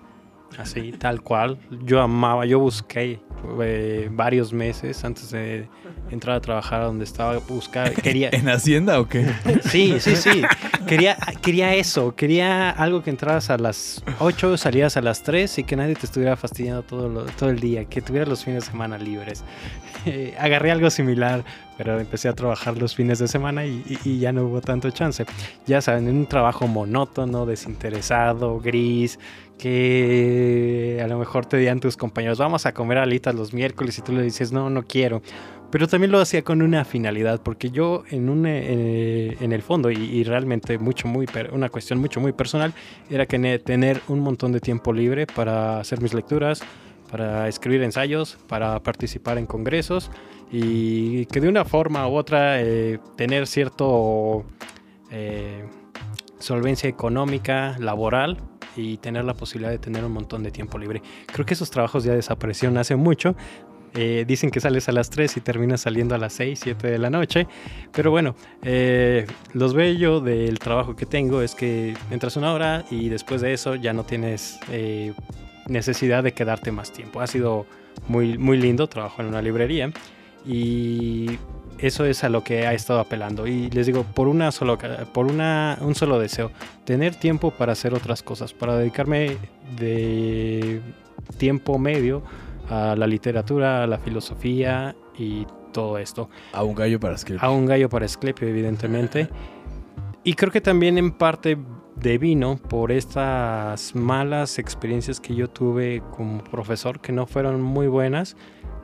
[0.58, 1.58] Así, tal cual.
[1.84, 3.20] Yo amaba, yo busqué
[3.62, 5.68] eh, varios meses antes de
[6.12, 7.38] entrar a trabajar donde estaba.
[7.40, 8.30] Buscar, quería.
[8.32, 9.26] ¿En Hacienda o qué?
[9.64, 10.42] Sí, sí, sí.
[10.88, 12.16] Quería, quería eso.
[12.16, 16.06] Quería algo que entraras a las 8, salías a las 3 y que nadie te
[16.06, 17.86] estuviera fastidiando todo, lo- todo el día.
[17.86, 19.44] Que tuvieras los fines de semana libres.
[20.06, 21.44] Eh, agarré algo similar,
[21.78, 25.26] pero empecé a trabajar los fines de semana y, ya no hubo tanto chance.
[25.66, 29.20] Ya saben, en un trabajo monótono, desinteresado, gris,
[29.58, 34.02] que a lo mejor te digan tus compañeros, vamos a comer alitas los miércoles y
[34.02, 35.22] tú le dices, no, no quiero
[35.74, 39.90] pero también lo hacía con una finalidad, porque yo en, un, eh, en el fondo,
[39.90, 42.76] y, y realmente mucho, muy una cuestión mucho, muy personal,
[43.10, 46.62] era que ne- tener un montón de tiempo libre para hacer mis lecturas,
[47.14, 50.10] para escribir ensayos, para participar en congresos,
[50.52, 54.44] y que de una forma u otra eh, tener cierto
[55.12, 55.64] eh,
[56.40, 58.38] solvencia económica, laboral,
[58.76, 61.04] y tener la posibilidad de tener un montón de tiempo libre.
[61.28, 63.36] Creo que esos trabajos ya desaparecieron hace mucho,
[63.94, 66.98] eh, dicen que sales a las 3 y terminas saliendo a las 6, 7 de
[66.98, 67.46] la noche.
[67.92, 73.10] Pero bueno, eh, los bello del trabajo que tengo es que entras una hora y
[73.10, 75.14] después de eso ya no tienes eh,
[75.68, 77.22] necesidad de quedarte más tiempo.
[77.22, 77.66] Ha sido
[78.08, 79.92] muy, muy lindo, trabajo en una librería
[80.46, 81.38] y
[81.80, 83.48] eso es a lo que ha estado apelando.
[83.48, 84.78] Y les digo, por, una solo,
[85.14, 86.52] por una, un solo deseo,
[86.86, 89.38] tener tiempo para hacer otras cosas, para dedicarme
[89.78, 90.82] de
[91.38, 92.24] tiempo medio
[92.70, 96.30] a la literatura, a la filosofía y todo esto.
[96.54, 97.44] A un gallo para escribir.
[97.44, 99.30] A un gallo para Esclepio, evidentemente.
[100.24, 101.58] Y creo que también en parte
[101.96, 107.88] de vino por estas malas experiencias que yo tuve como profesor, que no fueron muy
[107.88, 108.36] buenas.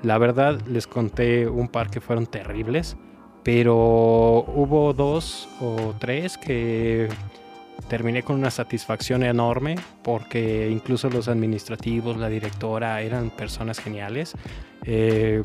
[0.03, 2.97] La verdad, les conté un par que fueron terribles,
[3.43, 7.09] pero hubo dos o tres que
[7.87, 14.33] terminé con una satisfacción enorme porque incluso los administrativos, la directora eran personas geniales.
[14.85, 15.43] Eh,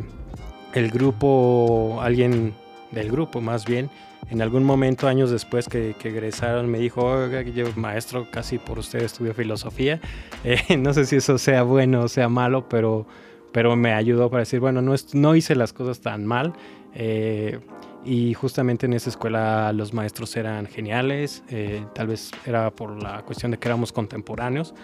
[0.74, 2.54] el grupo, alguien
[2.90, 3.90] del grupo más bien.
[4.30, 9.02] En algún momento, años después que, que egresaron, me dijo, yo maestro, casi por usted
[9.02, 10.00] estudio filosofía.
[10.44, 13.06] Eh, no sé si eso sea bueno o sea malo, pero,
[13.50, 16.52] pero me ayudó para decir, bueno, no, no hice las cosas tan mal.
[16.94, 17.60] Eh,
[18.04, 23.22] y justamente en esa escuela los maestros eran geniales, eh, tal vez era por la
[23.22, 24.74] cuestión de que éramos contemporáneos,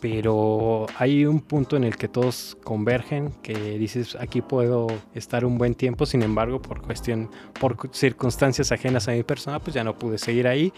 [0.00, 5.58] pero hay un punto en el que todos convergen, que dices, aquí puedo estar un
[5.58, 9.84] buen tiempo, sin embargo, por cuestión, por cu- circunstancias ajenas a mi persona, pues ya
[9.84, 10.72] no pude seguir ahí.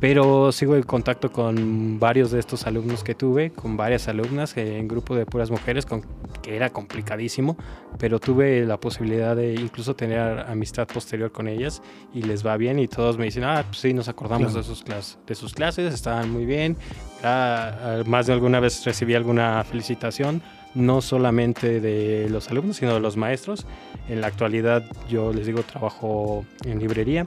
[0.00, 4.78] Pero sigo en contacto con varios de estos alumnos que tuve, con varias alumnas eh,
[4.78, 6.02] en grupo de puras mujeres, con,
[6.42, 7.56] que era complicadísimo,
[7.98, 11.82] pero tuve la posibilidad de incluso tener amistad posterior con ellas
[12.14, 14.58] y les va bien y todos me dicen, ah, pues sí, nos acordamos Claro.
[14.68, 14.84] de, sus
[15.26, 16.76] de sus clases, estaban muy bien.
[17.22, 20.40] Ah, más de alguna vez recibí alguna felicitación,
[20.74, 23.66] no solamente de los alumnos, sino de los maestros.
[24.08, 27.26] En la actualidad yo les digo, trabajo en librería,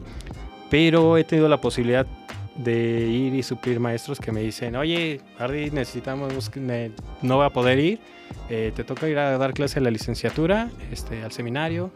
[0.70, 2.08] pero he tenido la posibilidad
[2.56, 6.52] de ir y suplir maestros que me dicen, oye, Hardy, necesitamos,
[7.22, 8.00] no va a poder ir,
[8.50, 11.92] eh, te toca ir a dar clase a la licenciatura, este, al seminario,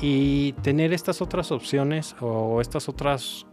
[0.00, 3.46] y tener estas otras opciones o estas otras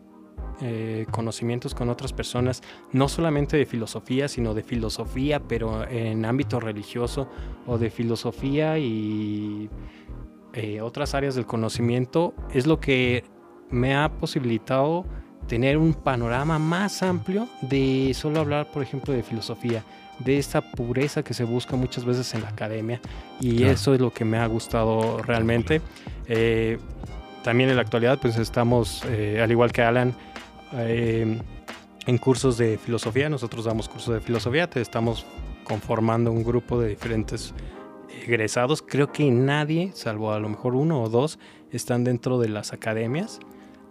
[0.62, 2.62] eh, conocimientos con otras personas,
[2.92, 7.30] no solamente de filosofía, sino de filosofía, pero en ámbito religioso,
[7.66, 9.70] o de filosofía y
[10.54, 13.24] eh, otras áreas del conocimiento, es lo que
[13.70, 15.06] me ha posibilitado
[15.48, 19.84] tener un panorama más amplio de solo hablar, por ejemplo, de filosofía,
[20.20, 23.00] de esta pureza que se busca muchas veces en la academia
[23.40, 23.74] y Claro.
[23.74, 25.82] eso es lo que me ha gustado realmente.
[26.28, 26.80] Eh,
[27.44, 30.14] también en la actualidad, pues estamos, eh, al igual que Alan,
[30.74, 31.40] eh,
[32.06, 33.30] en cursos de filosofía.
[33.30, 35.26] Nosotros damos cursos de filosofía, te estamos
[35.64, 37.54] conformando un grupo de diferentes
[38.24, 38.82] egresados.
[38.82, 41.40] Creo que nadie, salvo a lo mejor uno o dos,
[41.72, 43.40] están dentro de las academias,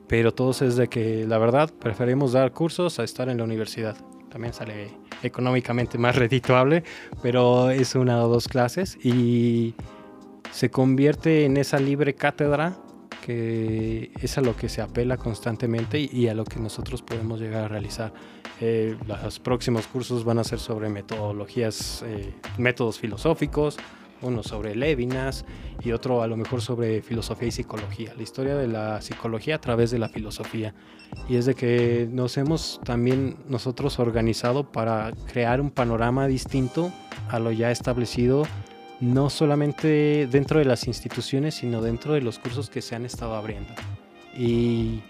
[0.09, 3.97] pero todos es de que la verdad preferimos dar cursos a estar en la universidad.
[4.31, 4.91] También sale
[5.23, 6.85] económicamente más redituable,
[7.23, 9.75] pero es una o dos clases y
[10.51, 12.77] se convierte en esa libre cátedra
[13.27, 17.65] que es a lo que se apela constantemente y- a lo que nosotros podemos llegar
[17.65, 18.13] a realizar.
[18.61, 23.79] Eh, los próximos cursos van a ser sobre metodologías, eh, métodos filosóficos,
[24.23, 25.45] uno sobre Levinas
[25.83, 29.61] y otro a lo mejor sobre filosofía y psicología, la historia de la psicología a
[29.61, 30.73] través de la filosofía.
[31.29, 36.93] Y es de que nos hemos también nosotros organizado para crear un panorama distinto
[37.29, 38.47] a lo ya establecido,
[39.01, 43.35] no solamente dentro de las instituciones, sino dentro de los cursos que se han estado
[43.35, 43.73] abriendo.
[44.37, 45.03] Y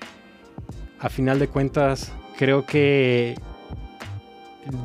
[0.99, 3.37] a final de cuentas, creo que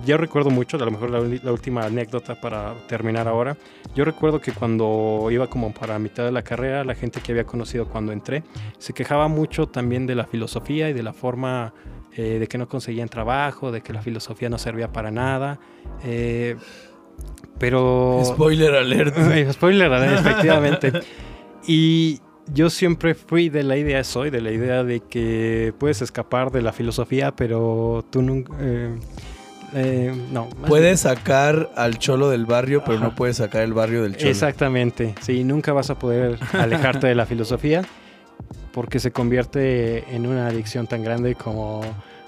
[0.05, 3.57] yo recuerdo mucho, a lo mejor la, última anécdota para terminar ahora.
[3.95, 7.45] Yo recuerdo que cuando iba como para mitad de la carrera, la gente que había
[7.45, 8.43] conocido cuando entré
[8.77, 11.73] se quejaba mucho también de la filosofía y de la forma
[12.15, 15.59] eh, de que no conseguían trabajo, de que la filosofía no servía para nada.
[16.03, 16.57] eh,
[17.57, 19.15] pero Spoiler alert.
[19.53, 20.91] Spoiler, alert, efectivamente.
[21.67, 22.19] Y
[22.53, 26.61] yo siempre fui de la idea, soy de la idea de que puedes escapar de
[26.61, 28.53] la filosofía, pero tú nunca...
[28.59, 28.95] eh,
[29.73, 30.49] eh, no.
[30.67, 33.05] Puedes sacar al cholo del barrio, pero Ajá.
[33.07, 34.29] no puedes sacar el barrio del cholo.
[34.29, 35.15] Exactamente.
[35.21, 37.83] Sí, nunca vas a poder alejarte de la filosofía
[38.73, 41.81] porque se convierte en una adicción tan grande como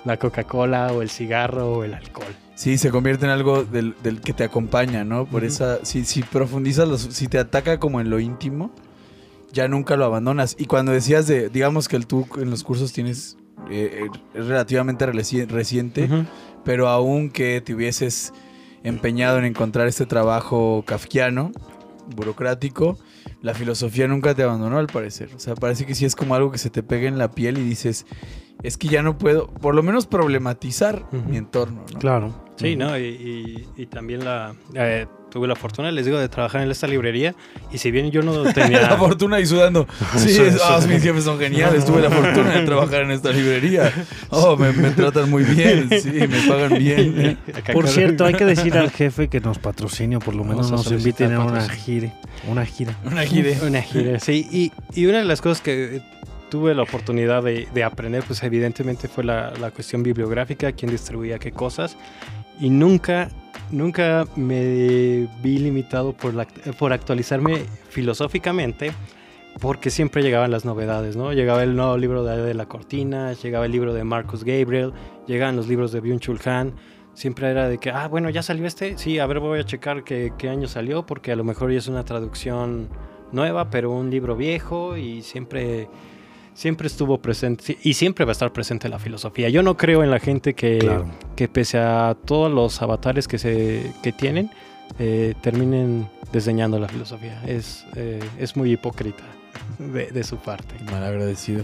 [0.06, 2.34] la Coca-Cola o el cigarro o el alcohol.
[2.56, 5.26] Sí, se convierte en algo del, del que te acompaña, ¿no?
[5.26, 5.52] Por Ujú.
[5.52, 8.72] esa, si, si profundizas, los- si te ataca como en lo íntimo,
[9.52, 10.56] ya nunca lo abandonas.
[10.60, 13.38] Y cuando decías de, digamos que el tú en los cursos tienes,
[13.70, 16.26] eh, eh, es relativamente reci- reciente, Ujú.
[16.64, 18.34] pero aún que te hubieses
[18.84, 21.52] empeñado en encontrar este trabajo kafkiano,
[22.16, 22.98] burocrático,
[23.42, 25.30] la filosofía nunca te abandonó al parecer.
[25.36, 27.58] O sea, parece que sí es como algo que se te pega en la piel
[27.58, 28.06] y dices,
[28.64, 32.00] es que ya no puedo, por lo menos problematizar mi entorno, ¿no?
[32.00, 32.44] Claro.
[32.56, 32.98] Sí, ¿no?
[32.98, 36.86] Y, y- y también la, eh, tuve la fortuna, les digo, de trabajar en esta
[36.86, 37.34] librería.
[37.72, 38.82] Y si bien yo no tenía...
[38.82, 39.88] La fortuna y sudando.
[40.18, 41.84] Sí, es- ah, mis jefes son geniales.
[41.84, 43.92] Tuve la fortuna de trabajar en esta librería.
[44.30, 45.90] Oh, me, me tratan muy bien.
[46.00, 47.40] Sí, me pagan bien.
[47.58, 50.70] Acá Por cierto, hay que decir al jefe que nos patrocine o por lo menos
[50.70, 52.14] Vamos nos inviten a una gira.
[52.48, 52.96] Una gira.
[53.04, 53.58] Una gire.
[53.66, 54.48] Una gira, sí.
[54.52, 56.02] Y, y una de las cosas que eh,
[56.54, 61.40] tuve la oportunidad de, de aprender, pues evidentemente fue la, la cuestión bibliográfica, quién distribuía
[61.40, 61.98] qué cosas.
[62.60, 63.30] Y nunca,
[63.72, 66.46] nunca me vi limitado por, la,
[66.78, 68.92] por actualizarme filosóficamente,
[69.60, 71.34] porque siempre llegaban las novedades, ¿no?
[71.34, 74.94] Llegaba el nuevo libro de, de la Cortina, llegaba el libro de Marcus Gabriel,
[75.26, 76.76] llegaban los libros de Byung-Chul Han.
[77.16, 78.96] Siempre era de que, ah, bueno, ya salió este.
[79.00, 81.80] Sí, a ver, voy a checar qué, qué año salió, porque a lo mejor ya
[81.80, 82.90] es una traducción
[83.32, 85.90] nueva, pero un libro viejo y siempre
[86.54, 89.50] siempre estuvo presente y siempre va a estar presente la filosofía.
[89.50, 91.06] Yo no creo en la gente que, Claro.
[91.36, 94.50] que pese a todos los avatares que, se, que tienen,
[95.00, 97.42] eh, terminen desdeñando la filosofía.
[97.46, 99.24] Es, eh, es muy hipócrita
[99.80, 100.76] de, de su parte.
[100.92, 101.64] Mal agradecido.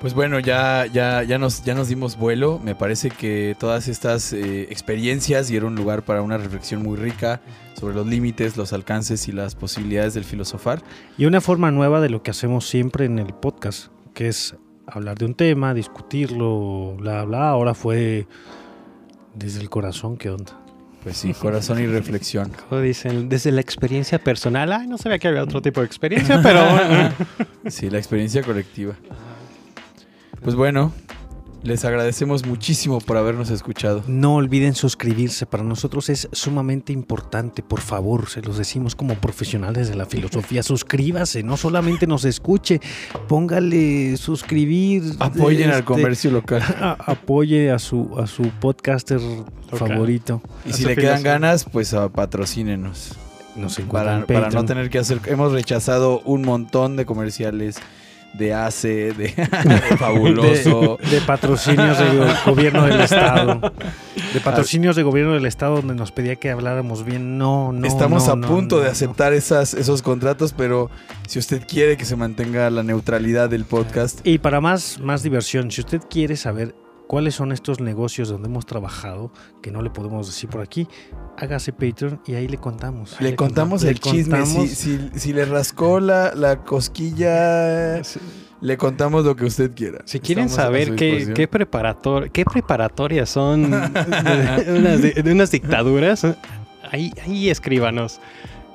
[0.00, 2.60] Pues bueno, ya, ya, ya, nos, ya nos dimos vuelo.
[2.62, 7.40] Me parece que todas estas eh, experiencias dieron lugar para una reflexión muy rica
[7.74, 10.82] sobre los límites, los alcances y las posibilidades del filosofar.
[11.16, 14.54] Y una forma nueva de lo que hacemos siempre en el podcast, que es
[14.86, 17.48] hablar de un tema, discutirlo, bla, bla.
[17.50, 18.28] Ahora fue
[19.34, 20.60] desde el corazón, ¿qué onda?
[21.02, 22.52] Pues sí, corazón y reflexión.
[22.68, 26.40] Como dicen, desde la experiencia personal, ay, no sabía que había otro tipo de experiencia,
[26.40, 27.12] pero bueno.
[27.66, 28.94] Sí, la experiencia colectiva.
[30.42, 30.92] Pues bueno,
[31.62, 34.04] les agradecemos muchísimo por habernos escuchado.
[34.06, 39.88] No olviden suscribirse, para nosotros es sumamente importante, por favor, se los decimos como profesionales
[39.88, 42.80] de la filosofía, suscríbase, no solamente nos escuche,
[43.26, 45.02] póngale suscribir.
[45.18, 46.62] Apoyen al este, comercio local.
[46.80, 49.20] a- apoye a su, a su podcaster
[49.72, 50.40] favorito.
[50.64, 53.14] Y si le quedan ganas, pues a patrocínenos.
[53.56, 55.20] Nos encuentran Para, en para no tener que hacer.
[55.26, 57.80] Hemos rechazado un montón de comerciales
[58.34, 60.98] de ACE, de, de Fabuloso.
[61.02, 63.72] De, de patrocinios del gobierno del estado.
[64.32, 67.38] De patrocinios de gobierno del estado donde nos pedía que habláramos bien.
[67.38, 67.86] No, no.
[67.86, 70.90] Estamos no, a no, punto no, de aceptar esas, esos contratos, pero
[71.26, 75.70] si usted quiere que se mantenga la neutralidad del podcast, Y para más, más diversión,
[75.70, 76.74] si usted quiere saber
[77.08, 79.32] cuáles son estos negocios donde hemos trabajado,
[79.62, 80.86] que no le podemos decir por aquí,
[81.36, 83.16] hágase Patreon y ahí le contamos.
[83.20, 84.22] le contamos el le chisme.
[84.46, 88.00] Si, contamos- si- si le rascó la, la cosquilla,
[88.60, 90.02] le contamos lo que usted quiera.
[90.04, 96.26] Si quieren Estamos saber qué, qué, preparator, qué preparatorias son de unas, de unas dictaduras,
[96.92, 98.20] ahí, ahí escríbanos.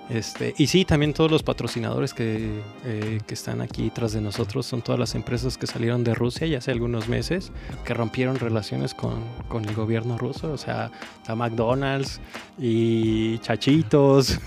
[0.10, 4.66] Este, y sí, también todos los patrocinadores que, eh, que están aquí tras de nosotros
[4.66, 7.52] son todas las empresas que salieron de Rusia ya hace algunos meses,
[7.86, 10.92] que rompieron relaciones con, con el gobierno ruso, o sea,
[11.26, 12.20] a McDonald's
[12.60, 14.40] y Chachitos.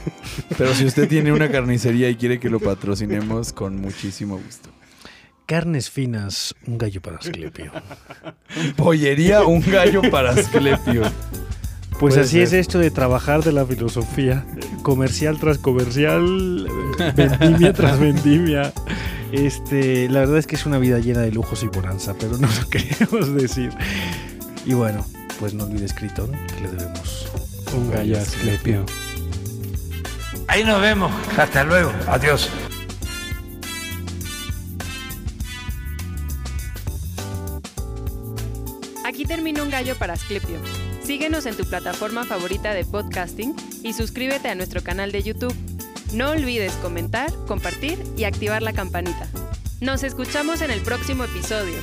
[0.59, 4.71] Pero si usted tiene una carnicería y quiere que lo patrocinemos, con muchísimo gusto.
[5.47, 7.71] Carnes finas, un gallo para Asclepio.
[8.77, 11.03] Pollería, un gallo para Asclepio.
[11.99, 12.43] Pues Puede así ser.
[12.43, 14.45] es esto de trabajar de la filosofía.
[14.83, 16.69] Comercial tras comercial,
[17.17, 18.73] vendimia tras vendimia.
[19.33, 22.47] Este, la verdad es que es una vida llena de lujos y bonanza, pero no
[22.47, 23.71] lo queremos decir.
[24.67, 25.07] Y bueno,
[25.41, 27.29] pues no olvide Criton, que le debemos
[27.75, 28.85] Un gallo Asclepio.
[30.49, 31.11] Ahí nos vemos.
[31.37, 31.93] Hasta luego.
[32.09, 32.51] Adiós.
[39.05, 40.59] Aquí termina un gallo para Asclepio.
[41.07, 43.55] Síguenos en tu plataforma favorita de podcasting
[43.85, 45.55] y suscríbete a nuestro canal de YouTube.
[46.13, 49.29] No olvides comentar, compartir y activar la campanita.
[49.81, 51.77] Nos escuchamos en el próximo episodio.